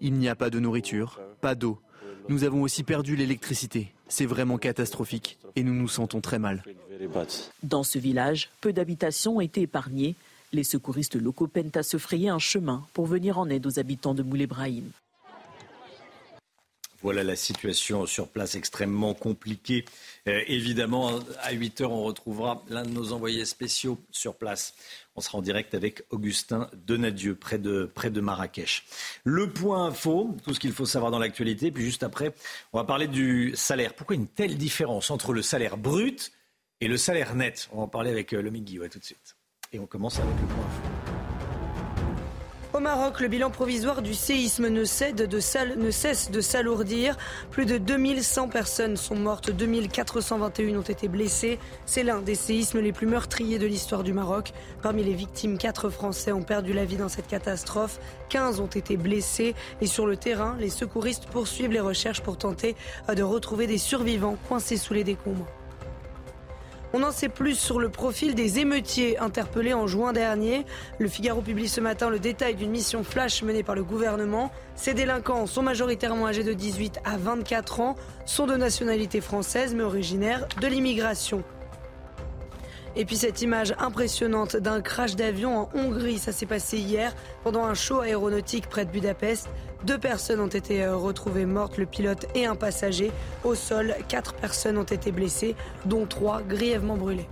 [0.00, 1.78] Il n'y a pas de nourriture, pas d'eau.
[2.28, 3.92] Nous avons aussi perdu l'électricité.
[4.08, 6.62] C'est vraiment catastrophique et nous nous sentons très mal.
[7.62, 10.14] Dans ce village, peu d'habitations ont été épargnées.
[10.52, 14.14] Les secouristes locaux peinent à se frayer un chemin pour venir en aide aux habitants
[14.14, 14.90] de Moulé Brahim.
[17.02, 19.84] Voilà la situation sur place extrêmement compliquée.
[20.28, 24.74] Euh, évidemment, à 8 heures, on retrouvera l'un de nos envoyés spéciaux sur place.
[25.16, 28.84] On sera en direct avec Augustin Denadieu, près de, près de Marrakech.
[29.24, 31.70] Le point info, tout ce qu'il faut savoir dans l'actualité.
[31.70, 32.34] Puis juste après,
[32.72, 33.94] on va parler du salaire.
[33.94, 36.32] Pourquoi une telle différence entre le salaire brut
[36.82, 37.68] et le salaire net?
[37.72, 39.36] On va en parler avec euh, le Migui tout de suite.
[39.72, 40.99] Et on commence avec le point info.
[42.80, 45.14] Au Maroc, le bilan provisoire du séisme ne, cesse
[46.30, 47.18] de s'alourdir.
[47.50, 51.58] Plus de 2100 personnes sont mortes, 2421 ont été blessées.
[51.84, 54.54] C'est l'un des séismes les plus meurtriers de l'histoire du Maroc.
[54.80, 58.00] Parmi les victimes, 4 Français ont perdu la vie dans cette catastrophe.
[58.30, 59.54] 15 ont été blessés.
[59.82, 62.76] Et sur le terrain, les secouristes poursuivent les recherches pour tenter
[63.14, 65.46] de retrouver des survivants coincés sous les décombres.
[66.92, 70.66] On en sait plus sur le profil des émeutiers interpellés en juin dernier.
[70.98, 74.50] Le Figaro publie ce matin le détail d'une mission flash menée par le gouvernement.
[74.74, 77.96] Ces délinquants sont majoritairement âgés de 18 à 24 ans,
[78.26, 81.44] sont de nationalité française mais originaires de l'immigration.
[82.96, 87.14] Et puis cette image impressionnante d'un crash d'avion en Hongrie, ça s'est passé hier
[87.44, 89.48] pendant un show aéronautique près de Budapest.
[89.84, 93.12] Deux personnes ont été euh, retrouvées mortes, le pilote et un passager.
[93.44, 95.54] Au sol, quatre personnes ont été blessées,
[95.86, 97.28] dont trois grièvement brûlées.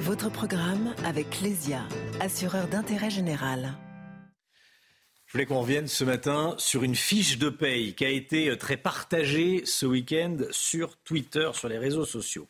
[0.00, 1.80] Votre programme avec Clésia,
[2.20, 3.72] assureur d'intérêt général.
[5.34, 8.76] Voulais qu'on revienne ce matin sur une fiche de paye qui a été euh, très
[8.76, 12.46] partagée ce week-end sur Twitter, sur les réseaux sociaux.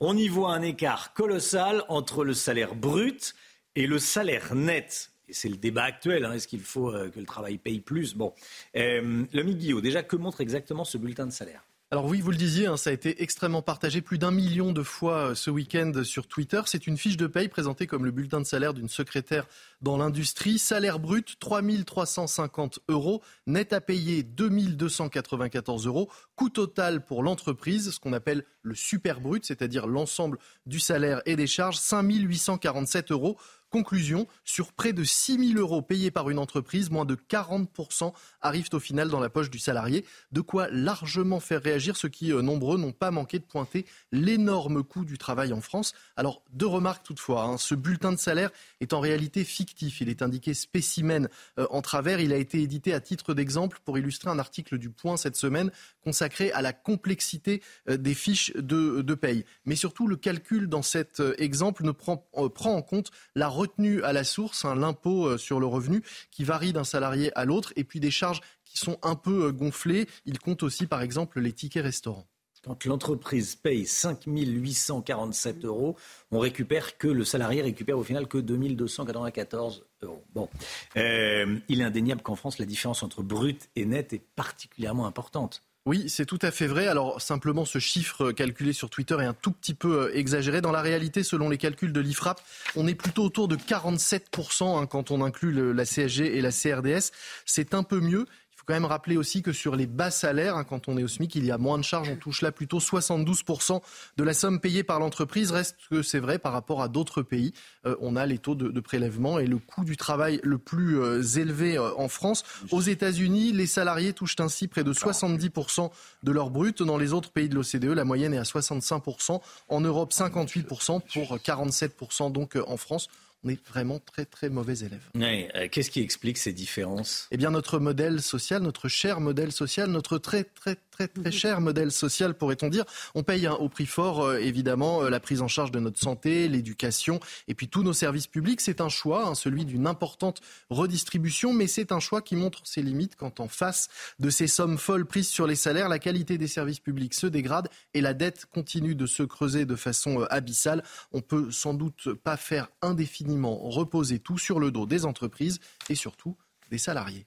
[0.00, 3.34] On y voit un écart colossal entre le salaire brut
[3.74, 5.12] et le salaire net.
[5.30, 6.26] Et c'est le débat actuel.
[6.26, 6.34] Hein.
[6.34, 8.12] Est-ce qu'il faut euh, que le travail paye plus?
[8.12, 8.34] Bon,
[8.76, 11.64] euh, le Guillaume, déjà, que montre exactement ce bulletin de salaire?
[11.92, 14.82] Alors oui, vous le disiez, hein, ça a été extrêmement partagé plus d'un million de
[14.82, 16.60] fois euh, ce week-end sur Twitter.
[16.66, 19.46] C'est une fiche de paye présentée comme le bulletin de salaire d'une secrétaire
[19.82, 20.58] dans l'industrie.
[20.58, 26.10] Salaire brut 3 350 euros, net à payer 2 294 euros.
[26.34, 31.36] Coût total pour l'entreprise, ce qu'on appelle le super brut, c'est-à-dire l'ensemble du salaire et
[31.36, 33.38] des charges, 5 847 euros.
[33.70, 38.68] Conclusion, sur près de 6 000 euros payés par une entreprise, moins de 40% arrivent
[38.72, 40.04] au final dans la poche du salarié.
[40.30, 44.84] De quoi largement faire réagir ceux qui, euh, nombreux, n'ont pas manqué de pointer l'énorme
[44.84, 45.94] coût du travail en France.
[46.14, 47.42] Alors, deux remarques toutefois.
[47.42, 47.58] Hein.
[47.58, 50.00] Ce bulletin de salaire est en réalité fictif.
[50.00, 51.28] Il est indiqué spécimen
[51.58, 52.20] euh, en travers.
[52.20, 55.72] Il a été édité à titre d'exemple pour illustrer un article du Point cette semaine
[56.04, 59.44] consacré à la complexité euh, des fiches de, de paye.
[59.64, 64.12] Mais surtout, le calcul dans cet exemple ne prend, prend en compte la retenu à
[64.12, 67.84] la source, hein, l'impôt euh, sur le revenu, qui varie d'un salarié à l'autre, et
[67.84, 70.06] puis des charges qui sont un peu euh, gonflées.
[70.24, 72.26] Il compte aussi, par exemple, les tickets restaurants.
[72.66, 75.96] Quand l'entreprise paye 5 847 euros,
[76.32, 80.24] on récupère que le salarié récupère au final que 2 294 euros.
[80.34, 80.48] Bon,
[80.96, 85.62] euh, il est indéniable qu'en France, la différence entre brut et net est particulièrement importante.
[85.86, 86.88] Oui, c'est tout à fait vrai.
[86.88, 90.60] Alors simplement, ce chiffre calculé sur Twitter est un tout petit peu euh, exagéré.
[90.60, 92.40] Dans la réalité, selon les calculs de l'IFRAP,
[92.74, 97.12] on est plutôt autour de 47% hein, quand on inclut la CSG et la CRDS.
[97.44, 98.26] C'est un peu mieux
[98.66, 101.34] quand même rappeler aussi que sur les bas salaires, hein, quand on est au SMIC,
[101.36, 102.08] il y a moins de charges.
[102.10, 103.80] On touche là plutôt 72%
[104.16, 105.52] de la somme payée par l'entreprise.
[105.52, 107.52] Reste que c'est vrai par rapport à d'autres pays.
[107.86, 111.22] Euh, on a les taux de, prélèvement et le coût du travail le plus euh,
[111.22, 112.44] élevé euh, en France.
[112.72, 115.90] Aux États-Unis, les salariés touchent ainsi près de 70%
[116.24, 116.82] de leur brut.
[116.82, 119.40] Dans les autres pays de l'OCDE, la moyenne est à 65%.
[119.68, 123.08] En Europe, 58% pour 47% donc en France
[123.44, 125.08] on est vraiment très très mauvais élèves.
[125.16, 127.28] Euh, qu'est-ce qui explique ces différences?
[127.30, 131.60] Eh bien notre modèle social, notre cher modèle social, notre très très très très cher
[131.60, 132.84] modèle social pourrait-on dire.
[133.14, 136.48] On paye au prix fort euh, évidemment euh, la prise en charge de notre santé,
[136.48, 138.62] l'éducation et puis tous nos services publics.
[138.62, 140.40] C'est un choix, hein, celui d'une importante
[140.70, 143.88] redistribution, mais c'est un choix qui montre ses limites quand en face
[144.20, 147.68] de ces sommes folles prises sur les salaires, la qualité des services publics se dégrade
[147.92, 150.82] et la dette continue de se creuser de façon abyssale.
[151.12, 155.60] On peut sans doute pas faire indéfiniment reposer tout sur le dos des entreprises
[155.90, 156.36] et surtout
[156.70, 157.26] des salariés.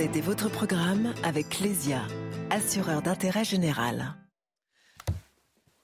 [0.00, 2.00] C'était votre programme avec Clésia,
[2.48, 4.14] assureur d'intérêt général.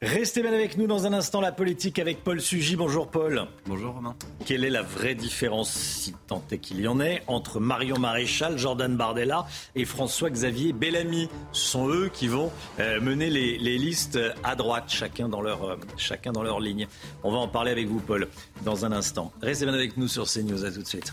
[0.00, 2.76] Restez bien avec nous dans un instant, la politique avec Paul Sugy.
[2.76, 3.46] Bonjour Paul.
[3.66, 4.16] Bonjour Romain.
[4.46, 8.56] Quelle est la vraie différence, si tant est qu'il y en ait, entre Marion Maréchal,
[8.56, 11.28] Jordan Bardella et François-Xavier Bellamy?
[11.52, 15.76] Ce sont eux qui vont euh, mener les, listes à droite, chacun dans, leur, euh,
[15.98, 16.88] chacun dans leur ligne.
[17.22, 18.28] On va en parler avec vous Paul
[18.64, 19.30] dans un instant.
[19.42, 21.12] Restez bien avec nous sur CNews, à tout de suite.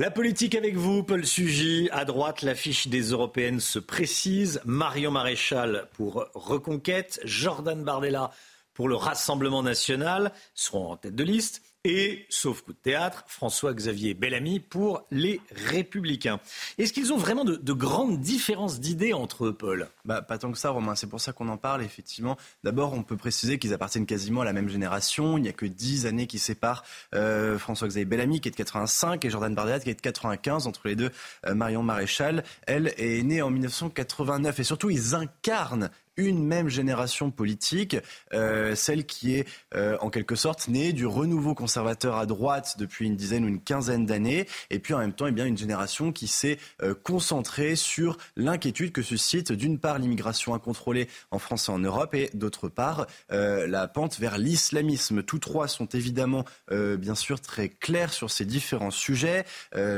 [0.00, 1.88] La politique avec vous, Paul Sugy.
[1.90, 4.60] À droite, l'affiche des européennes se précise.
[4.64, 8.30] Marion Maréchal pour Reconquête, Jordan Bardella
[8.74, 14.12] pour le Rassemblement national seront en tête de liste et, sauf coup de théâtre, François-Xavier
[14.12, 15.40] Bellamy pour les
[15.70, 16.38] Républicains.
[16.76, 19.88] Est-ce qu'ils ont vraiment de, grandes différences d'idées entre eux, Paul?
[20.04, 20.94] Bah, Pas tant que ça, Romain.
[20.96, 22.36] C'est pour ça qu'on en parle, effectivement.
[22.62, 25.38] D'abord, on peut préciser qu'ils appartiennent quasiment à la même génération.
[25.38, 26.84] Il n'y a que 10 années qui séparent
[27.14, 30.66] euh, François-Xavier Bellamy, qui est de 85, et Jordan Bardella, qui est de 95.
[30.66, 31.10] Entre les deux,
[31.46, 34.60] euh, Marion Maréchal, elle, est née en 1989.
[34.60, 35.88] Et surtout, ils incarnent
[36.18, 37.96] une même génération politique,
[38.34, 43.06] euh, celle qui est euh, en quelque sorte née du renouveau conservateur à droite depuis
[43.06, 46.12] une dizaine ou une quinzaine d'années, et puis en même temps, eh bien, une génération
[46.12, 51.72] qui s'est euh, concentrée sur l'inquiétude que suscite d'une part l'immigration incontrôlée en France et
[51.72, 55.22] en Europe, et d'autre part la pente vers l'islamisme.
[55.22, 59.44] Tous trois sont évidemment, bien sûr, très clairs sur ces différents sujets.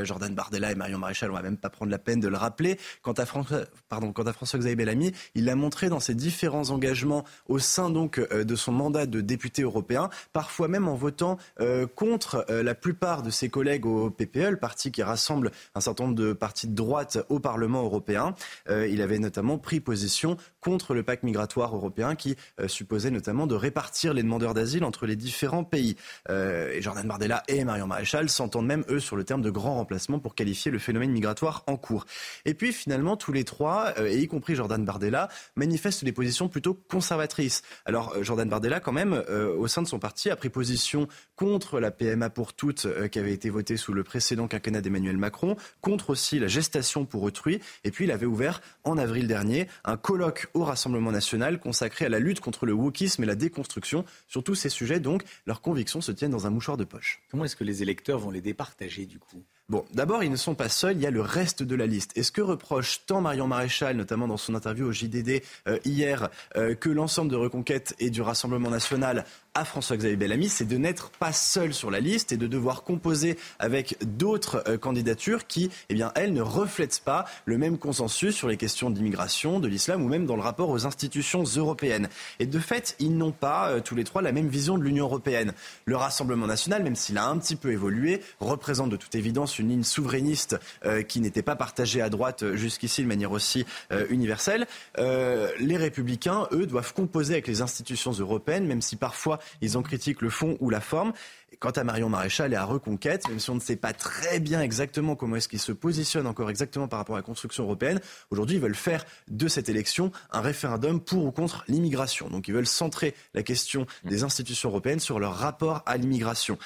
[0.02, 2.78] Jordan Bardella et Marion Maréchal, on va même pas prendre la peine de le rappeler.
[3.02, 8.18] Quant à, François, François-Xavier Bellamy, il l'a montré dans ses différents engagements au sein donc
[8.18, 12.74] euh, de son mandat de député européen, parfois même en votant euh, contre euh, la
[12.74, 16.68] plupart de ses collègues au PPE, le parti qui rassemble un certain nombre de partis
[16.68, 18.34] de droite au Parlement européen.
[18.68, 24.14] il avait notamment pris position contre le pacte migratoire européen qui supposait notamment de répartir
[24.14, 25.96] les demandeurs d'asile entre les différents pays.
[26.28, 30.18] et Jordan Bardella et Marion Maréchal s'entendent même, eux, sur le terme de grand remplacement
[30.18, 32.06] pour qualifier le phénomène migratoire en cours.
[32.44, 36.74] Et puis finalement, tous les trois, et y compris Jordan Bardella, manifestent des positions plutôt
[36.74, 37.62] conservatrices.
[37.84, 41.08] Alors euh, Jordan Bardella, quand même, euh, au sein de son parti, a pris position
[41.36, 45.16] contre la PMA pour toutes euh, qui avait été votée sous le précédent quinquennat d'Emmanuel
[45.16, 47.60] Macron, contre aussi la gestation pour autrui.
[47.84, 52.08] Et puis il avait ouvert en avril dernier un colloque au Rassemblement national consacré à
[52.08, 54.04] la lutte contre le wokisme et la déconstruction.
[54.28, 57.22] Sur tous ces sujets, donc, leurs convictions se tiennent dans un mouchoir de poche.
[57.30, 59.42] Comment est-ce que les électeurs vont les départager du coup?
[59.70, 62.10] Bon, d'abord, ils ne sont pas seuls, il y a le reste de la liste.
[62.16, 66.28] Et ce que reproche tant Marion Maréchal, notamment dans son interview au JDD euh, hier,
[66.56, 69.24] euh, que l'ensemble de Reconquête et du Rassemblement national
[69.54, 73.36] à François-Xavier Bellamy, c'est de n'être pas seul sur la liste et de devoir composer
[73.58, 78.46] avec d'autres euh, candidatures qui, eh bien, elles ne reflètent pas le même consensus sur
[78.46, 82.08] les questions d'immigration, de l'islam ou même dans le rapport aux institutions européennes.
[82.38, 85.06] Et de fait, ils n'ont pas euh, tous les trois la même vision de l'Union
[85.06, 85.52] européenne.
[85.84, 89.70] Le Rassemblement national, même s'il a un petit peu évolué, représente de toute évidence une
[89.70, 93.64] ligne souverainiste euh, qui n'était pas partagée à droite jusqu'ici de manière aussi
[94.10, 94.66] universelle.
[94.96, 100.22] les républicains, eux, doivent composer avec les institutions européennes, même si parfois ils en critiquent
[100.22, 101.12] le fond ou la forme.
[101.58, 104.62] Quant à Marion Maréchal et à Reconquête, même si on ne sait pas très bien
[104.62, 108.00] exactement comment est-ce qu'ils se positionnent encore exactement par rapport à la construction européenne,
[108.30, 112.30] aujourd'hui ils veulent faire de cette élection un référendum pour ou contre l'immigration.
[112.30, 116.56] Donc ils veulent centrer la question des institutions européennes sur leur rapport à l'immigration.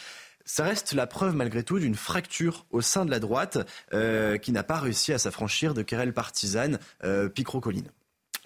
[0.44, 3.58] Ça reste la preuve malgré tout d'une fracture au sein de la droite
[3.94, 7.90] euh, qui n'a pas réussi à s'affranchir de querelles partisanes euh, picro-colline.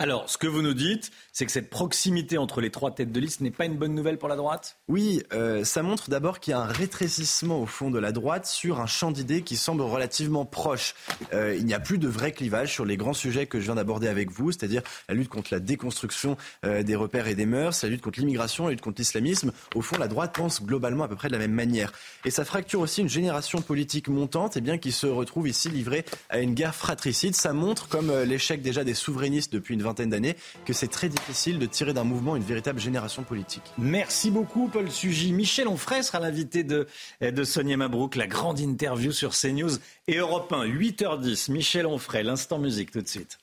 [0.01, 3.19] Alors, ce que vous nous dites, c'est que cette proximité entre les trois têtes de
[3.19, 4.77] liste n'est pas une bonne nouvelle pour la droite?
[4.87, 8.47] Oui, euh, ça montre d'abord qu'il y a un rétrécissement au fond de la droite
[8.47, 10.95] sur un champ d'idées qui semble relativement proche.
[11.33, 13.75] Euh, il n'y a plus de vrai clivage sur les grands sujets que je viens
[13.75, 17.83] d'aborder avec vous, c'est-à-dire la lutte contre la déconstruction euh, des repères et des mœurs,
[17.83, 19.51] la lutte contre l'immigration, la lutte contre l'islamisme.
[19.75, 21.93] Au fond, la droite pense globalement à peu près de la même manière.
[22.25, 26.05] Et ça fracture aussi une génération politique montante eh bien, qui se retrouve ici livrée
[26.29, 27.35] à une guerre fratricide.
[27.35, 31.59] Ça montre, comme l'échec déjà des souverainistes depuis une vingtaine d'années que c'est très difficile
[31.59, 33.63] de tirer d'un mouvement une véritable génération politique.
[33.79, 35.33] Merci beaucoup Paul Sugy.
[35.33, 36.87] Michel Onfray sera l'invité de,
[37.21, 41.51] de Sonia Mabrouk, la grande interview sur CNews et Europe 1, 8h10.
[41.53, 43.39] Michel Onfray, l'instant musique tout de suite.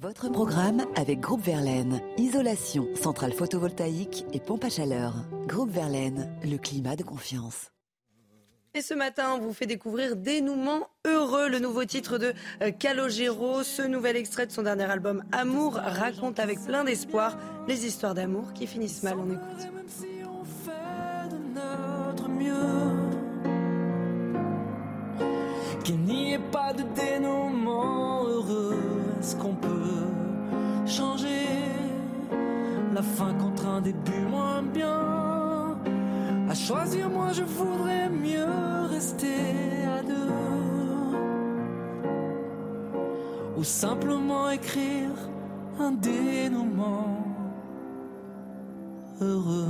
[0.00, 2.00] Votre programme avec Groupe Verlaine.
[2.18, 5.14] Isolation, centrale photovoltaïque et pompe à chaleur.
[5.46, 7.73] Groupe Verlaine, le climat de confiance.
[8.76, 13.62] Et ce matin, on vous fait découvrir Dénouement heureux, le nouveau titre de euh, Calogero.
[13.62, 17.38] Ce nouvel extrait de son dernier album Amour raconte avec plein d'espoir
[17.68, 19.14] les histoires d'amour qui finissent mal.
[19.16, 19.70] On écoute.
[25.84, 28.80] Qu'il n'y ait pas de dénouement heureux,
[29.20, 29.68] est-ce qu'on peut
[30.84, 31.46] changer
[32.92, 35.23] la fin contre un début moins bien?
[36.54, 38.46] Choisir, moi je voudrais mieux
[38.88, 39.26] rester
[39.98, 40.24] à deux.
[43.56, 45.10] ou simplement écrire
[45.78, 47.24] un dénouement
[49.20, 49.68] heureux.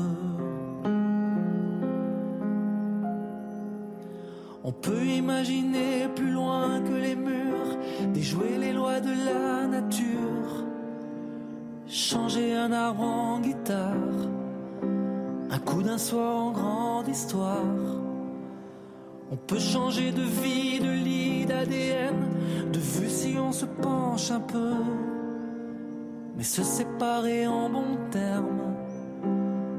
[4.64, 7.78] On peut imaginer plus loin que les murs,
[8.14, 10.64] déjouer les lois de la nature,
[11.86, 14.28] changer un arbre en guitare,
[15.54, 17.62] un coup d'un soir en grande histoire.
[19.30, 24.40] On peut changer de vie, de lit, d'ADN, de vue si on se penche un
[24.40, 24.74] peu,
[26.36, 28.74] mais se séparer en bons termes,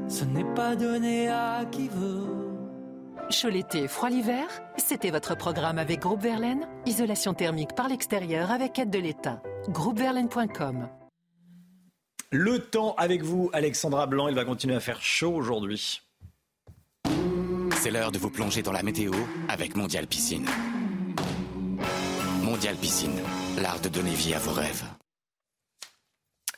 [0.08, 2.24] ce n'est pas donné à qui veut.
[3.28, 4.46] Chaud l'été, froid l'hiver,
[4.78, 6.66] c'était votre programme avec Groupe Verlaine.
[6.86, 9.42] Isolation thermique par l'extérieur avec aide de l'État.
[9.68, 10.88] Groupeverlaine.com.
[12.32, 14.28] Le temps avec vous, Alexandra Blanc.
[14.28, 16.02] Il va continuer à faire chaud aujourd'hui.
[17.76, 19.12] C'est l'heure de vous plonger dans la météo
[19.48, 20.46] avec Mondial Piscine.
[22.42, 23.20] Mondial Piscine,
[23.58, 24.84] l'art de donner vie à vos rêves.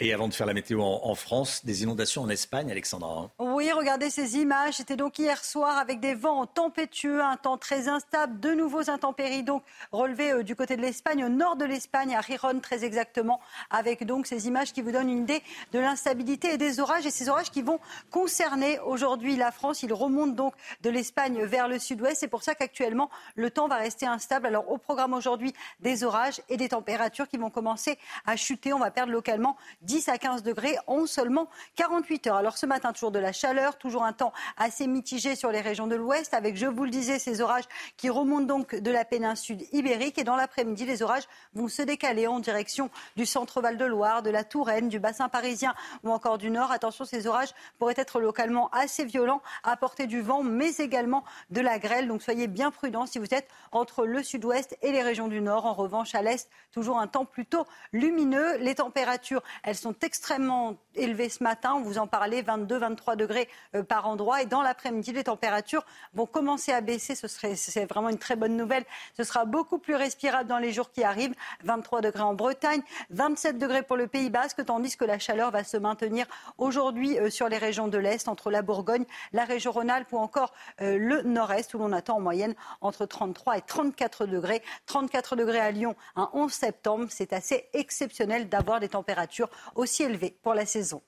[0.00, 3.30] Et avant de faire la météo en, France, des inondations en Espagne, Alexandra.
[3.40, 4.74] Oui, regardez ces images.
[4.74, 9.42] C'était donc hier soir avec des vents tempétueux, un temps très instable, de nouveaux intempéries
[9.42, 13.40] donc relevés euh, du côté de l'Espagne, au nord de l'Espagne, à Riron très exactement,
[13.70, 15.42] avec donc ces images qui vous donnent une idée
[15.72, 17.04] de l'instabilité et des orages.
[17.04, 17.80] Et ces orages qui vont
[18.12, 19.82] concerner aujourd'hui la France.
[19.82, 22.18] Ils remontent donc de l'Espagne vers le sud-ouest.
[22.20, 24.46] C'est pour ça qu'actuellement, le temps va rester instable.
[24.46, 28.72] Alors au programme aujourd'hui, des orages et des températures qui vont commencer à chuter.
[28.72, 29.56] On va perdre localement
[29.88, 32.36] 10 à 15 degrés en seulement 48 heures.
[32.36, 35.86] Alors ce matin, toujours de la chaleur, toujours un temps assez mitigé sur les régions
[35.86, 37.64] de l'ouest, avec, je vous le disais, ces orages
[37.96, 40.18] qui remontent donc de la péninsule ibérique.
[40.18, 41.22] Et dans l'après-midi, les orages
[41.54, 45.74] vont se décaler en direction du centre-val de Loire, de la Touraine, du bassin parisien
[46.04, 46.70] ou encore du nord.
[46.70, 51.78] Attention, ces orages pourraient être localement assez violents, apporter du vent, mais également de la
[51.78, 52.08] grêle.
[52.08, 55.64] Donc soyez bien prudents si vous êtes entre le sud-ouest et les régions du nord.
[55.64, 58.58] En revanche, à l'est, toujours un temps plutôt lumineux.
[58.58, 61.74] Les températures, elles sont extrêmement élevées ce matin.
[61.74, 64.42] On vous en parlait, 22, 23 degrés euh, par endroit.
[64.42, 65.84] Et dans l'après-midi, les températures
[66.14, 67.14] vont commencer à baisser.
[67.14, 68.84] Ce serait, c'est vraiment une très bonne nouvelle.
[69.16, 71.34] Ce sera beaucoup plus respirable dans les jours qui arrivent.
[71.64, 75.64] 23 degrés en Bretagne, 27 degrés pour le Pays Basque, tandis que la chaleur va
[75.64, 76.26] se maintenir
[76.58, 80.52] aujourd'hui euh, sur les régions de l'Est, entre la Bourgogne, la région Rhône-Alpes ou encore
[80.80, 84.62] euh, le Nord-Est, où l'on attend en moyenne entre 33 et 34 degrés.
[84.86, 87.06] 34 degrés à Lyon un 11 septembre.
[87.10, 91.02] C'est assez exceptionnel d'avoir des températures aussi élevées pour la saison.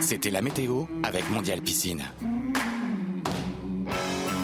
[0.00, 2.02] C'était la météo avec Mondial Piscine.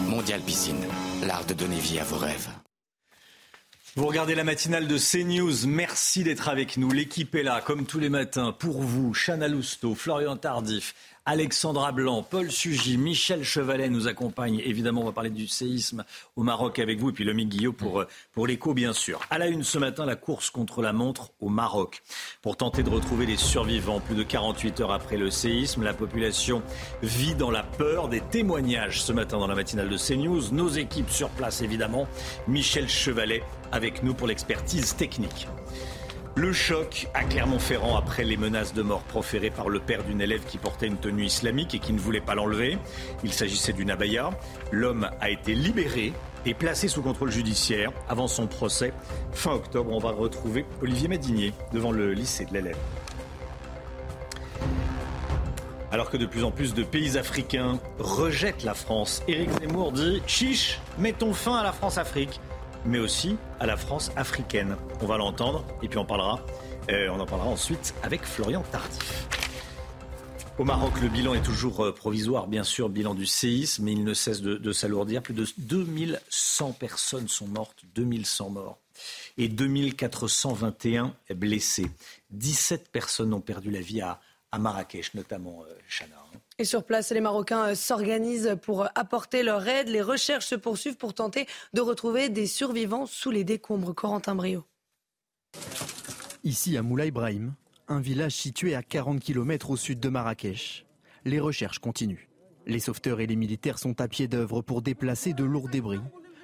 [0.07, 0.85] Mondial Piscine,
[1.23, 2.49] l'art de donner vie à vos rêves.
[3.97, 5.65] Vous regardez la matinale de CNews.
[5.65, 6.91] Merci d'être avec nous.
[6.91, 9.11] L'équipe est là, comme tous les matins, pour vous.
[9.13, 10.93] Chana Lousteau, Florian Tardif,
[11.29, 14.61] Alexandra Blanc, Paul Sugy, Michel Chevalet nous accompagnent.
[14.63, 16.05] Évidemment, on va parler du séisme
[16.37, 19.19] au Maroc avec vous et puis Lomi Guillot pour, euh, pour l'écho, bien sûr.
[19.29, 22.01] À la une ce matin, la course contre la montre au Maroc.
[22.41, 26.63] Pour tenter de retrouver les survivants plus de 48 heures après le séisme, la population
[27.03, 30.53] vit dans la peur des témoignages ce matin dans la matinale de CNews.
[30.53, 32.07] Nos équipes sur place, évidemment.
[32.47, 33.43] Michel Chevalet
[33.73, 35.49] avec nous pour l'expertise technique.
[36.37, 40.43] Le choc à Clermont-Ferrand après les menaces de mort proférées par le père d'une élève
[40.45, 42.77] qui portait une tenue islamique et qui ne voulait pas l'enlever.
[43.23, 44.29] Il s'agissait d'une abaya.
[44.71, 46.13] L'homme a été libéré
[46.45, 48.93] et placé sous contrôle judiciaire avant son procès.
[49.31, 52.77] Fin octobre, on va retrouver Olivier Madinier devant le lycée de l'élève.
[55.91, 60.21] Alors que de plus en plus de pays africains rejettent la France, Éric Zemmour dit
[60.27, 62.39] Chiche, mettons fin à la France-Afrique
[62.87, 64.77] mais aussi à la France africaine.
[65.01, 66.45] On va l'entendre et puis on parlera.
[66.89, 69.27] Euh, on en parlera ensuite avec Florian Tardif.
[70.57, 74.03] Au Maroc, le bilan est toujours euh, provisoire, bien sûr, bilan du séisme, mais il
[74.03, 75.21] ne cesse de, s'alourdir.
[75.21, 78.79] Plus de 2100 personnes sont mortes, 2100 morts,
[79.37, 81.91] et 2421 blessés.
[82.31, 84.19] 17 personnes ont perdu la vie à,
[84.57, 86.15] Marrakech, notamment euh, Chana.
[86.59, 89.89] Et sur place, les Marocains euh, s'organisent pour euh, apporter leur aide.
[89.89, 93.93] Les recherches se poursuivent pour tenter de retrouver des survivants sous les décombres.
[93.93, 94.63] Corentin Brio.
[96.43, 97.53] Ici à Moulay Ibrahim,
[97.87, 100.87] un village situé à 40 km au sud de Marrakech.
[101.25, 102.27] Les recherches continuent.
[102.65, 106.01] Les sauveteurs et les militaires sont à pied d'œuvre pour déplacer de lourds débris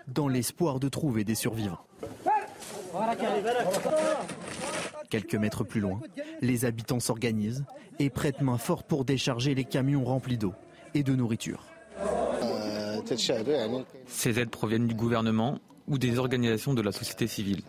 [0.07, 1.79] dans l'espoir de trouver des survivants.
[5.13, 5.99] Quelques mètres plus loin,
[6.41, 7.65] les habitants s'organisent
[7.99, 10.55] et prêtent main forte pour décharger les camions remplis d'eau
[10.95, 11.67] et de nourriture.
[14.07, 17.61] Ces aides proviennent du gouvernement ou des organisations de la société civile.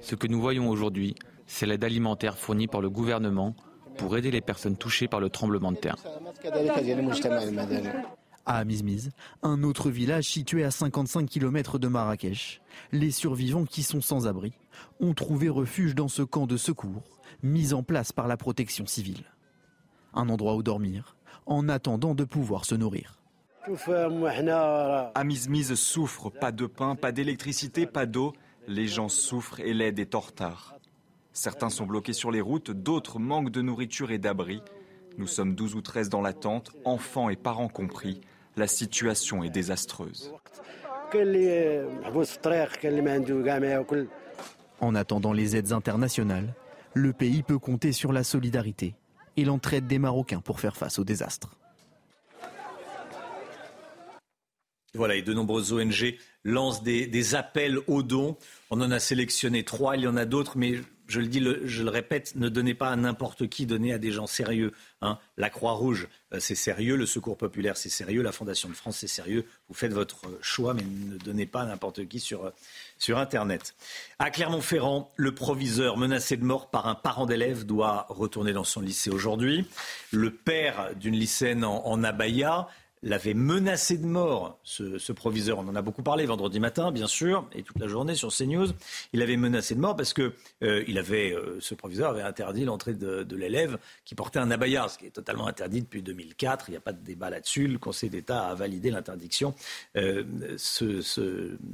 [0.00, 1.14] Ce que nous voyons aujourd'hui,
[1.46, 3.54] c'est l'aide alimentaire fournie par le gouvernement
[3.96, 5.98] pour aider les personnes touchées par le tremblement de terre.
[8.44, 9.10] À Amizmiz,
[9.44, 12.60] un autre village situé à 55 km de Marrakech,
[12.90, 14.52] les survivants qui sont sans abri
[15.00, 19.24] ont trouvé refuge dans ce camp de secours mis en place par la protection civile.
[20.14, 21.16] Un endroit où dormir
[21.48, 23.18] en attendant de pouvoir se nourrir.
[25.14, 28.34] Amizmiz souffre, pas de pain, pas d'électricité, pas d'eau.
[28.66, 30.76] Les gens souffrent et l'aide est en retard.
[31.32, 34.62] Certains sont bloqués sur les routes, d'autres manquent de nourriture et d'abri.
[35.16, 38.20] Nous sommes 12 ou 13 dans la tente, enfants et parents compris.
[38.56, 40.32] La situation est désastreuse.
[44.80, 46.54] En attendant les aides internationales,
[46.94, 48.94] le pays peut compter sur la solidarité
[49.36, 51.50] et l'entraide des Marocains pour faire face au désastre.
[54.94, 58.36] Voilà, et de nombreuses ONG lancent des, appels aux dons.
[58.70, 61.82] On en a sélectionné trois, il y en a d'autres, mais je le dis, je
[61.82, 64.72] le répète, ne donnez pas à n'importe qui, donnez à des gens sérieux.
[65.00, 65.18] Hein.
[65.36, 69.08] La Croix-Rouge, euh, c'est sérieux, le Secours populaire, c'est sérieux, la Fondation de France, c'est
[69.08, 69.44] sérieux.
[69.68, 72.50] Vous faites votre choix, mais ne donnez pas à n'importe qui sur, euh,
[72.98, 73.74] sur Internet.
[74.18, 78.80] À Clermont-Ferrand, le proviseur menacé de mort par un parent d'élève doit retourner dans son
[78.80, 79.66] lycée aujourd'hui.
[80.12, 82.68] Le père d'une lycéenne en, en abaya
[83.02, 85.58] l'avait menacé de mort, ce, proviseur.
[85.58, 88.68] On en a beaucoup parlé vendredi matin, bien sûr, et toute la journée sur CNews.
[89.12, 92.64] Il avait menacé de mort parce que euh, il avait, euh, ce proviseur avait interdit
[92.64, 96.68] l'entrée de, l'élève qui portait un abaya, ce qui est totalement interdit depuis 2004.
[96.68, 97.68] Il n'y a pas de débat là-dessus.
[97.68, 99.54] Le Conseil d'État a validé l'interdiction
[99.96, 100.24] euh,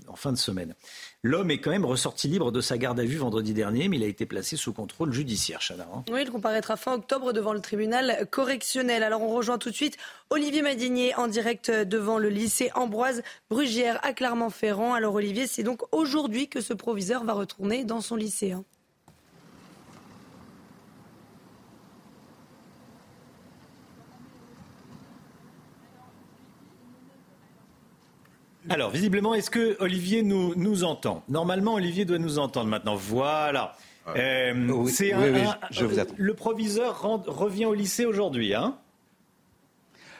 [0.08, 0.74] en fin de semaine.
[1.26, 4.02] L'homme est quand même ressorti libre de sa garde à vue vendredi dernier, mais il
[4.02, 5.88] a été placé sous contrôle judiciaire, Chana.
[5.90, 6.04] Hein.
[6.12, 9.02] Oui, il comparaîtra fin octobre devant le tribunal correctionnel.
[9.02, 9.96] Alors on rejoint tout de suite
[10.28, 14.92] Olivier Madinier en direct devant le lycée Ambroise Brugière à Clermont-Ferrand.
[14.92, 18.54] Alors Olivier, c'est donc aujourd'hui que ce proviseur va retourner dans son lycée.
[28.70, 31.22] Alors, visiblement, est-ce que Olivier nous, nous entend?
[31.28, 32.94] Normalement, Olivier doit nous entendre maintenant.
[32.94, 33.76] Voilà.
[34.16, 34.92] Euh, oui,
[35.70, 36.14] je vous attends.
[36.16, 38.76] Le proviseur revient au lycée aujourd'hui, hein?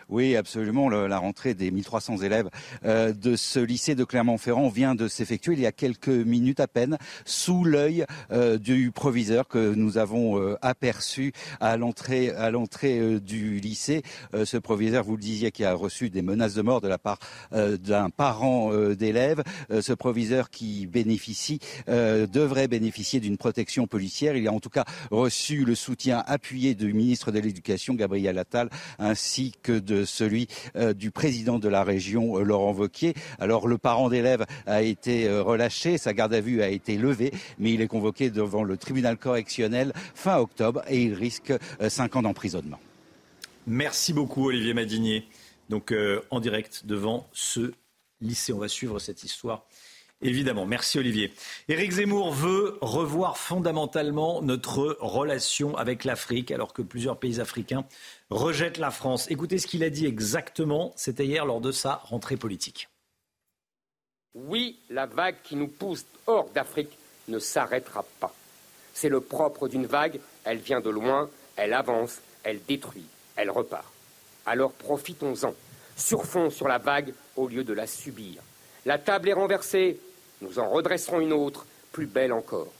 [0.09, 0.89] Oui, absolument.
[0.89, 2.51] la rentrée des 1300 élèves
[2.85, 6.69] euh, de ce lycée de Clermont-Ferrand vient de s'effectuer il y a quelques minutes à
[6.69, 13.21] peine, sous l'œil euh, du proviseur que nous avons euh, aperçu à l'entrée à l'entrée
[13.21, 14.03] du lycée.
[14.33, 17.19] ce proviseur, vous le disiez, qui a reçu des menaces de mort de la part
[17.53, 19.43] d'un parent d'élève.
[19.81, 24.37] ce proviseur qui bénéficie devrait bénéficier d'une protection policière.
[24.37, 28.69] Il a en tout cas reçu le soutien appuyé du ministre de l'Éducation, Gabriel Attal,
[28.99, 33.15] ainsi que de celui euh, du président de la région, euh, Laurent Vauquier.
[33.39, 37.33] Alors le parent d'élève a été euh, relâché, sa garde à vue a été levée,
[37.59, 41.53] mais il est convoqué devant le tribunal correctionnel fin octobre et il risque
[41.89, 42.81] cinq ans d'emprisonnement.
[43.67, 45.29] Merci beaucoup Olivier Madinier.
[45.71, 45.95] Donc
[46.31, 47.73] en direct devant ce
[48.21, 49.67] lycée, on va suivre cette histoire
[50.23, 50.65] Évidemment.
[50.65, 51.33] Merci Olivier.
[51.69, 57.85] Éric Zemmour veut revoir fondamentalement notre relation avec l'Afrique alors que plusieurs pays africains
[58.31, 59.31] rejettent la France.
[59.31, 60.93] Écoutez ce qu'il a dit exactement.
[60.97, 62.89] C'était hier lors de sa rentrée politique.
[64.35, 66.97] Oui, la vague qui nous pousse hors d'Afrique
[67.29, 68.35] ne s'arrêtera pas.
[68.95, 70.21] C'est le propre d'une vague.
[70.45, 73.93] Elle vient de loin, elle avance, elle détruit, elle repart.
[74.47, 75.55] Alors profitons-en.
[75.97, 78.43] Surfons sur la vague au lieu de la subir.
[78.87, 79.99] La table est renversée,
[80.43, 82.73] nous en redresserons une autre, plus belle encore.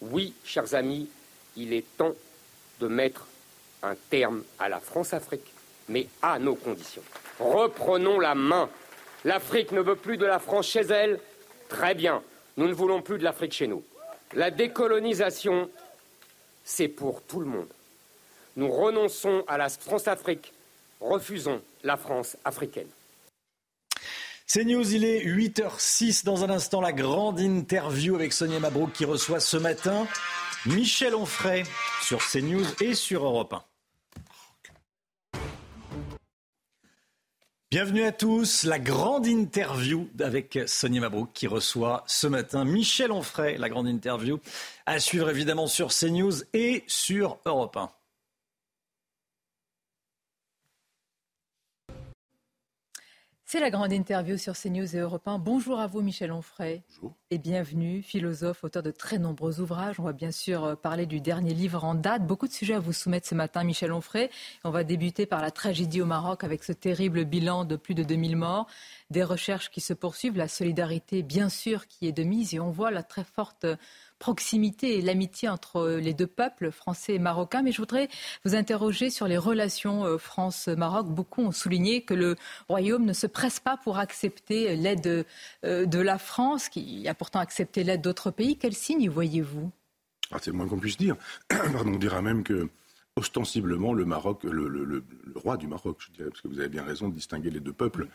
[0.00, 1.08] Oui, chers amis,
[1.56, 2.14] il est temps
[2.80, 3.26] de mettre
[3.82, 5.52] un terme à la France-Afrique,
[5.88, 7.02] mais à nos conditions.
[7.38, 8.70] Reprenons la main.
[9.24, 11.20] L'Afrique ne veut plus de la France chez elle.
[11.68, 12.22] Très bien,
[12.56, 13.84] nous ne voulons plus de l'Afrique chez nous.
[14.32, 15.68] La décolonisation,
[16.64, 17.68] c'est pour tout le monde.
[18.56, 20.52] Nous renonçons à la France-Afrique,
[21.00, 22.88] refusons la France africaine.
[24.52, 26.24] C'est News, il est 8h06.
[26.24, 30.08] Dans un instant, la grande interview avec Sonia Mabrouk qui reçoit ce matin
[30.66, 31.62] Michel Onfray
[32.02, 35.38] sur CNews et sur Europe 1.
[37.70, 38.64] Bienvenue à tous.
[38.64, 43.56] La grande interview avec Sonia Mabrouk qui reçoit ce matin Michel Onfray.
[43.56, 44.40] La grande interview
[44.84, 47.88] à suivre évidemment sur CNews et sur Europe 1.
[53.52, 55.40] C'est la grande interview sur CNews et Europe 1.
[55.40, 56.84] Bonjour à vous, Michel Onfray.
[56.88, 57.16] Bonjour.
[57.32, 59.98] Et bienvenue, philosophe, auteur de très nombreux ouvrages.
[59.98, 62.24] On va bien sûr euh, parler du dernier livre en date.
[62.24, 64.30] Beaucoup de sujets à vous soumettre ce matin, Michel Onfray.
[64.62, 68.04] On va débuter par la tragédie au Maroc avec ce terrible bilan de plus de
[68.04, 68.68] 2000 morts.
[69.10, 72.54] Des recherches qui se poursuivent, la solidarité, bien sûr, qui est de mise.
[72.54, 73.66] Et on voit la très forte
[74.20, 77.62] proximité et l'amitié entre les deux peuples, français et marocains.
[77.62, 78.08] Mais je voudrais
[78.44, 81.08] vous interroger sur les relations euh, France-Maroc.
[81.08, 82.36] Beaucoup ont souligné que le
[82.68, 85.26] Royaume ne se presse pas pour accepter l'aide
[85.64, 88.56] euh, de la France, qui a pourtant accepté l'aide d'autres pays.
[88.56, 89.72] Quel signe voyez-vous?
[90.30, 91.16] Ah, C'est le moins qu'on puisse dire.
[91.84, 92.68] On dira même que
[93.16, 97.08] ostensiblement le Maroc, le, roi du Maroc, je dirais, parce que vous avez bien raison
[97.08, 98.08] de distinguer les deux peuples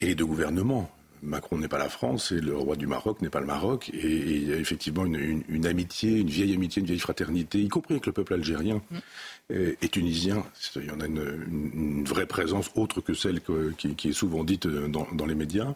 [0.00, 0.90] et les deux gouvernements.
[1.22, 3.90] Macron n'est pas la France et le roi du Maroc n'est pas le Maroc.
[3.92, 7.94] Et, il y a effectivement une, amitié, une vieille amitié, une vieille fraternité, y compris
[7.94, 9.54] avec le peuple algérien mm.
[9.82, 10.44] et, tunisien.
[10.76, 13.40] Il y en a une, vraie présence autre que celle
[13.76, 15.74] qui, est souvent dite dans, les médias.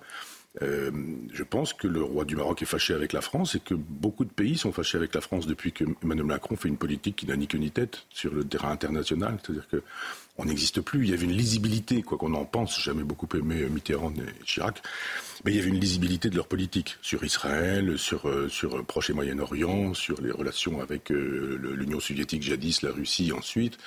[0.61, 0.91] Euh,
[1.33, 4.27] je pense que le roi du Maroc est fâché avec la France et que beaucoup
[4.27, 7.27] de pays sont fâchés avec la France depuis que Emmanuel Macron fait une politique qui
[7.27, 9.39] n'a ni queue ni tête sur le terrain international.
[9.43, 9.83] C'est-à-dire que
[10.39, 11.05] on n'existe plus.
[11.05, 12.81] Il y avait une lisibilité, quoi qu'on en pense.
[12.83, 14.83] Jamais beaucoup aimé Mitterrand et Chirac,
[15.45, 19.11] mais il y avait une lisibilité de leur politique sur Israël, sur euh, sur Proche
[19.11, 23.79] et Moyen-Orient, sur les relations avec euh, l'Union soviétique jadis, la Russie ensuite.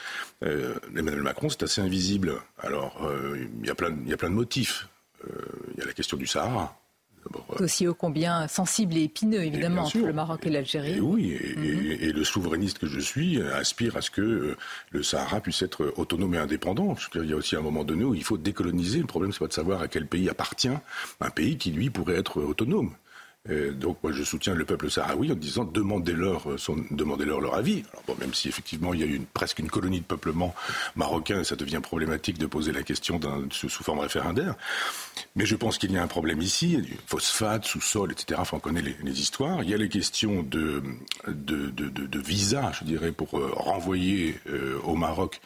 [0.42, 2.42] Emmanuel Macron, c'est assez invisible.
[2.60, 4.88] Alors il y a plein il y a plein de motifs.
[5.24, 6.78] Il y a la question du Sahara.
[7.58, 11.00] Dossier ô combien sensible et épineux, évidemment, entre le Maroc et l'Algérie.
[11.00, 11.98] Oui, mhm.
[12.00, 14.58] et, le souverainiste que je suis aspire à ce que euh,
[14.92, 16.96] le Sahara puisse être autonome et indépendant.
[17.16, 19.00] il y a aussi un moment donné où il faut décoloniser.
[19.00, 20.70] Le problème, c'est pas de savoir à quel pays appartient
[21.20, 22.92] un pays qui, lui, pourrait être autonome
[23.48, 26.58] donc moi je soutiens le peuple sahraoui en disant demandez-leur euh,
[26.92, 27.84] demandez leur avis.
[27.92, 30.56] Alors bon, même si effectivement il y a une, presque une colonie de peuplement
[30.96, 33.20] marocain, ça devient problématique de poser la question
[33.52, 34.56] sous, forme référendaire.
[35.36, 38.40] Mais je pense qu'il y a un problème ici, phosphate, sous-sol, etc.
[38.42, 39.64] Enfin, on connaît les, histoires.
[39.64, 40.84] Il y a les questions de,
[41.28, 45.40] de, de, de, visa, je dirais, pour euh, renvoyer euh, au Maroc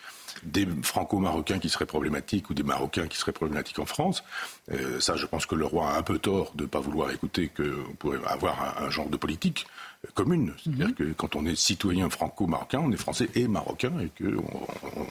[0.44, 4.24] des franco-marocains qui seraient problématiques ou des marocains qui seraient problématiques en France.
[4.72, 7.12] Euh, ça, je pense que le roi a un peu tort de ne pas vouloir
[7.12, 9.68] écouter qu'on pourrait avoir un, genre de politique
[10.14, 10.54] commune.
[10.64, 10.94] C'est-à-dire mhm.
[10.94, 13.92] que quand on est citoyen franco-marocain, on est français et marocain.
[14.00, 14.26] et que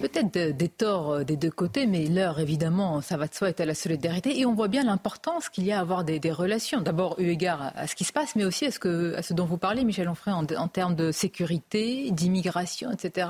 [0.00, 3.60] Peut-être des torts euh, des deux côtés, mais l'heure, évidemment, ça va de soi, est
[3.60, 4.38] à la solidarité.
[4.38, 6.80] Et on voit bien l'importance qu'il y a à avoir des, relations.
[6.80, 9.34] D'abord, eu égard à, ce qui se passe, mais aussi à ce, que, à ce
[9.34, 13.28] dont vous parlez, Michel Onfray, en, en termes de sécurité, d'immigration, etc.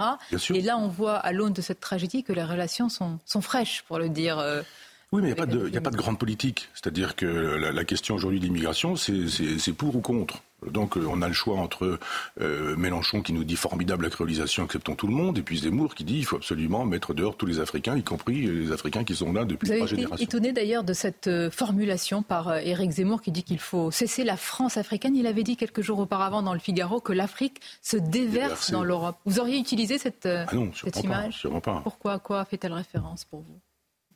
[0.51, 3.83] Et là, on voit, à l'aune de cette tragédie, que les relations sont, sont fraîches,
[3.87, 4.39] pour le dire.
[4.39, 4.63] Euh,
[5.11, 6.69] oui, mais il n'y a, pas de grande politique.
[6.75, 10.43] C'est-à-dire que la, question aujourd'hui de l'immigration, c'est pour ou contre.
[10.67, 12.01] Donc euh, on a le choix entre
[12.41, 15.95] euh, Mélenchon qui nous dit formidable la créolisation, acceptons tout le monde, et puis Zemmour
[15.95, 19.15] qui dit il faut absolument mettre dehors tous les Africains, y compris les Africains qui
[19.15, 20.09] sont là depuis trois générations.
[20.09, 23.61] Vous avez été étonné d'ailleurs de cette euh, formulation par Éric Zemmour qui dit qu'il
[23.61, 25.15] faut cesser la France africaine.
[25.15, 29.17] Il avait dit quelques jours auparavant dans le Figaro que l'Afrique se déverse dans l'Europe.
[29.27, 31.47] Vous auriez utilisé cette, ah cette image?
[31.63, 31.81] pas.
[31.85, 32.19] Pourquoi?
[32.19, 33.61] Quoi fait-elle référence pour vous?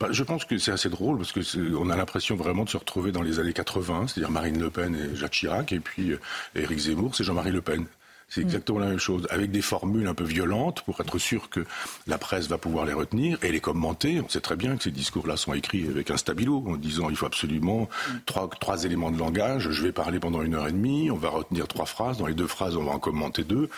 [0.03, 1.41] Bah, je pense que c'est assez drôle parce que
[1.77, 4.97] on a l'impression vraiment de se retrouver dans les années 80, c'est-à-dire Marine Le Pen
[4.97, 6.21] et Jacques Chirac, et puis euh,
[6.57, 7.87] Éric Zemmour, c'est Jean-Marie Le Pen.
[8.29, 8.45] C'est mm.
[8.45, 11.65] exactement la même chose, avec des formules un peu violentes pour être sûr que
[12.07, 14.21] la presse va pouvoir les retenir et les commenter.
[14.21, 17.17] On sait très bien que ces discours-là sont écrits avec un stabilo, en disant il
[17.17, 18.13] faut absolument mm.
[18.27, 19.71] trois, trois éléments de langage.
[19.71, 22.19] Je vais parler pendant une heure et demie, on va retenir trois phrases.
[22.19, 23.69] Dans les deux phrases, on va en commenter deux.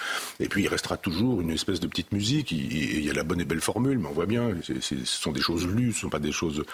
[0.41, 2.53] Et puis il restera toujours une espèce de petite musique.
[2.53, 5.41] Il, y a la bonne et belle formule, mais on voit bien, ce sont des
[5.41, 6.65] choses lues, ce ne sont pas des choses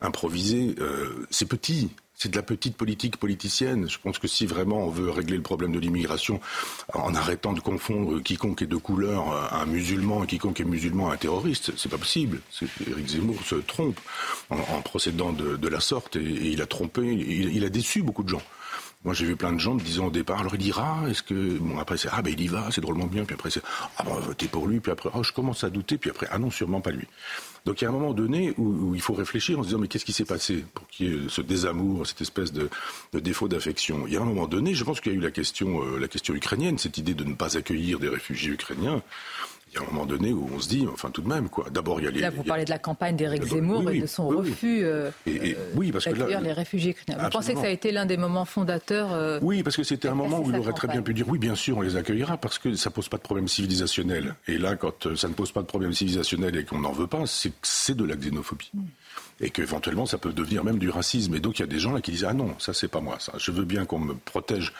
[0.00, 0.74] improvisées.
[0.80, 3.88] Euh, c'est petit, c'est de la petite politique politicienne.
[3.88, 6.40] Je pense que si vraiment on veut régler le problème de l'immigration
[6.94, 11.10] en arrêtant de confondre quiconque est de couleur à un musulman et quiconque est musulman
[11.10, 12.40] un terroriste, c'est pas possible.
[12.90, 14.00] Éric Zemmour se trompe
[14.50, 18.42] en, procédant de, la sorte et, il a trompé, il, a déçu beaucoup de gens.
[19.04, 21.58] Moi, j'ai vu plein de gens me disant au départ, alors il ira, est-ce que.
[21.58, 23.62] Bon, après, c'est, ah ben il y va, c'est drôlement bien, puis après, c'est,
[23.98, 26.38] ah ben votez pour lui, puis après, oh, je commence à douter, puis après, ah
[26.38, 27.06] non, sûrement pas lui.
[27.66, 29.88] Donc il y a un moment donné où, il faut réfléchir en se disant mais
[29.88, 32.70] qu'est-ce qui s'est passé pour qu'il y ait ce désamour, cette espèce de,
[33.12, 34.06] défaut d'affection?
[34.06, 35.98] Il y a un moment donné, je pense qu'il y a eu la question, euh,
[35.98, 39.02] la question ukrainienne, cette idée de ne pas accueillir des réfugiés ukrainiens
[39.68, 41.68] il y a un moment donné où on se dit, enfin tout de même, quoi.
[41.70, 42.20] D'abord, il y a les.
[42.20, 46.52] Là, vous parlez de la campagne d'Éric Zemmour et de son refus euh, d'accueillir les
[46.52, 47.22] réfugiés ukrainiens.
[47.22, 50.08] Vous pensez que ça a été l'un des moments fondateurs euh, Oui, parce que c'était
[50.08, 52.36] un moment où il aurait très bien pu dire, oui, bien sûr, on les accueillera,
[52.36, 54.34] parce que ça pose pas de problème civilisationnel.
[54.46, 57.24] Et là, quand ça ne pose pas de problème civilisationnel et qu'on n'en veut pas,
[57.26, 58.70] c'est de la xénophobie.
[58.74, 58.84] Hmm
[59.40, 61.34] et qu'éventuellement ça peut devenir même du racisme.
[61.34, 63.00] Et donc il y a des gens là qui disent ah non, ça c'est pas
[63.00, 63.32] moi, ça.
[63.36, 64.72] Je veux bien qu'on me protège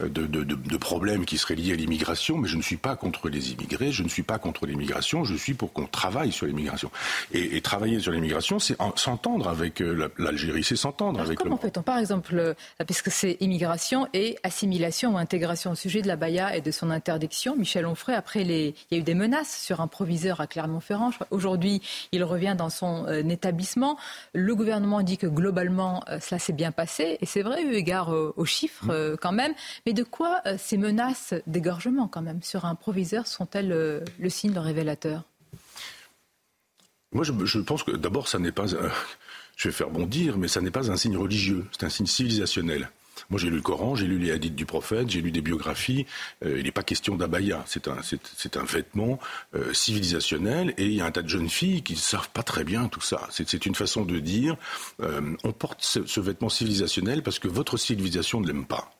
[0.00, 3.28] de, de, de, problèmes qui seraient liés à l'immigration, mais je ne suis pas contre
[3.28, 6.90] les immigrés, je ne suis pas contre l'immigration, je suis pour qu'on travaille sur l'immigration.
[7.32, 11.98] Et, travailler sur l'immigration, c'est s'entendre avec euh, l'Algérie, c'est s'entendre avec comment peut-on, par
[11.98, 12.54] exemple, euh,
[12.86, 16.90] puisque c'est immigration et assimilation ou intégration au sujet de la Baïa et de son
[16.90, 20.46] interdiction, Michel Onfray, après les, il y a eu des menaces sur un proviseur à
[20.46, 21.10] Clermont-Ferrand.
[21.30, 21.80] Aujourd'hui,
[22.12, 23.96] il revient dans son établissement.
[24.32, 28.44] Le gouvernement dit que globalement, cela s'est bien passé, et c'est vrai, eu égard aux
[28.44, 29.16] chiffres mm.
[29.20, 29.54] quand même.
[29.86, 34.56] Mais de quoi ces menaces d'égorgement quand même sur un proviseur sont-elles euh, le signe
[34.58, 35.22] révélateur?
[37.12, 40.72] Moi, je, pense que d'abord, ça n'est pas, je vais faire bondir, mais ça n'est
[40.72, 42.90] pas un signe religieux, c'est un signe civilisationnel.
[43.30, 46.06] Moi, j'ai lu le Coran, j'ai lu les hadiths du prophète, j'ai lu des biographies.
[46.44, 47.64] Euh, il n'est pas question d'abaya.
[47.66, 49.18] C'est un, c'est, un vêtement
[49.54, 50.74] euh, civilisationnel.
[50.78, 52.88] Et il y a un tas de jeunes filles qui ne savent pas très bien
[52.88, 53.28] tout ça.
[53.30, 54.56] C'est, une façon de dire
[54.98, 58.90] on porte ce, ce, vêtement civilisationnel parce que votre civilisation ne l'aime pas.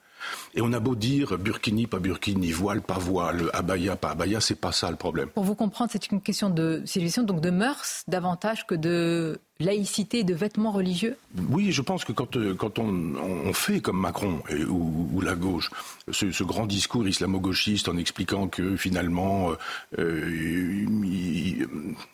[0.56, 4.54] Et on a beau dire burkini, pas burkini, voile, pas voile, abaya, pas abaya, c'est
[4.54, 5.28] pas ça le problème.
[5.28, 10.24] Pour vous comprendre, c'est une question de civilisation, donc de mœurs davantage que de laïcité
[10.24, 11.16] de vêtements religieux?
[11.50, 15.20] Oui, je pense que quand, euh, quand on, on, fait comme Macron et, ou, ou,
[15.20, 15.70] la gauche,
[16.10, 19.56] ce, ce grand discours islamo-gauchiste en expliquant que finalement, euh,
[19.98, 20.86] euh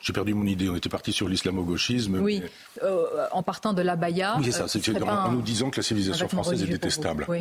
[0.00, 2.20] j'ai perdu mon idée, on était parti sur l'islamo-gauchisme.
[2.20, 2.42] Oui,
[2.82, 4.36] euh, en partant de l'abaya.
[4.38, 7.26] Oui, c'est ça, c'est en, nous disant que la civilisation française est détestable.
[7.28, 7.40] Oui.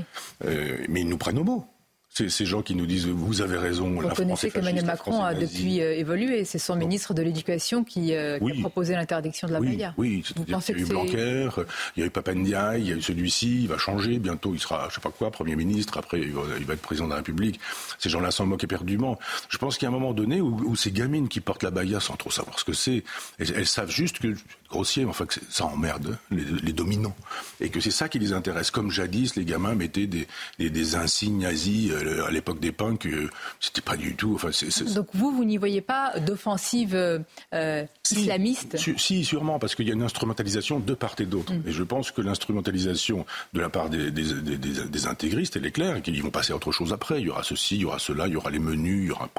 [0.90, 1.66] Mais ils nous prennent au mot.
[2.11, 3.91] Ces gens qui nous disent vous avez raison.
[3.91, 6.44] Vous connaissez qu'Emmanuel Macron a depuis euh, évolué.
[6.44, 10.52] C'est son ministre de l'Éducation qui, euh, a proposé l'interdiction de la oui, Oui, il
[10.52, 11.49] y a eu Blanquer,
[11.95, 14.18] il y a eu Papandiaï, il y a eu celui-ci, il va changer.
[14.18, 15.98] Bientôt, il sera, je sais pas quoi, Premier ministre.
[15.98, 17.60] Après, il va, être président de la République.
[17.99, 19.18] Ces gens-là s'en moquent éperdument.
[19.48, 21.99] Je pense qu'il y a un moment donné où, ces gamines qui portent la baya
[21.99, 23.03] sans trop savoir ce que c'est,
[23.38, 24.36] elles, savent juste que
[24.69, 27.15] grossier, mais enfin que ça emmerde les, dominants
[27.59, 28.71] et que c'est ça qui les intéresse.
[28.71, 30.27] Comme jadis, les gamins mettaient des,
[30.59, 33.29] des, insignes nazis euh, à l'époque des punks, euh,
[33.59, 34.35] c'était pas du tout.
[34.35, 34.49] Enfin,
[34.93, 38.77] Donc vous, vous n'y voyez pas d'offensive euh, islamiste?
[38.97, 41.53] Si, sûrement, parce qu'il y a une instrumentalisation de part et d'autre.
[41.53, 41.63] Mm.
[41.67, 46.21] Et je pense que l'instrumentalisation de la part des, des, intégristes, elle est claire, qu'ils
[46.21, 47.19] vont passer à autre chose après.
[47.21, 49.11] Il y aura ceci, il y aura cela, il y aura les menus, il y
[49.11, 49.29] aura.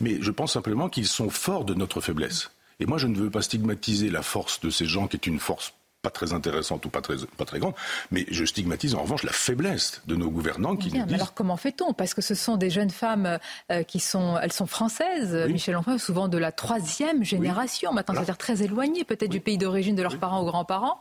[0.00, 2.50] Mais je pense simplement qu'ils sont forts de notre faiblesse.
[2.80, 5.38] Et moi, je ne veux pas stigmatiser la force de ces gens, qui est une
[5.38, 7.74] force pas très intéressante ou pas très, pas très grande,
[8.10, 11.14] mais je stigmatise en revanche la faiblesse de nos gouvernants qui nous disent...
[11.14, 11.92] Alors comment fait-on?
[11.92, 13.38] Parce que ce sont des jeunes femmes
[13.70, 18.38] euh, qui sont, elles sont françaises, Michel Enfant, souvent de la troisième génération, maintenant c'est-à-dire
[18.38, 20.98] très éloignées peut-être du pays d'origine de leurs parents ou grands-parents.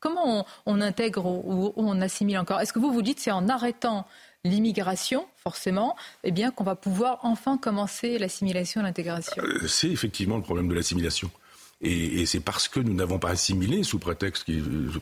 [0.00, 2.60] Comment on, intègre ou, on assimile encore?
[2.60, 4.04] Est-ce que vous vous dites c'est en arrêtant
[4.44, 9.42] l'immigration, forcément, eh bien qu'on va pouvoir enfin commencer l'assimilation et l'intégration.
[9.42, 11.30] Euh, c'est effectivement le problème de l'assimilation.
[11.82, 14.46] Et, c'est parce que nous n'avons pas assimilé sous prétexte,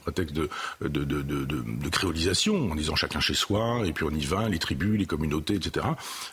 [0.01, 4.99] prétexte de, créolisation, en disant chacun chez soi, et puis on y va, les tribus,
[4.99, 5.87] les communautés, etc.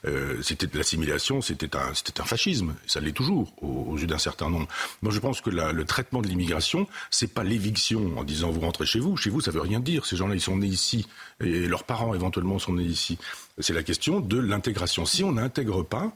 [0.06, 4.18] Euh, c'était de l'assimilation, c'était un, c'était un fascisme, ça l'est toujours aux, yeux d'un
[4.18, 4.68] certain nombre.
[5.02, 8.86] Moi, je pense que le traitement de l'immigration, c'est pas l'éviction en disant vous rentrez
[8.86, 9.18] chez vous.
[9.18, 10.06] Chez vous, ça veut rien dire.
[10.06, 11.07] Ces gens-là, ils sont nés ici,
[11.41, 13.18] et leurs parents éventuellement sont nés ici.
[13.60, 15.06] C'est la question de l'intégration.
[15.06, 16.14] Si on n'intègre pas,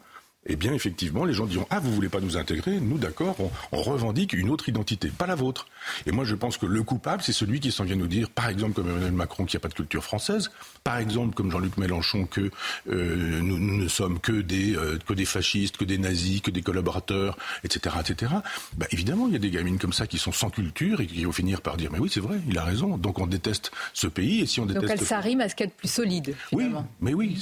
[0.48, 2.80] eh bien, effectivement, les gens diront Ah, vous voulez pas nous intégrer?
[2.80, 3.36] Nous, d'accord,
[3.72, 5.68] on, revendique une autre identité, pas la vôtre.
[6.08, 8.50] Et moi, je pense que le coupable, c'est celui qui s'en vient nous dire, par
[8.50, 10.50] exemple, comme Emmanuel Macron, qu'il n'y a pas de culture française,
[10.84, 12.50] par exemple, comme Jean-Luc Mélenchon, que
[12.90, 16.64] euh, nous, ne sommes que des, euh, que des fascistes, que des nazis, que des
[16.64, 18.34] collaborateurs, etc., etc.
[18.78, 21.24] Bah, évidemment, il y a des gamines comme ça qui sont sans culture et qui
[21.24, 22.98] vont finir par dire Mais oui, c'est vrai, il a raison.
[22.98, 24.42] Donc, on déteste ce pays.
[24.42, 24.88] Et si on déteste.
[24.88, 26.36] Donc, elle s'arrime à ce qu'il y a de plus solide.
[26.52, 26.66] Oui,
[27.00, 27.38] mais oui,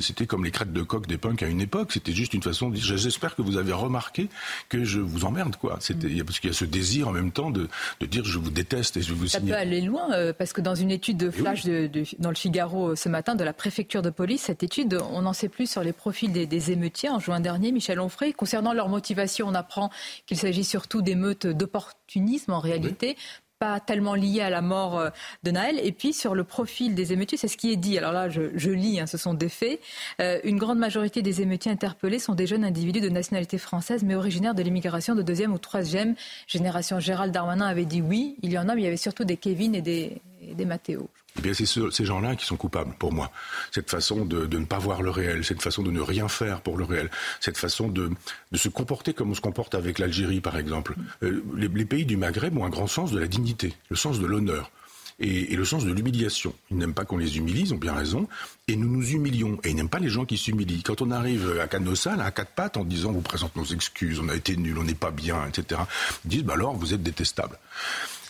[0.00, 1.90] c'était comme les crêtes de coq des punks à une époque.
[1.92, 4.28] C'était juste une façon de dire j'espère que vous avez remarqué
[4.68, 5.78] que je vous emmerde quoi.
[5.80, 7.68] C'était parce qu'il y a ce désir en même temps de,
[8.00, 9.26] de dire je vous déteste et je vous.
[9.26, 12.36] Ça peut aller loin euh, parce que dans une étude de flash de, dans le
[12.36, 15.68] Figaro euh, ce matin de la préfecture de police, cette étude, on n'en sait plus
[15.68, 17.72] sur les profils des, des émeutiers en juin dernier.
[17.72, 19.90] Michel Onfray, concernant leur motivation, on apprend
[20.26, 23.16] qu'il s'agit surtout d'émeutes d'opportunisme en réalité
[23.58, 25.10] pas tellement lié à la mort euh,
[25.42, 25.80] de Naël.
[25.82, 27.96] Et puis sur le profil des émeutiers, c'est ce qui est dit.
[27.96, 29.80] Alors là, je, lis, hein, ce sont des faits.
[30.20, 34.14] Euh, une grande majorité des émeutiers interpellés sont des jeunes individus de nationalité française, mais
[34.14, 36.14] originaires de l'immigration de deuxième ou troisième
[36.46, 37.00] génération.
[37.00, 39.36] Gérald Darmanin avait dit oui, il y en a, mais il y avait surtout des
[39.36, 40.20] Kevin et des,
[40.54, 41.08] des Mathéo.
[41.38, 43.30] Eh bien, c'est ces gens-là qui sont coupables, pour moi.
[43.72, 46.78] Cette façon de, ne pas voir le réel, cette façon de ne rien faire pour
[46.78, 47.10] le réel,
[47.40, 48.10] cette façon de,
[48.54, 50.94] se comporter comme on se comporte avec l'Algérie, par exemple.
[51.22, 54.26] Euh, les, pays du Maghreb ont un grand sens de la dignité, le sens de
[54.26, 54.70] l'honneur.
[55.18, 56.54] Et, le sens de l'humiliation.
[56.70, 58.28] Ils n'aiment pas qu'on les humilie, ils ont bien raison,
[58.68, 59.58] et nous nous humilions.
[59.64, 60.82] Et ils n'aiment pas les gens qui s'humilient.
[60.82, 64.20] Quand on arrive à Canossa, à quatre pattes, en disant on vous présente nos excuses,
[64.20, 65.80] on a été nuls, on n'est pas bien, etc.,
[66.26, 67.58] ils disent bah alors vous êtes détestables.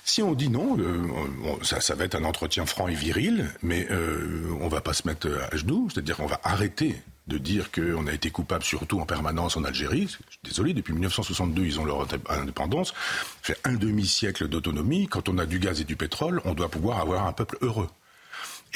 [0.09, 1.05] Si on dit non, euh,
[1.63, 5.29] ça, va être un entretien franc et viril, mais euh, on va pas se mettre
[5.51, 6.95] à genoux, c'est-à-dire qu'on va arrêter
[7.27, 10.17] de dire qu'on a été coupable surtout en permanence en Algérie.
[10.45, 12.95] Désolé, depuis 1962, ils ont leur indépendance.
[13.43, 15.09] fait un demi-siècle d'autonomie.
[15.09, 17.89] Quand on a du gaz et du pétrole, on doit pouvoir avoir un peuple heureux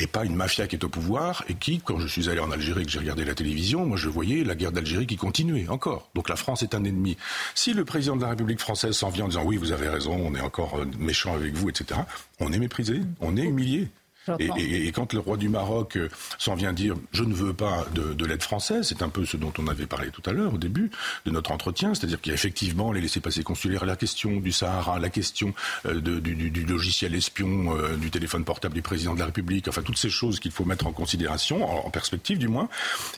[0.01, 2.51] et pas une mafia qui est au pouvoir et qui, quand je suis allé en
[2.51, 5.69] Algérie et que j'ai regardé la télévision, moi je voyais la guerre d'Algérie qui continuait
[5.69, 6.09] encore.
[6.15, 7.17] Donc la France est un ennemi.
[7.55, 10.13] Si le président de la République française s'en vient en disant oui, vous avez raison,
[10.13, 12.01] on est encore euh, méchant avec vous, etc.,
[12.41, 13.89] on est méprisé, on est humilié.
[14.39, 18.25] Et, quand le roi du Maroc euh, s'en vient dire je ne veux pas de,
[18.25, 20.91] l'aide française, c'est un peu ce dont on avait parlé tout à l'heure au début
[21.25, 24.99] de notre entretien, c'est-à-dire qu'il y a effectivement les laissés-passer consulaires, la question du Sahara,
[24.99, 25.55] la question
[25.87, 29.99] euh, du, logiciel espion, euh, du téléphone portable du président de la République, enfin toutes
[29.99, 32.69] ces choses qu'il faut mettre en considération, en, perspective du moins.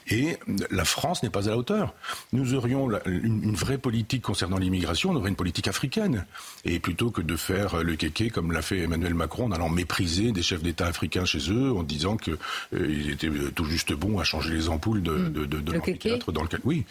[0.09, 0.39] Et
[0.71, 1.95] la France n'est pas à la hauteur.
[2.33, 6.25] Nous aurions une, une, vraie politique concernant l'immigration, on aurait une politique africaine.
[6.65, 10.33] Et plutôt que de faire le kéké comme l'a fait Emmanuel Macron en allant mépriser
[10.33, 12.37] des chefs d'État africains chez eux en disant qu'ils
[12.75, 15.33] euh, étaient tout juste bons à changer les ampoules de, mm.
[15.33, 16.61] de, de, de dans lequel.
[16.65, 16.85] Oui.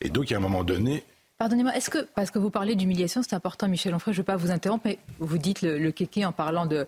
[0.00, 1.04] Et donc, à un moment donné,
[1.38, 4.26] Pardonnez-moi, est-ce que, parce que vous parlez d'humiliation, c'est important, Michel Onfray, je ne vais
[4.26, 6.84] pas vous interrompre, mais vous dites le, le kéké en parlant de,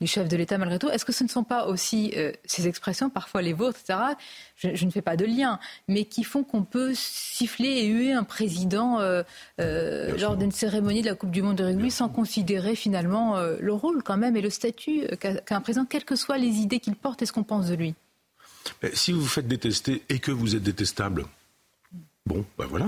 [0.00, 0.88] du chef de l'État malgré tout.
[0.88, 3.98] Est-ce que ce ne sont pas aussi euh, ces expressions, parfois les vôtres, etc.,
[4.56, 5.58] je, ne fais pas de lien,
[5.88, 9.22] mais qui font qu'on peut siffler et huer un président euh,
[9.60, 13.72] euh, lors d'une cérémonie de la Coupe du Monde de rugby sans considérer finalement le
[13.72, 16.94] rôle quand même et le statut qu'a un président, quelles que soient les idées qu'il
[16.94, 17.94] porte et ce qu'on pense de lui?
[18.92, 21.24] Si vous vous faites détester et que vous êtes détestable,
[22.26, 22.86] bon, ben voilà.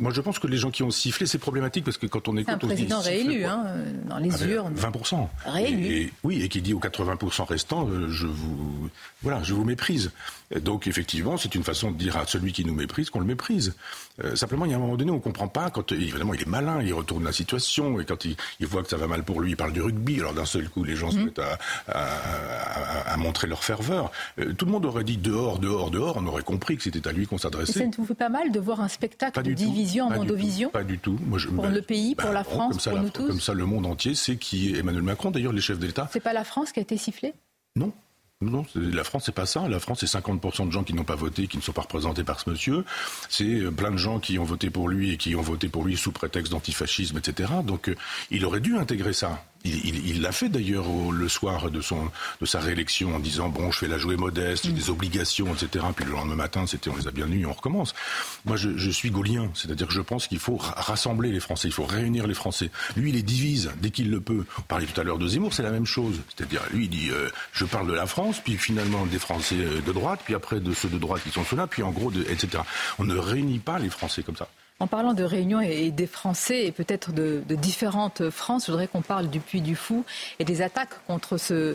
[0.00, 2.36] Moi, je pense que les gens qui ont sifflé, c'est problématique parce que quand on
[2.36, 2.54] écoute.
[2.54, 3.66] un président réélu, hein,
[4.08, 4.74] dans les ah urnes.
[4.74, 5.28] 20%.
[5.46, 6.12] Réélu.
[6.24, 8.90] oui, et qui dit aux 80% restants, euh, je vous,
[9.22, 10.10] voilà, je vous méprise.
[10.60, 13.76] Donc, effectivement, c'est une façon de dire à celui qui nous méprise qu'on le méprise.
[14.24, 15.70] Euh, simplement, il y a un moment donné, on ne comprend pas.
[15.70, 18.36] Quand, évidemment, il est malin, il retourne la situation, et quand il,
[18.66, 20.20] voit que ça va mal pour lui, il parle du rugby.
[20.20, 21.24] Alors, d'un seul coup, les gens se mhm.
[21.26, 21.42] mettent
[21.88, 24.10] à, montrer leur ferveur.
[24.38, 26.16] Euh, tout le monde aurait dit dehors, dehors, dehors.
[26.18, 27.80] On aurait compris que c'était à lui qu'on s'adressait.
[27.80, 30.84] Ça ne vous fait pas mal de voir un spectacle de division en mondovision Pas
[30.84, 31.18] du tout.
[31.26, 33.66] Moi, je, pour le pays, pour bah, la France, pour nous tous Comme ça, le
[33.66, 35.30] monde entier sait qui est Emmanuel Macron.
[35.30, 36.08] D'ailleurs, les chefs d'État.
[36.12, 37.34] C'est pas la France qui a été sifflée?
[37.74, 37.92] Non,
[38.42, 39.66] non, la France, c'est pas ça.
[39.66, 42.22] La France, c'est 50% de gens qui n'ont pas voté, qui ne sont pas représentés
[42.22, 42.84] par ce monsieur.
[43.30, 45.84] C'est euh, plein de gens qui ont voté pour lui et qui ont voté pour
[45.84, 47.50] lui sous prétexte d'antifascisme, etc.
[47.64, 47.96] Donc, euh,
[48.30, 49.42] il aurait dû intégrer ça.
[49.66, 52.10] Il l'a fait d'ailleurs le soir de, son,
[52.40, 54.74] de sa réélection en disant bon, je fais la jouer modeste, j'ai mm.
[54.74, 55.84] des obligations, etc.
[55.94, 57.94] Puis le lendemain matin, c'était on les a bien eus, on recommence.
[58.44, 61.74] Moi, je, je suis gaulien, c'est-à-dire que je pense qu'il faut rassembler les Français, il
[61.74, 62.70] faut réunir les Français.
[62.96, 64.44] Lui, il les divise dès qu'il le peut.
[64.58, 66.20] On parlait tout à l'heure de Zemmour, c'est la même chose.
[66.36, 69.80] C'est-à-dire, lui, il dit euh, je parle de la France, puis finalement des Français euh,
[69.80, 72.22] de droite, puis après de ceux de droite qui sont ceux-là, puis en gros, de,
[72.22, 72.62] etc.
[72.98, 74.48] On ne réunit pas les Français comme ça.
[74.78, 79.00] En parlant de Réunion et des Français et peut-être de, différentes France, je voudrais qu'on
[79.00, 80.04] parle du Puy du Fou
[80.38, 81.74] et des attaques contre ce,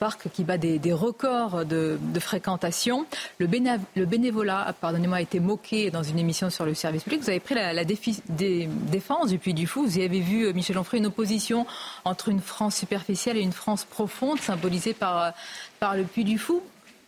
[0.00, 3.06] parc qui bat des, records de, fréquentation.
[3.38, 7.22] Le, bénévolat, pardonnez-moi, a été moqué dans une émission sur le service public.
[7.22, 9.84] Vous avez pris la, défense du Puy du Fou.
[9.84, 11.68] Vous y avez vu, euh, Michel Onfray, une opposition
[12.04, 15.34] entre une France superficielle et une France profonde, symbolisée par,
[15.78, 16.62] par le Puy du Fou.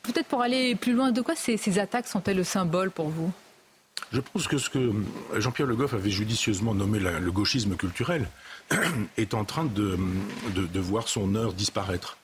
[0.04, 3.32] Peut-être pour aller plus loin, de quoi ces, ces attaques sont-elles le symbole pour vous?
[4.12, 4.92] Je pense que ce que
[5.38, 8.28] Jean-Pierre Le Goff avait judicieusement nommé le gauchisme culturel
[9.16, 9.98] est en train de,
[10.78, 12.16] voir son heure disparaître.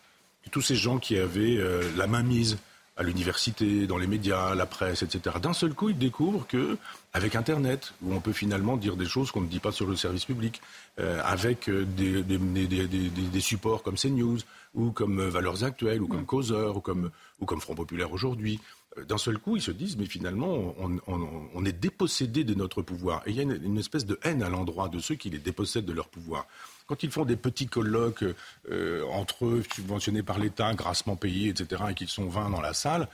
[0.51, 2.57] Tous ces gens qui avaient euh, la main mise
[2.99, 5.37] à l'université, dans les médias, la presse, etc.
[5.41, 6.77] D'un seul coup, ils découvrent que,
[7.13, 9.95] avec Internet, où on peut finalement dire des choses qu'on ne dit pas sur le
[9.95, 10.61] service public,
[10.99, 14.39] euh, avec euh, des, supports comme CNews,
[14.75, 17.11] ou comme Valeurs Actuelles, ou comme Causeur, ou comme,
[17.41, 18.59] ou comme Front Populaire aujourd'hui,
[19.07, 23.23] d'un seul coup, ils se disent, mais finalement, on, est dépossédé de notre pouvoir.
[23.27, 25.85] Et il y a une, espèce de haine à l'endroit de ceux qui les dépossèdent
[25.85, 26.47] de leur pouvoir.
[26.89, 28.25] Quand ils font des petits colloques
[28.71, 32.73] euh, entre eux, subventionnés par l'État, grassement payés, etc., et qu'ils sont 20 dans la
[32.73, 33.09] salle,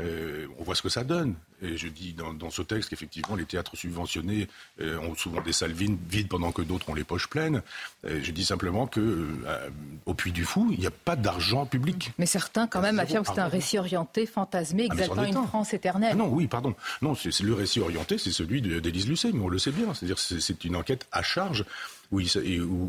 [0.00, 1.34] euh, on voit ce que ça donne.
[1.60, 4.46] Et je dis dans, ce texte qu'effectivement, les théâtres subventionnés
[4.80, 7.62] euh, ont souvent des salles vides pendant que d'autres ont les poches pleines.
[8.04, 9.68] je dis simplement que euh,
[10.06, 12.12] au Puy du Fou, il n'y a pas d'argent public.
[12.18, 15.74] Mais certains, quand même, affirment que c'est un récit orienté, fantasmé, ah, exaltant une France
[15.74, 16.10] éternelle.
[16.12, 16.74] Ah non, oui, pardon.
[17.02, 19.92] Non, c'est le récit orienté, c'est celui d'Élise Lucet, mais on le sait bien.
[19.94, 21.64] C'est-à-dire, c'est une enquête à charge
[22.10, 22.20] où,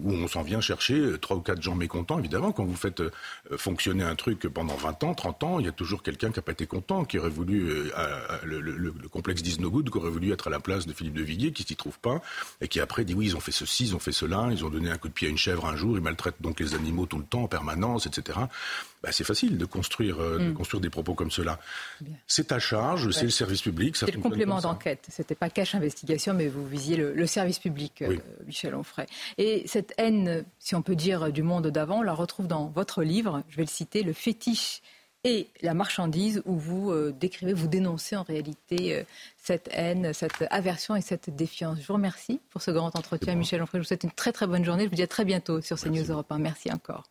[0.05, 2.19] on s'en vient chercher trois ou quatre gens mécontents.
[2.19, 3.11] Évidemment, quand vous faites euh,
[3.57, 6.43] fonctionner un truc pendant 20 ans, 30 ans, il y a toujours quelqu'un qui n'a
[6.43, 7.89] pas été content, qui aurait voulu, euh,
[8.43, 11.63] le, complexe d'Isnogoud, qui aurait voulu être à la place de Philippe de Villiers, qui
[11.63, 12.21] s'y trouve pas,
[12.61, 14.69] et qui après dit oui, ils ont fait ceci, ils ont fait cela, ils ont
[14.69, 17.05] donné un coup de pied à une chèvre un jour, ils maltraitent donc les animaux
[17.05, 18.39] tout le temps, en permanence, etc.
[19.01, 20.53] Bah, c'est facile de construire, euh, de mm.
[20.53, 21.59] construire des propos comme cela.
[22.27, 23.95] C'est à charge, c'est le service public.
[23.95, 25.05] C'est le complément d'enquête.
[25.09, 29.07] C'était pas cache investigation, mais vous visiez le, service public, euh, Michel Onfray.
[29.38, 33.03] Et cette haine, si on peut dire, du monde d'avant, on la retrouve dans votre
[33.03, 33.43] livre.
[33.49, 34.81] Je vais le citer, le fétiche
[35.23, 39.03] et la marchandise où vous euh, décrivez, vous dénoncez en réalité euh,
[39.38, 41.80] cette haine, cette aversion et cette défiance.
[41.81, 43.80] Je vous remercie pour ce grand entretien, Michel Onfray.
[43.80, 44.85] Je vous souhaite une très très bonne journée.
[44.85, 46.39] Je vous dis à très bientôt sur CNews News Europe 1.
[46.39, 47.03] Merci encore.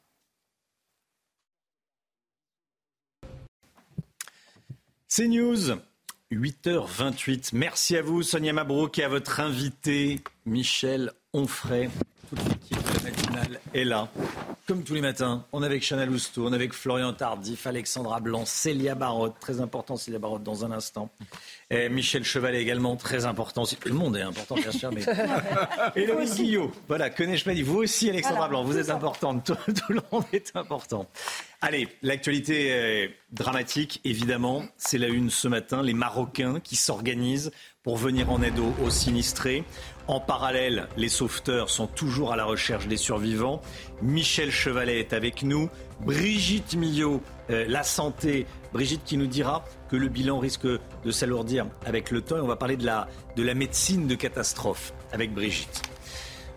[5.08, 5.78] CNews,
[6.30, 7.50] 8h28.
[7.54, 11.88] Merci à vous, Sonia Mabrouk, et à votre invité, Michel Onfray.
[12.28, 12.87] Toute l'équipe
[13.38, 14.08] matinale est là.
[14.66, 18.20] Comme tous les matins, on est avec Chana Lousteau, on est avec Florian Tardif, Alexandra
[18.20, 21.10] Blanc, Célia Barotte, très important Célia Barotte dans un instant.
[21.70, 23.64] Et Michel Chevalet également, très important.
[23.64, 24.90] Tout le monde est important, bien sûr.
[24.92, 25.02] Mais...
[25.96, 27.62] Et Loïc Guillot, voilà, dit?
[27.62, 29.44] Vous aussi, Alexandra Voilà, Blanc, vous êtes importante.
[29.44, 31.06] Tout, tout le monde est important.
[31.60, 34.64] Allez, l'actualité est dramatique, évidemment.
[34.76, 35.82] C'est la une ce matin.
[35.82, 37.50] Les Marocains qui s'organisent
[37.82, 39.64] pour venir en aide aux, aux sinistrés.
[40.08, 43.60] En parallèle, les sauveteurs sont toujours à la recherche des survivants.
[44.00, 45.68] Michel Chevalet est avec nous.
[46.00, 48.46] Brigitte Millot, euh, la santé.
[48.72, 52.38] Brigitte qui nous dira que le bilan risque de s'alourdir avec le temps.
[52.38, 53.06] Et on va parler de la,
[53.36, 55.82] de la médecine de catastrophe avec Brigitte.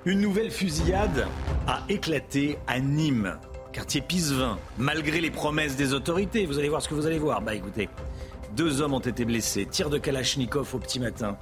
[0.05, 1.27] Une nouvelle fusillade
[1.67, 3.37] a éclaté à Nîmes,
[3.73, 6.45] quartier Pisevin, malgré les promesses des autorités.
[6.45, 7.41] Vous allez voir ce que vous allez voir.
[7.41, 7.89] Bah écoutez,
[8.55, 11.37] deux hommes ont été blessés, tir de Kalachnikov au petit matin.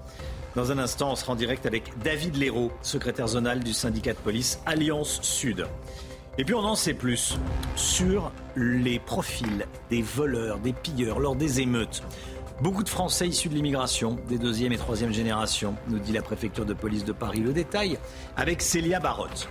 [0.56, 4.20] Dans un instant, on sera en direct avec David Léraud, secrétaire zonal du syndicat de
[4.20, 5.68] police Alliance Sud.
[6.38, 7.38] Et puis on en sait plus
[7.76, 12.02] sur les profils des voleurs, des pilleurs lors des émeutes.
[12.62, 16.66] Beaucoup de Français issus de l'immigration, des deuxième et troisième générations, nous dit la préfecture
[16.66, 17.40] de police de Paris.
[17.40, 18.00] Le détail
[18.36, 19.48] avec Célia Barotte.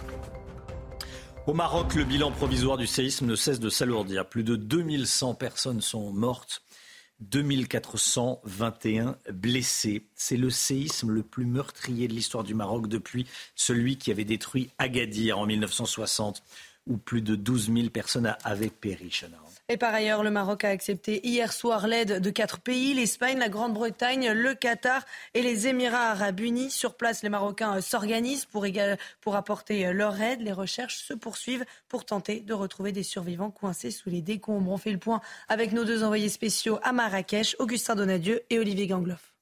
[1.47, 4.27] Au Maroc, le bilan provisoire du séisme ne cesse de s'alourdir.
[4.27, 6.61] Plus de 2100 personnes sont mortes,
[7.21, 10.07] 2421 blessés.
[10.15, 14.71] C'est le séisme le plus meurtrier de l'histoire du Maroc depuis celui qui avait détruit
[14.79, 16.43] Agadir en 1960,
[16.87, 19.11] où plus de 12 000 personnes avaient péri.
[19.71, 23.51] Et par ailleurs, le Maroc a accepté hier soir l'aide de quatre pays, l'Espagne, la
[23.51, 25.05] Grande-Bretagne, le Qatar
[25.35, 26.71] et les Émirats arabes unis.
[26.71, 28.65] Sur place, les Marocains euh, s'organisent pour,
[29.37, 30.41] apporter euh, leur aide.
[30.41, 34.73] Les recherches se poursuivent pour tenter de retrouver des survivants coincés sous les décombres.
[34.73, 38.87] On fait le point avec nos deux envoyés spéciaux à Marrakech, Augustin Donadieu et Olivier
[38.87, 39.38] Gangloff.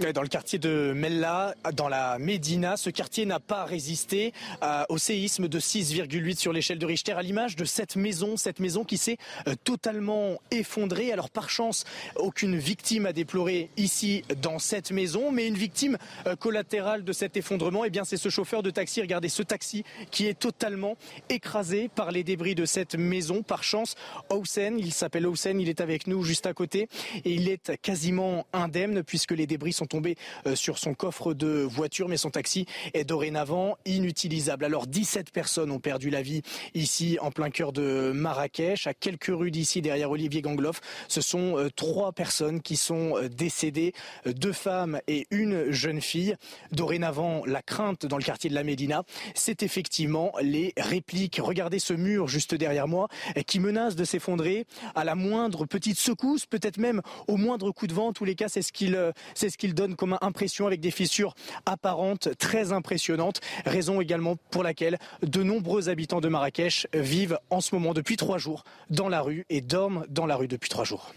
[0.00, 4.32] Dans le quartier de Mella, dans la Médina, ce quartier n'a pas résisté
[4.62, 8.60] euh, au séisme de 6,8 sur l'échelle de Richter, à l'image de cette maison, cette
[8.60, 11.12] maison qui s'est euh, totalement effondrée.
[11.12, 11.84] Alors par chance,
[12.16, 17.36] aucune victime à déplorer ici dans cette maison, mais une victime euh, collatérale de cet
[17.36, 19.02] effondrement, eh bien c'est ce chauffeur de taxi.
[19.02, 20.96] Regardez ce taxi qui est totalement
[21.28, 23.42] écrasé par les débris de cette maison.
[23.42, 23.96] Par chance,
[24.30, 26.88] Houssen, il s'appelle Houssen, il est avec nous juste à côté
[27.26, 31.62] et il est quasiment indemne puisque les débris sont tombés euh, sur son coffre de
[31.68, 32.64] voiture, mais son taxi
[32.94, 34.64] est dorénavant inutilisable.
[34.64, 36.42] Alors 17 personnes ont perdu la vie
[36.74, 40.80] ici en plein cœur de Marrakech, à quelques rues d'ici derrière Olivier Gangloff.
[41.08, 43.92] Ce sont euh, trois personnes qui sont euh, décédées,
[44.24, 46.36] deux femmes et une jeune fille.
[46.70, 49.02] Dorénavant, la crainte dans le quartier de la Médina,
[49.34, 51.40] c'est effectivement les répliques.
[51.42, 53.08] Regardez ce mur juste derrière moi
[53.46, 57.94] qui menace de s'effondrer à la moindre petite secousse, peut-être même au moindre coup de
[57.94, 58.08] vent.
[58.08, 58.96] En tous les cas, c'est ce qu'il
[59.34, 61.34] c'est ce qu'il donne comme impression avec des fissures
[61.64, 63.40] apparentes très impressionnantes.
[63.64, 68.36] Raison également pour laquelle de nombreux habitants de Marrakech vivent en ce moment depuis trois
[68.36, 71.14] jours dans la rue et dorment dans la rue depuis trois jours.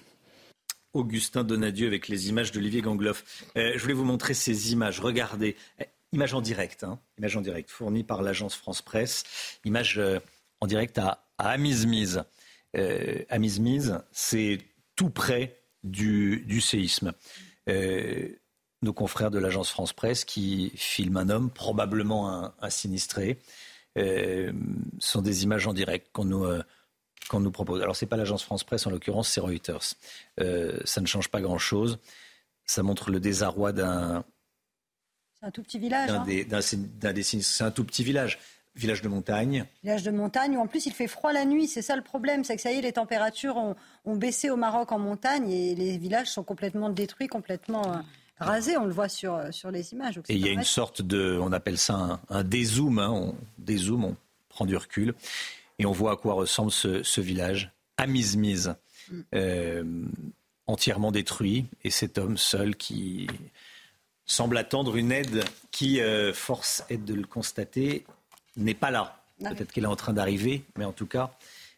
[0.94, 3.26] Augustin Donadieu avec les images d'Olivier Gangloff.
[3.57, 5.02] Euh, je voulais vous montrer ces images.
[5.02, 6.99] Regardez, Eh, images en direct, hein,
[7.35, 9.23] en direct fournies par l'agence France Presse,
[9.65, 10.19] images euh,
[10.61, 12.23] en direct à, à Amizmiz.
[12.77, 14.60] Euh, Amizmiz, c'est
[14.95, 17.11] tout près du séisme.
[18.84, 23.39] Nos confrères de l'agence France Presse qui filment un homme, probablement un, un sinistré,
[23.97, 24.51] euh,
[24.99, 26.61] sont des images en direct qu'on nous, euh,
[27.31, 27.81] nous propose.
[27.81, 29.93] Alors, ce n'est pas l'agence France Presse, en l'occurrence, c'est Reuters.
[30.41, 31.99] Euh, ça ne change pas grand-chose.
[32.65, 34.26] Ça montre le désarroi d'un
[35.39, 36.10] C'est un tout petit village.
[36.10, 37.14] d'un hein.
[37.14, 37.23] des.
[37.23, 38.38] C'est un tout petit village,
[38.76, 39.65] village de montagne.
[39.84, 41.68] Village de montagne où en plus il fait froid la nuit.
[41.68, 44.57] C'est ça le problème, c'est que ça y est, les températures ont, ont baissé au
[44.57, 48.01] Maroc en montagne et les villages sont complètement détruits, complètement
[48.39, 48.77] rasés.
[48.77, 50.15] On le voit sur, euh, sur les images.
[50.15, 53.10] Donc, Et il y a une sorte de, on appelle ça un, un dézoom, hein,
[53.10, 54.15] on dézoome, on
[54.49, 55.14] prend du recul,
[55.80, 58.76] et on voit à quoi ressemble ce, ce village, à mise-mise,
[59.34, 59.84] euh,
[60.68, 63.27] entièrement détruit, et cet homme seul qui
[64.26, 68.05] semble attendre une aide qui, euh, force est de le constater,
[68.55, 69.22] n'est pas là.
[69.43, 71.31] Ah Peut-être qu'elle est en train d'arriver, mais en tout cas,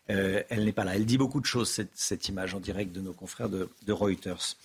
[0.10, 0.96] euh, elle n'est pas là.
[0.96, 3.94] Elle dit beaucoup de choses, cette, cette image en direct de nos confrères de, de
[3.94, 4.56] Reuters.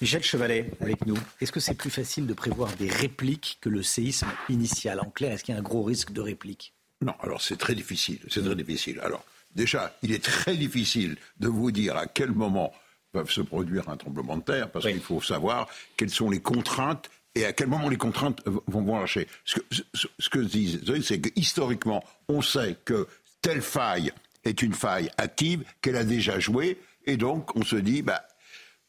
[0.00, 1.16] Michel Chevalet, avec nous.
[1.40, 5.32] Est-ce que c'est plus facile de prévoir des répliques que le séisme initial En clair,
[5.32, 6.74] est-ce qu'il y a un gros risque de réplique?
[7.00, 8.20] Non, alors c'est très difficile.
[8.28, 9.00] C'est très difficile.
[9.00, 9.24] Alors,
[9.54, 12.72] déjà, il est très difficile de vous dire à quel moment
[13.12, 17.08] peuvent se produire un tremblement de terre, parce qu'il faut savoir quelles sont les contraintes
[17.34, 19.26] et à quel moment les contraintes vont, vont lâcher.
[19.44, 19.62] Ce que,
[19.94, 23.06] ce, que disent, c'est que historiquement, on sait que
[23.40, 24.12] telle faille
[24.44, 28.26] est une faille active qu'elle a déjà joué, et donc on se dit, bah,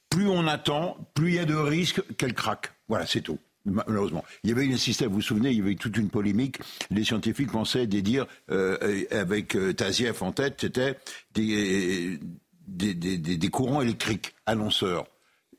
[0.09, 2.71] plus on attend, plus il y a de risques qu'elle craque.
[2.87, 4.23] Voilà, c'est tout malheureusement.
[4.43, 6.57] Il y avait un système, vous vous souvenez, il y avait toute une polémique.
[6.89, 10.97] Les scientifiques pensaient dire, euh, avec euh, Tazieff en tête, c'était
[11.33, 12.19] des,
[12.67, 15.05] des, des, courants électriques annonceurs.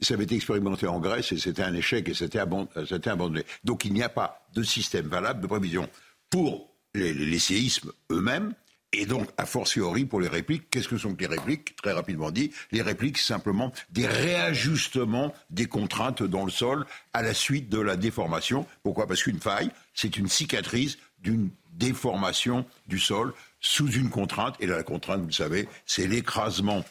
[0.01, 3.45] Ça avait été expérimenté en Grèce et c'était un échec et c'était abandonné.
[3.65, 5.89] Donc il n'y a pas de système valable de prévision
[6.31, 8.55] pour les séismes eux-mêmes
[8.93, 11.77] et donc, a fortiori, pour les répliques, qu'est-ce que sont les répliques?
[11.77, 17.21] Très rapidement dit, les répliques, c'est simplement des réajustements des contraintes dans le sol à
[17.21, 18.67] la suite de la déformation.
[18.83, 19.07] Pourquoi?
[19.07, 24.57] Parce qu'une faille, c'est une cicatrice d'une déformation du sol sous une contrainte.
[24.59, 26.83] Et la contrainte, vous le savez, c'est l'écrasement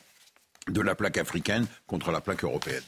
[0.67, 2.83] de la plaque africaine contre la plaque européenne.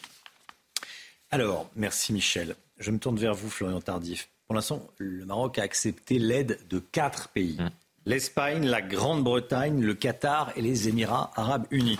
[1.32, 2.56] Alors, merci Michel.
[2.78, 4.30] Je me tourne vers vous, Florian Tardif.
[4.46, 7.58] Pour l'instant, le Maroc a accepté l'aide de quatre pays.
[7.60, 7.70] Mmh
[8.10, 12.00] l'Espagne, la Grande-Bretagne, le Qatar et les Émirats arabes unis.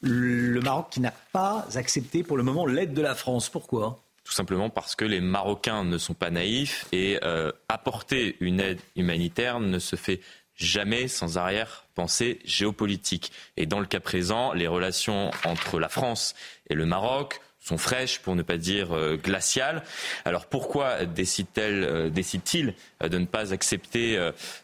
[0.00, 3.48] Le Maroc qui n'a pas accepté pour le moment l'aide de la France.
[3.48, 4.00] Pourquoi?
[4.22, 8.78] Tout simplement parce que les Marocains ne sont pas naïfs et euh, apporter une aide
[8.94, 10.20] humanitaire ne se fait
[10.54, 13.32] jamais sans arrière-pensée géopolitique.
[13.56, 16.36] Et dans le cas présent, les relations entre la France
[16.70, 19.82] et le Maroc sont fraîches, pour ne pas dire euh, glaciales.
[20.24, 24.18] Alors pourquoi décide-t-il euh, décide euh, de ne pas accepter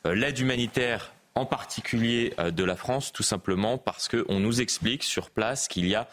[0.05, 5.69] l'aide humanitaire en particulier de la France, tout simplement parce qu'on nous explique sur place
[5.69, 6.09] qu'il y a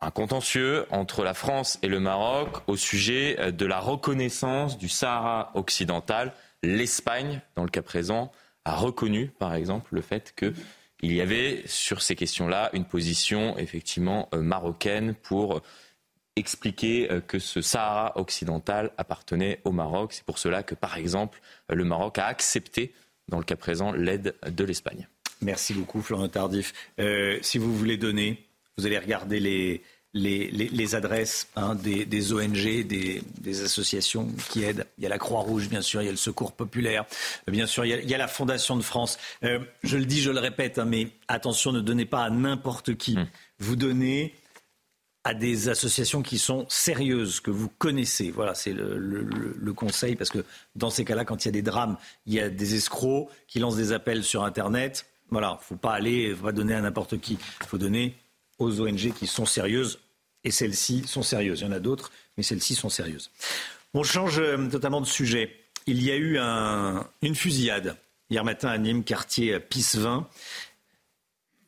[0.00, 5.50] un contentieux entre la France et le Maroc au sujet de la reconnaissance du Sahara
[5.54, 6.32] occidental.
[6.62, 8.30] L'Espagne, dans le cas présent,
[8.64, 14.28] a reconnu, par exemple, le fait qu'il y avait sur ces questions-là une position effectivement
[14.34, 15.62] marocaine pour
[16.36, 20.12] expliquer euh, que ce Sahara occidental appartenait au Maroc.
[20.12, 22.92] C'est pour cela que, par exemple, le Maroc a accepté,
[23.28, 25.08] dans le cas présent, l'aide de l'Espagne.
[25.40, 26.72] Merci beaucoup, Florent Tardif.
[26.98, 28.44] Euh, si vous voulez donner,
[28.76, 29.82] vous allez regarder les,
[30.14, 34.86] les, adresses hein, des, ONG, des, associations qui aident.
[34.98, 37.04] Il y a la Croix-Rouge, bien sûr, il y a le Secours populaire,
[37.48, 39.18] bien sûr, il y a, la Fondation de France.
[39.42, 42.96] Euh, je le dis, je le répète, hein, mais attention, ne donnez pas à n'importe
[42.96, 43.16] qui.
[43.16, 43.26] Hum.
[43.58, 44.34] Vous donnez
[45.24, 48.30] à des associations qui sont sérieuses, que vous connaissez.
[48.30, 50.44] Voilà, c'est le, conseil, parce que
[50.76, 51.96] dans ces cas-là, quand il y a des drames,
[52.26, 55.06] il y a des escrocs qui lancent des appels sur Internet.
[55.30, 57.38] Voilà, faut pas aller, faut pas donner à n'importe qui.
[57.62, 58.14] Il faut donner
[58.58, 59.98] aux ONG qui sont sérieuses,
[60.44, 61.60] et celles-ci sont sérieuses.
[61.62, 63.30] Il y en a d'autres, mais celles-ci sont sérieuses.
[63.94, 65.56] On change euh, totalement de sujet.
[65.86, 66.38] Il y a eu
[67.22, 67.96] une fusillade
[68.30, 70.26] hier matin à Nîmes, quartier Pissevin.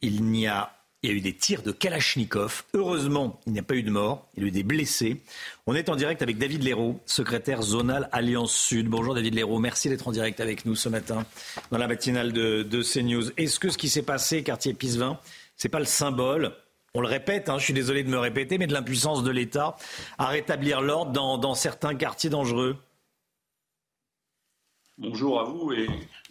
[0.01, 0.76] Il n'y a
[1.07, 2.65] il y a eu des tirs de Kalachnikov.
[2.75, 4.27] Heureusement, il n'y a pas eu de mort.
[4.35, 5.21] Il y a eu des blessés.
[5.67, 8.89] On est en direct avec David Léraud, secrétaire zonal Alliance Sud.
[8.89, 11.25] Bonjour David Léraud, merci d'être en direct avec nous ce matin
[11.71, 13.31] dans la matinale de, CNews.
[13.37, 15.21] Est-ce que ce qui s'est passé, quartier Pisevin,
[15.57, 16.57] c'est pas le symbole?
[16.93, 19.77] On le répète, hein, je suis désolé de me répéter, mais de l'impuissance de l'État
[20.19, 22.77] à rétablir l'ordre dans, dans certains quartiers dangereux
[24.99, 25.73] Bonjour à vous.
[25.73, 25.87] Et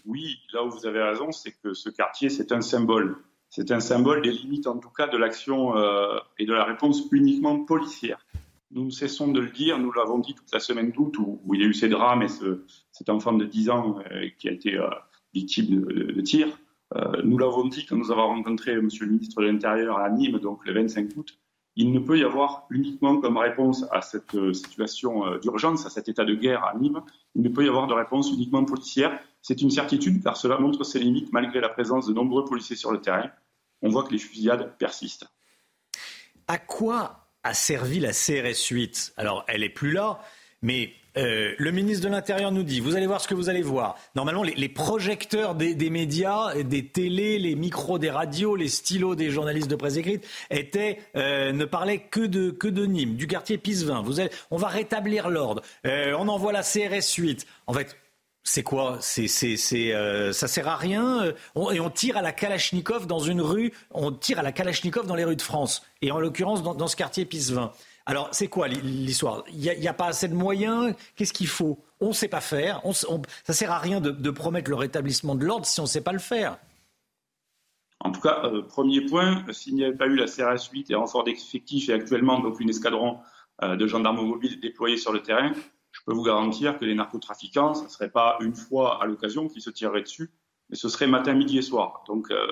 [0.05, 3.15] oui, là où vous avez raison, c'est que ce quartier, c'est un symbole
[3.55, 7.07] c'est un symbole des limites, en tout cas, de l'action euh, et de la réponse
[7.13, 8.19] uniquement policière.
[8.71, 11.61] Nous ne cessons de le dire, nous l'avons dit toute la semaine d'août où, il
[11.61, 12.27] y a eu ces drames et
[12.91, 14.89] cet enfant de 10 ans euh, qui a été euh,
[15.33, 16.47] victime de, de, tir.
[17.23, 18.89] nous l'avons dit quand nous avons rencontré M.
[18.99, 21.39] le ministre de l'Intérieur à Nîmes, donc le 25 août.
[21.77, 26.25] Il ne peut y avoir uniquement comme réponse à cette situation d'urgence, à cet état
[26.25, 27.01] de guerre à Nîmes,
[27.35, 29.17] il ne peut y avoir de réponse uniquement policière.
[29.41, 32.91] C'est une certitude car cela montre ses limites malgré la présence de nombreux policiers sur
[32.91, 33.29] le terrain
[33.85, 35.27] on voit que les fusillades persistent.
[36.47, 40.19] À quoi a servi la CRS 8 Alors, elle n'est plus là,
[40.61, 43.61] mais euh, le ministre de l'Intérieur nous dit, vous allez voir ce que vous allez
[43.61, 43.95] voir.
[44.15, 49.69] Normalement, les, projecteurs des, médias, des télés, les micros des radios, les stylos des journalistes
[49.69, 54.01] de presse écrite étaient, euh, ne parlaient que de, que de Nîmes, du quartier Pisevin.
[54.01, 54.15] Vous
[54.51, 55.61] on va rétablir l'ordre.
[55.85, 57.45] Euh, on envoie la CRS 8.
[57.67, 57.95] En fait,
[58.47, 61.23] c'est quoi C'est, c'est, euh, ça sert à rien.
[61.23, 63.73] Euh, et on tire à la Kalachnikov dans une rue.
[63.89, 65.83] On tire à la Kalachnikov dans les rues de France.
[66.03, 67.71] Et en l'occurrence dans, ce quartier Pisevin.
[68.05, 69.43] Alors c'est quoi l'histoire?
[69.51, 70.93] Il n'y a, pas assez de moyens?
[71.15, 71.79] Qu'est-ce qu'il faut?
[71.99, 72.81] On ne sait pas faire.
[72.85, 76.01] On, ça sert à rien de, promettre le rétablissement de l'ordre si on ne sait
[76.01, 76.59] pas le faire.
[78.01, 80.95] En tout cas, euh, premier point, s'il n'y avait pas eu la CRS 8 et
[80.95, 83.17] renfort d'effectifs et actuellement donc une escadron
[83.63, 85.53] de gendarmes mobiles déployés sur le terrain,
[86.05, 89.61] peux vous garantir que les narcotrafiquants, ce ne serait pas une fois à l'occasion qu'ils
[89.61, 90.31] se tireraient dessus,
[90.69, 92.03] mais ce serait matin, midi et soir.
[92.07, 92.47] Donc, euh,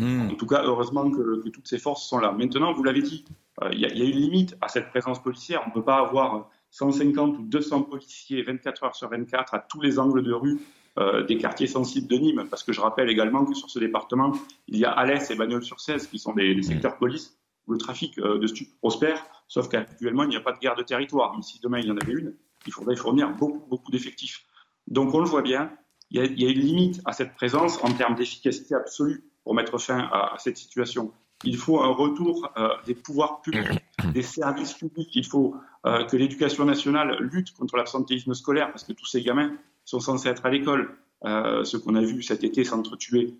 [0.00, 2.32] En tout cas, heureusement que, toutes ces forces sont là.
[2.32, 3.24] Maintenant, vous l'avez dit,
[3.72, 5.62] il y, a une limite à cette présence policière.
[5.66, 9.80] On ne peut pas avoir 150 ou 200 policiers 24 heures sur 24 à tous
[9.80, 10.60] les angles de rue
[10.98, 14.32] euh, des quartiers sensibles de Nîmes, parce que je rappelle également que sur ce département,
[14.66, 18.38] il y a Alès et Bagnols-sur-Cèze qui sont des, secteurs police où le trafic euh,
[18.38, 21.34] de stupes prospère, sauf qu'actuellement, il n'y a pas de guerre de territoire.
[21.36, 22.34] Mais si demain il y en avait une,
[22.66, 24.44] il faudrait fournir beaucoup, beaucoup d'effectifs.
[24.86, 25.72] Donc on le voit bien,
[26.10, 30.08] il y, a, une limite à cette présence en termes d'efficacité absolue pour mettre fin
[30.12, 31.12] à, cette situation.
[31.44, 33.80] Il faut un retour euh, des pouvoirs publics,
[34.12, 35.10] des services publics.
[35.14, 35.54] Il faut
[35.84, 39.52] que l'éducation nationale lutte contre l'absentéisme scolaire, parce que tous ces gamins
[39.84, 43.34] sont censés être à l'école, euh, ce qu'on a vu cet été s'entretuer.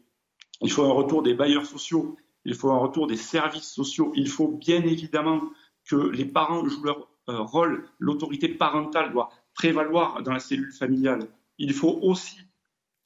[0.60, 4.28] Il faut un retour des bailleurs sociaux, il faut un retour des services sociaux, il
[4.28, 5.40] faut bien évidemment
[5.86, 11.28] que les parents jouent leur euh, rôle, l'autorité parentale doit prévaloir dans la cellule familiale.
[11.58, 12.38] Il faut aussi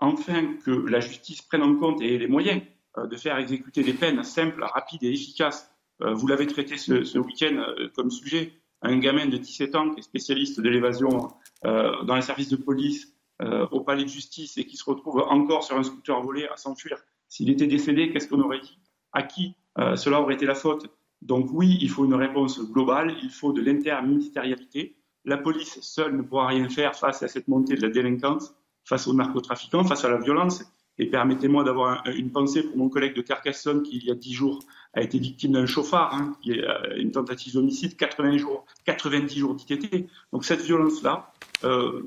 [0.00, 2.62] enfin que la justice prenne en compte et ait les moyens
[2.98, 5.70] euh, de faire exécuter des peines simples, rapides et efficaces.
[6.00, 7.64] vous l'avez traité ce, ce week-end
[7.94, 8.52] comme sujet.
[8.82, 11.30] Un gamin de 17 ans qui est spécialiste de l'évasion
[11.62, 15.64] dans les services de police euh, au palais de justice et qui se retrouve encore
[15.64, 16.98] sur un scooter volé à s'enfuir,
[17.28, 18.78] s'il était décédé, qu'est-ce qu'on aurait dit?
[19.12, 20.86] À qui euh, cela aurait été la faute?
[21.24, 24.94] Donc oui, il faut une réponse globale, il faut de l'interministérialité.
[25.24, 29.06] La police seule ne pourra rien faire face à cette montée de la délinquance, face
[29.08, 30.62] aux narcotrafiquants, face à la violence.
[30.98, 34.32] Et permettez-moi d'avoir une pensée pour mon collègue de Carcassonne qui, il y a dix
[34.32, 34.60] jours,
[34.94, 40.06] a été victime d'un chauffard, hein, euh, une tentative d'homicide, 80 jours, 90 jours d'ITT.
[40.32, 41.32] Donc cette violence-là,
[41.64, 42.02] euh,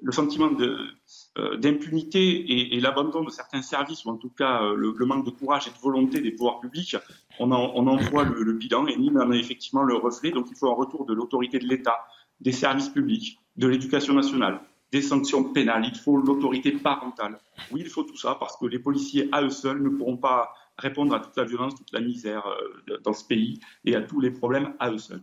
[0.00, 5.26] le sentiment euh, d'impunité et, l'abandon de certains services, ou en tout cas le, manque
[5.26, 6.96] de courage et de volonté des pouvoirs publics,
[7.38, 10.30] on en, voit le, bilan et Nîmes en a effectivement le reflet.
[10.30, 11.98] Donc il faut un retour de l'autorité de l'État,
[12.40, 14.60] des services publics, de l'éducation nationale,
[14.92, 17.38] des sanctions pénales, il faut l'autorité parentale.
[17.70, 20.54] Oui, il faut tout ça parce que les policiers à eux seuls ne pourront pas
[20.76, 24.20] répondre à toute la violence, toute la misère euh, dans ce pays et à tous
[24.20, 25.22] les problèmes à eux seuls.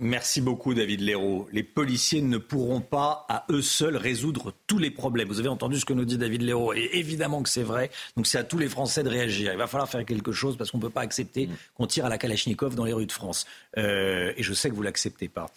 [0.00, 1.48] Merci beaucoup David Léraud.
[1.50, 5.26] Les policiers ne pourront pas à eux seuls résoudre tous les problèmes.
[5.26, 7.90] Vous avez entendu ce que nous dit David Léraud et évidemment que c'est vrai.
[8.16, 9.50] Donc c'est à tous les Français de réagir.
[9.50, 12.08] Il va falloir faire quelque chose parce qu'on ne peut pas accepter qu'on tire à
[12.08, 13.44] la Kalachnikov dans les rues de France.
[13.76, 15.50] Euh, et je sais que vous l'acceptez pas.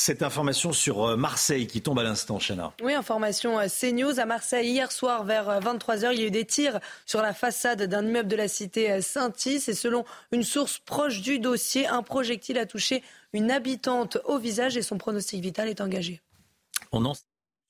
[0.00, 2.72] Cette information sur euh, Marseille qui tombe à l'instant, Chana.
[2.82, 4.18] Oui, information euh, CNews.
[4.18, 7.34] À Marseille, hier soir, vers 23h, euh, il y a eu des tirs sur la
[7.34, 9.68] façade d'un immeuble de la cité Saint-Is.
[9.68, 13.02] Et selon une source proche du dossier, un projectile a touché
[13.34, 16.22] une habitante au visage et son pronostic vital est engagé.
[16.92, 17.12] On en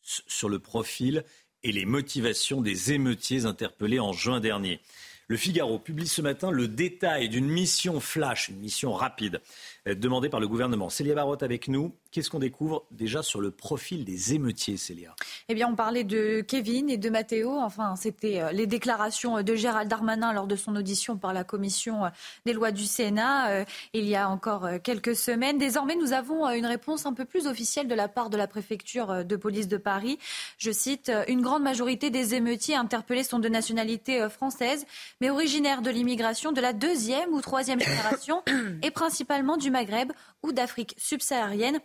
[0.02, 1.24] sur le profil
[1.64, 4.80] et les motivations des émeutiers interpellés en juin dernier.
[5.26, 9.40] Le Figaro publie ce matin le détail d'une mission flash, une mission rapide,
[9.84, 10.90] demandée par le gouvernement.
[10.90, 11.92] Célia Barotte avec nous.
[12.10, 15.14] Qu'est-ce qu'on découvre déjà sur le profil des émeutiers, Célia?
[15.48, 17.56] Eh bien, on parlait de Kevin et de Matteo.
[17.56, 22.06] Enfin, c'était euh, les déclarations de Gérald Darmanin lors de son audition par la commission
[22.06, 22.08] euh,
[22.46, 25.58] des lois du Sénat il y a encore quelques semaines.
[25.58, 29.24] Désormais, nous avons une réponse un peu plus officielle de la part de la préfecture
[29.24, 30.18] de police de Paris.
[30.58, 34.86] Je cite Une grande majorité des émeutiers interpellés sont de nationalité française,
[35.20, 38.42] mais originaires de l'immigration de la deuxième ou troisième génération
[38.82, 40.12] et principalement du Maghreb
[40.42, 41.80] ou d'Afrique subsaharienne.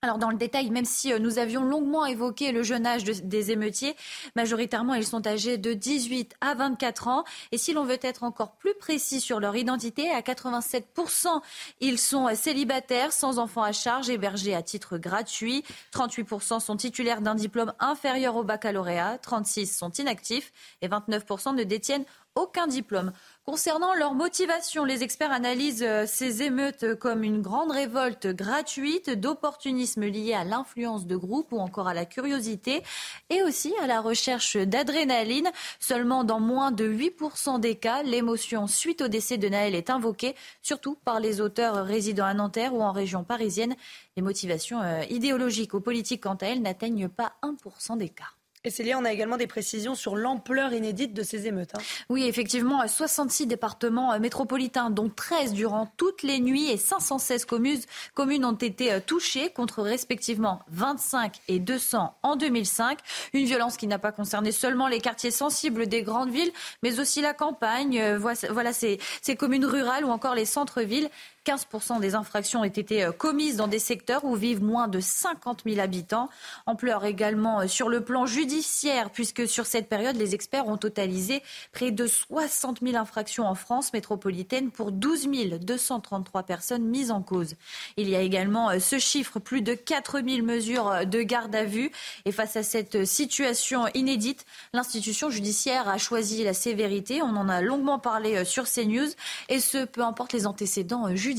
[0.00, 3.50] Alors dans le détail, même si euh, nous avions longuement évoqué le jeune âge des
[3.50, 3.96] émeutiers,
[4.36, 7.24] majoritairement ils sont âgés de 18 à 24 ans.
[7.50, 11.40] Et si l'on veut être encore plus précis sur leur identité, à 87%,
[11.80, 15.64] ils sont célibataires, sans enfants à charge, hébergés à titre gratuit.
[15.92, 22.04] 38% sont titulaires d'un diplôme inférieur au baccalauréat, 36% sont inactifs et 29% ne détiennent
[22.36, 23.12] aucun diplôme.
[23.48, 30.04] Concernant leur motivation, les experts analysent euh, ces émeutes comme une grande révolte gratuite d'opportunisme
[30.04, 32.82] lié à l'influence de groupe ou encore à la curiosité
[33.30, 35.50] et aussi à la recherche d'adrénaline.
[35.80, 40.34] Seulement dans moins de 8% des cas, l'émotion suite au décès de Naël est invoquée,
[40.60, 43.76] surtout par les auteurs résidant à Nanterre ou en région parisienne.
[44.18, 48.37] Les motivations euh, idéologiques ou politiques, quant à elles, n'atteignent pas 1% des cas.
[48.68, 51.74] Et on a également des précisions sur l'ampleur inédite de ces émeutes.
[51.74, 51.82] Hein.
[52.08, 57.80] Oui, effectivement, 66 départements euh, métropolitains, dont 13 durant toutes les nuits et 516 communes,
[58.14, 62.98] communes ont été euh, touchées, contre respectivement 25 et 200 en 2005.
[63.32, 67.20] Une violence qui n'a pas concerné seulement les quartiers sensibles des grandes villes, mais aussi
[67.20, 71.08] la campagne, euh, voilà ces, ces communes rurales ou encore les centres-villes.
[71.48, 75.62] 15% des infractions ont été euh, commises dans des secteurs où vivent moins de 50
[75.64, 76.28] 000 habitants.
[76.66, 81.42] Ampleur également euh, sur le plan judiciaire, puisque sur cette période, les experts ont totalisé
[81.72, 87.54] près de 60 000 infractions en France métropolitaine pour 12 233 personnes mises en cause.
[87.96, 91.64] Il y a également euh, ce chiffre, plus de 4 000 mesures de garde à
[91.64, 91.90] vue.
[92.26, 94.44] Et face à cette situation inédite,
[94.74, 97.22] l'institution judiciaire a choisi la sévérité.
[97.22, 99.08] On en a longuement parlé sur CNews,
[99.48, 101.37] et ce, peu importe les antécédents judiciaires.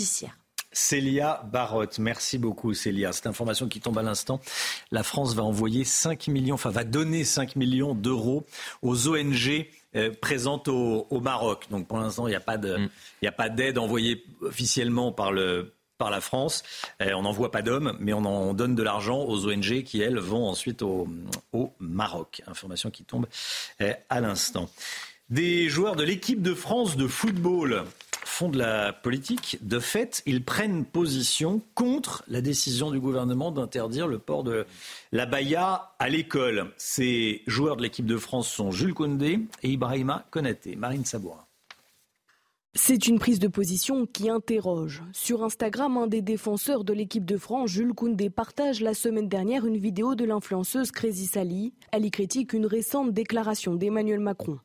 [0.71, 3.11] Célia Barotte, merci beaucoup Célia.
[3.11, 4.39] Cette information qui tombe à l'instant,
[4.91, 8.45] la France va envoyer 5 millions, enfin va donner 5 millions d'euros
[8.83, 11.65] aux ONG euh, présentes au, Maroc.
[11.71, 16.63] Donc pour l'instant, il n'y a pas d'aide envoyée officiellement par le par la France.
[17.01, 20.17] Euh, on n'envoie pas d'hommes, mais on en donne de l'argent aux ONG qui, elles,
[20.17, 21.07] vont ensuite au,
[21.51, 22.41] au Maroc.
[22.47, 23.27] Information qui tombe
[23.81, 24.69] euh, à l'instant.
[25.29, 27.83] Des joueurs de l'équipe de France de football
[28.25, 29.57] font de la politique.
[29.61, 34.65] De fait, ils prennent position contre la décision du gouvernement d'interdire le port de
[35.11, 36.71] la baya à l'école.
[36.77, 40.75] Ces joueurs de l'équipe de France sont Jules Koundé et Ibrahima Konaté.
[40.75, 41.45] Marine Sabourin.
[42.75, 45.01] C'est une prise de position qui interroge.
[45.11, 49.65] Sur Instagram, un des défenseurs de l'équipe de France, Jules Koundé, partage la semaine dernière
[49.65, 51.73] une vidéo de l'influenceuse Crazy Sally.
[51.91, 54.59] Elle y critique une récente déclaration d'Emmanuel Macron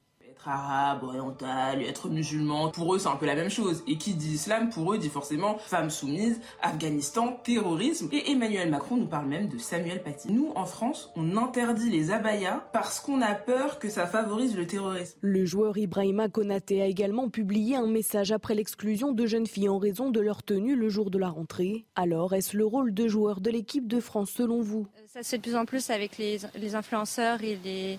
[0.49, 3.83] arabe, oriental, être musulman, pour eux c'est un peu la même chose.
[3.87, 8.09] Et qui dit islam, pour eux dit forcément femme soumise, Afghanistan, terrorisme.
[8.13, 10.33] Et Emmanuel Macron nous parle même de Samuel Paty.
[10.33, 14.67] Nous, en France, on interdit les abayas parce qu'on a peur que ça favorise le
[14.67, 15.19] terrorisme.
[15.21, 19.79] Le joueur Ibrahima Konaté a également publié un message après l'exclusion de jeunes filles en
[19.79, 21.85] raison de leur tenue le jour de la rentrée.
[21.95, 24.87] Alors, est-ce le rôle de joueur de l'équipe de France selon vous?
[25.07, 27.99] Ça se fait de plus en plus avec les, les influenceurs et les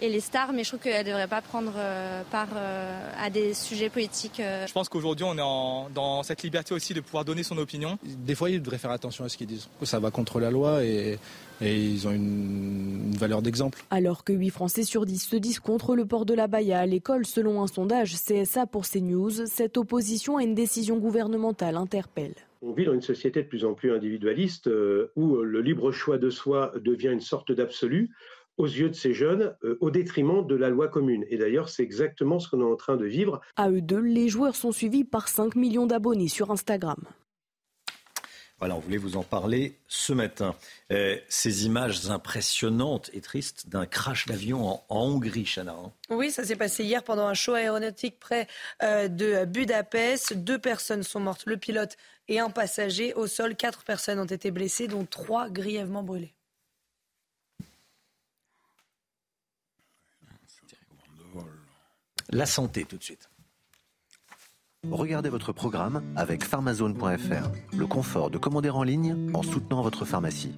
[0.00, 3.28] et les stars, mais je trouve qu'elles ne devraient pas prendre euh, part euh, à
[3.30, 4.40] des sujets politiques.
[4.40, 4.66] Euh.
[4.66, 7.98] Je pense qu'aujourd'hui, on est dans cette liberté aussi de pouvoir donner son opinion.
[8.02, 9.68] Des fois, ils devraient faire attention à ce qu'ils disent.
[9.82, 11.18] Ça va contre la loi et,
[11.60, 13.84] ils ont une, valeur d'exemple.
[13.90, 16.86] Alors que 8 Français sur 10 se disent contre le port de la baya à
[16.86, 22.32] l'école, selon un sondage CSA pour CNews, cette opposition à une décision gouvernementale interpelle.
[22.62, 24.70] On vit dans une société de plus en plus individualiste
[25.16, 28.10] où le libre choix de soi devient une sorte d'absolu
[28.60, 31.24] aux yeux de ces jeunes euh, au détriment de la loi commune.
[31.30, 33.40] Et d'ailleurs, c'est exactement ce qu'on est en train de vivre.
[33.56, 37.02] À eux deux, les joueurs sont suivis par 5 millions d'abonnés sur Instagram.
[38.58, 40.54] Voilà, on voulait vous en parler ce matin.
[40.92, 45.72] Euh, ces images impressionnantes et tristes d'un crash d'avion en, Hongrie, Chana.
[45.72, 45.92] Hein.
[46.10, 48.46] Oui, ça s'est passé hier pendant un show aéronautique près
[48.82, 50.34] euh, de Budapest.
[50.34, 51.96] Deux personnes sont mortes, le pilote
[52.28, 53.14] et un passager.
[53.14, 56.34] Au sol, quatre personnes ont été blessées, dont trois grièvement brûlées.
[62.32, 63.28] La santé tout de suite.
[64.88, 67.76] Regardez votre programme avec pharmazone.fr.
[67.76, 70.52] Le confort de commander en ligne en soutenant votre pharmacie.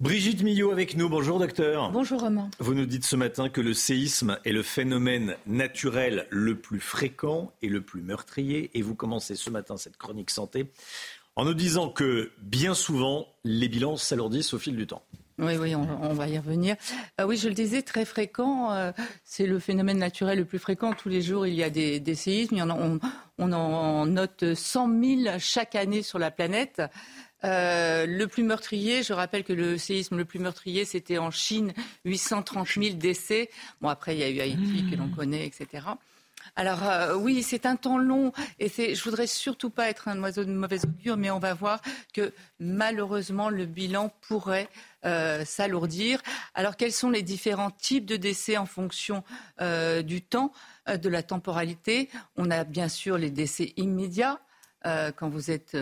[0.00, 1.08] Brigitte Millot avec nous.
[1.08, 1.92] Bonjour docteur.
[1.92, 2.50] Bonjour Romain.
[2.58, 7.52] Vous nous dites ce matin que le séisme est le phénomène naturel le plus fréquent
[7.62, 8.70] et le plus meurtrier.
[8.74, 10.72] Et vous commencez ce matin cette chronique santé
[11.36, 15.04] en nous disant que bien souvent les bilans s'alourdissent au fil du temps.
[15.38, 16.76] Oui, oui, on, va y revenir.
[17.20, 18.72] Euh, oui, je le disais, très fréquent.
[18.72, 18.92] Euh,
[19.22, 20.94] c'est le phénomène naturel le plus fréquent.
[20.94, 22.56] Tous les jours, il y a des, séismes.
[23.38, 26.80] on, en note 100 000 chaque année sur la planète.
[27.44, 31.74] Euh, le plus meurtrier, je rappelle que le séisme le plus meurtrier, c'était en Chine,
[32.06, 33.50] 830 000 décès.
[33.82, 35.84] Bon, après, il y a eu Haïti que l'on connaît, etc.
[36.54, 40.22] Alors euh, oui, c'est un temps long et c'est, je voudrais surtout pas être un
[40.22, 41.80] oiseau de mauvaise augure, mais on va voir
[42.14, 44.68] que malheureusement le bilan pourrait
[45.06, 46.20] euh, s'alourdir.
[46.54, 49.22] Alors quels sont les différents types de décès en fonction
[49.60, 50.52] euh, du temps,
[50.86, 52.10] de la temporalité?
[52.36, 54.40] On a bien sûr les décès immédiats.
[55.16, 55.76] quand vous êtes,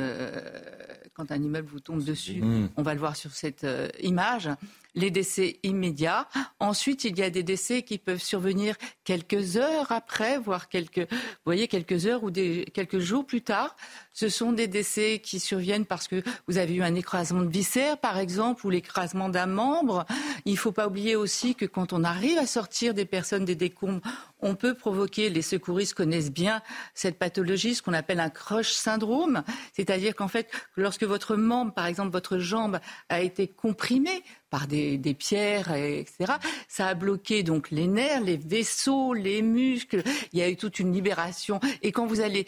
[1.13, 2.71] quand un immeuble vous tombe dessus, mmh.
[2.77, 3.67] on va le voir sur cette
[4.01, 4.49] image
[4.95, 6.29] les décès immédiats.
[6.61, 11.45] Ensuite, il y a des décès qui peuvent survenir quelques heures après, voire quelques, vous
[11.45, 13.77] voyez, quelques heures ou des, quelques jours plus tard.
[14.13, 17.99] Ce sont des décès qui surviennent parce que vous avez eu un écrasement de viscères,
[17.99, 20.07] par exemple, ou l'écrasement d'un membre.
[20.45, 23.57] Il ne faut pas oublier aussi que quand on arrive à sortir des personnes des
[23.57, 24.03] décombres,
[24.41, 26.63] on peut provoquer, les secouristes connaissent bien
[26.95, 29.43] cette pathologie, ce qu'on appelle un crush syndrome.
[29.73, 34.23] C'est-à-dire qu'en fait, lorsque votre membre, par exemple votre jambe, a été comprimée
[34.55, 36.35] par des, pierres, etc.,
[36.69, 40.05] ça a bloqué donc les nerfs, les vaisseaux, les muscles.
[40.33, 41.59] Il y a eu toute une libération.
[41.83, 42.47] Et quand vous allez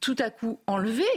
[0.00, 1.08] tout à coup enlever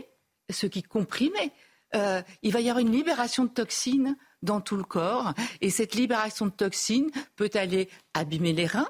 [0.50, 1.52] ce qui comprimait,
[1.96, 5.34] euh, il va y avoir une libération de toxines dans tout le corps.
[5.60, 8.88] Et cette libération de toxines peut aller abîmer les reins,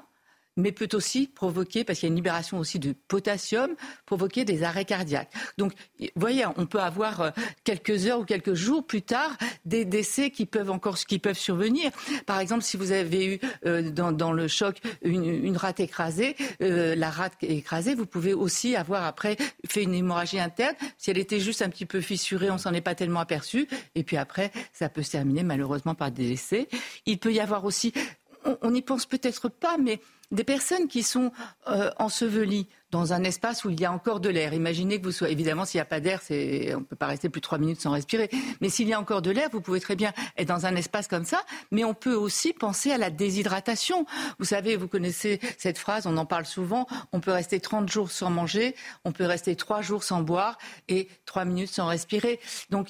[0.60, 3.74] mais peut aussi provoquer, parce qu'il y a une libération aussi de potassium,
[4.06, 5.30] provoquer des arrêts cardiaques.
[5.58, 7.30] Donc, vous voyez, on peut avoir euh,
[7.64, 11.90] quelques heures ou quelques jours plus tard des décès qui peuvent encore qui peuvent survenir.
[12.26, 17.10] Par exemple, si vous avez eu euh, dans, le choc une, rate écrasée, euh, la
[17.10, 20.74] rate écrasée, vous pouvez aussi avoir après fait une hémorragie interne.
[20.98, 23.68] Si elle était juste un petit peu fissurée, on s'en est pas tellement aperçu.
[23.94, 26.68] Et puis après, ça peut se terminer malheureusement par des décès.
[27.06, 27.92] Il peut y avoir aussi,
[28.62, 30.00] on n'y pense peut-être pas, mais
[30.30, 31.32] des personnes qui sont
[31.68, 34.52] euh, ensevelies dans un espace où il y a encore de l'air.
[34.52, 37.28] Imaginez que vous soyez, évidemment, s'il n'y a pas d'air, on ne peut pas rester
[37.28, 38.28] plus de trois minutes sans respirer.
[38.60, 41.06] Mais s'il y a encore de l'air, vous pouvez très bien être dans un espace
[41.06, 41.42] comme ça.
[41.70, 44.06] Mais on peut aussi penser à la déshydratation.
[44.38, 46.86] Vous savez, vous connaissez cette phrase, on en parle souvent.
[47.12, 51.08] On peut rester 30 jours sans manger, on peut rester trois jours sans boire et
[51.26, 52.40] trois minutes sans respirer.
[52.70, 52.88] Donc,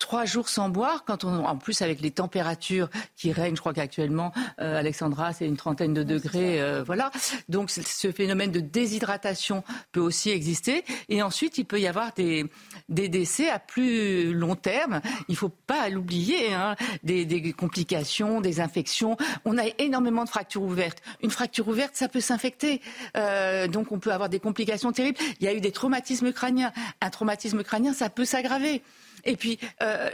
[0.00, 3.74] trois jours sans boire, quand on, en plus avec les températures qui règnent, je crois
[3.74, 7.12] qu'actuellement, euh, Alexandra, c'est une trentaine de degrés, euh, voilà.
[7.48, 9.62] Donc ce phénomène de déshydratation
[9.92, 10.84] peut aussi exister.
[11.08, 12.46] Et ensuite, il peut y avoir des,
[12.88, 15.00] des décès à plus long terme.
[15.28, 19.16] Il ne faut pas l'oublier, hein, des, des, complications, des infections.
[19.44, 21.02] On a énormément de fractures ouvertes.
[21.22, 22.80] Une fracture ouverte, ça peut s'infecter.
[23.16, 25.18] Euh, donc on peut avoir des complications terribles.
[25.40, 26.72] Il y a eu des traumatismes crâniens.
[27.02, 28.82] Un traumatisme crânien, ça peut s'aggraver.
[29.24, 30.10] Et puis euh,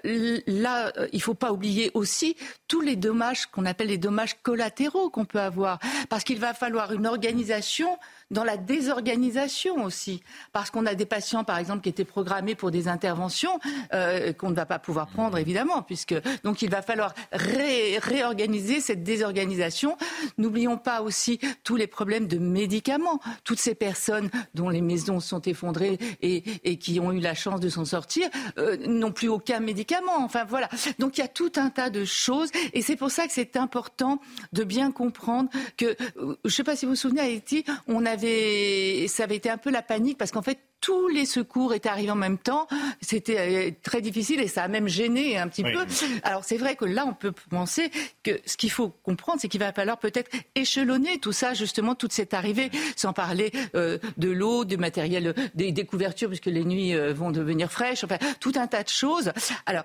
[0.47, 2.37] là, euh, il ne faut pas oublier aussi
[2.69, 5.79] tous les dommages qu'on appelle les dommages collatéraux qu'on peut avoir,
[6.09, 7.99] parce qu'il va falloir une organisation
[8.31, 10.23] dans la désorganisation aussi,
[10.53, 13.61] parce qu'on a des patients, par exemple, qui étaient programmés pour des interventions
[13.95, 19.05] euh, qu'on ne va pas pouvoir prendre, évidemment, puisque donc il va falloir réorganiser cette
[19.05, 19.97] désorganisation.
[20.39, 25.43] N'oublions pas aussi tous les problèmes de médicaments, toutes ces personnes dont les maisons sont
[25.43, 26.43] effondrées et,
[26.79, 30.19] qui ont eu la chance de s'en sortir euh, n'ont plus aucun médicament.
[30.19, 33.27] Enfin voilà, donc il y a tout un tas de choses, et c'est pour ça
[33.27, 34.21] que c'est important
[34.53, 37.65] de bien comprendre que, euh, je ne sais pas si vous vous souvenez, à Haïti,
[37.87, 41.75] on a ça avait été un peu la panique parce qu'en fait, tous les secours
[41.75, 42.69] étaient arrivés en même temps.
[43.01, 45.87] C'était euh, très difficile et ça a même gêné un petit peu.
[46.23, 47.91] Alors c'est vrai que là, on peut penser
[48.23, 52.13] que ce qu'il faut comprendre, c'est qu'il va falloir peut-être échelonner tout ça, justement, toute
[52.13, 56.95] cette arrivée, sans parler euh, de l'eau, du matériel, des, des, couvertures, puisque les nuits
[56.95, 59.33] euh, vont devenir fraîches, enfin, tout un tas de choses.
[59.65, 59.85] Alors,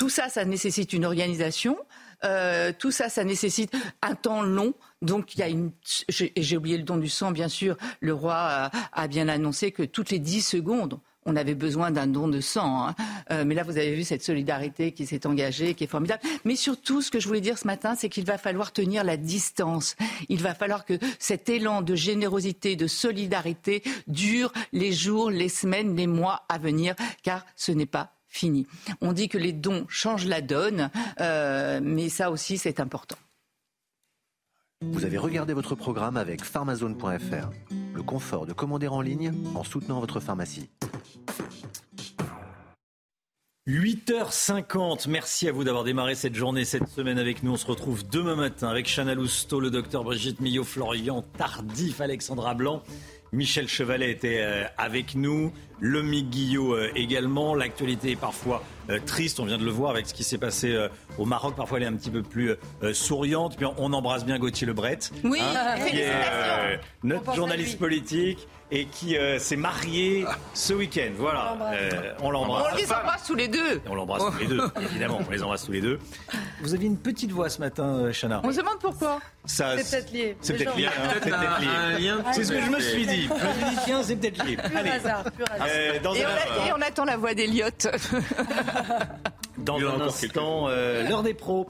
[0.00, 1.76] tout ça, ça nécessite une organisation.
[2.24, 4.74] Euh, tout ça, ça nécessite un temps long.
[5.02, 5.72] Donc, il y a une.
[6.08, 7.76] J'ai oublié le don du sang, bien sûr.
[8.00, 12.28] Le roi a, bien annoncé que toutes les 10 secondes, on avait besoin d'un don
[12.28, 12.88] de sang.
[12.88, 12.94] Hein.
[13.30, 16.22] Euh, mais là, vous avez vu cette solidarité qui s'est engagée, qui est formidable.
[16.44, 19.16] Mais surtout, ce que je voulais dire ce matin, c'est qu'il va falloir tenir la
[19.16, 19.96] distance.
[20.28, 25.96] Il va falloir que cet élan de générosité, de solidarité dure les jours, les semaines,
[25.96, 28.66] les mois à venir, car ce n'est pas fini.
[29.00, 33.16] On dit que les dons changent la donne, euh, mais ça aussi c'est important.
[34.82, 37.50] Vous avez regardé votre programme avec pharmazone.fr,
[37.92, 40.70] le confort de commander en ligne en soutenant votre pharmacie.
[43.68, 47.52] 8h50, merci à vous d'avoir démarré cette journée, cette semaine avec nous.
[47.52, 52.54] On se retrouve demain matin avec Chana Lousteau, le docteur Brigitte Millot, Florian Tardif, Alexandra
[52.54, 52.82] Blanc
[53.32, 57.54] Michel Chevalet était euh, avec nous, Lomi Guillot euh, également.
[57.54, 60.76] L'actualité est parfois euh, triste, on vient de le voir avec ce qui s'est passé
[61.18, 61.54] au Maroc.
[61.54, 62.54] Parfois, elle est un petit peu plus
[62.92, 63.56] souriante.
[63.56, 64.98] Puis on embrasse bien Gauthier Lebret.
[65.22, 70.24] Oui, hein, notre journaliste politique et qui s'est marié
[70.54, 71.10] ce week-end.
[71.16, 71.56] Voilà,
[72.22, 72.66] on l'embrasse.
[72.72, 73.80] on les embrasse tous les deux.
[73.88, 75.98] On l'embrasse tous les deux, évidemment, on les embrasse tous les deux.
[76.62, 78.40] Vous aviez une petite voix ce matin, Chana.
[78.44, 79.20] On se demande pourquoi.
[79.46, 80.36] C'est peut-être lié.
[80.40, 80.86] C'est peut-être lié.
[80.86, 83.28] Hein, c'est ce que je me suis dit.
[83.28, 84.56] Je me suis dit, tiens, c'est peut-être lié.
[84.56, 85.66] Plus hasard, plus hasard.
[85.68, 87.88] Euh, et, on attend la voix d'Eliott.
[89.58, 91.66] dans un instant, euh, l'heure des pros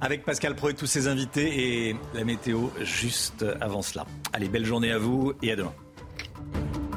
[0.00, 4.06] avec Pascal Pro et tous ses invités et la météo juste avant cela.
[4.32, 5.74] Allez, belle journée à vous et à demain.
[6.40, 6.89] Thank you.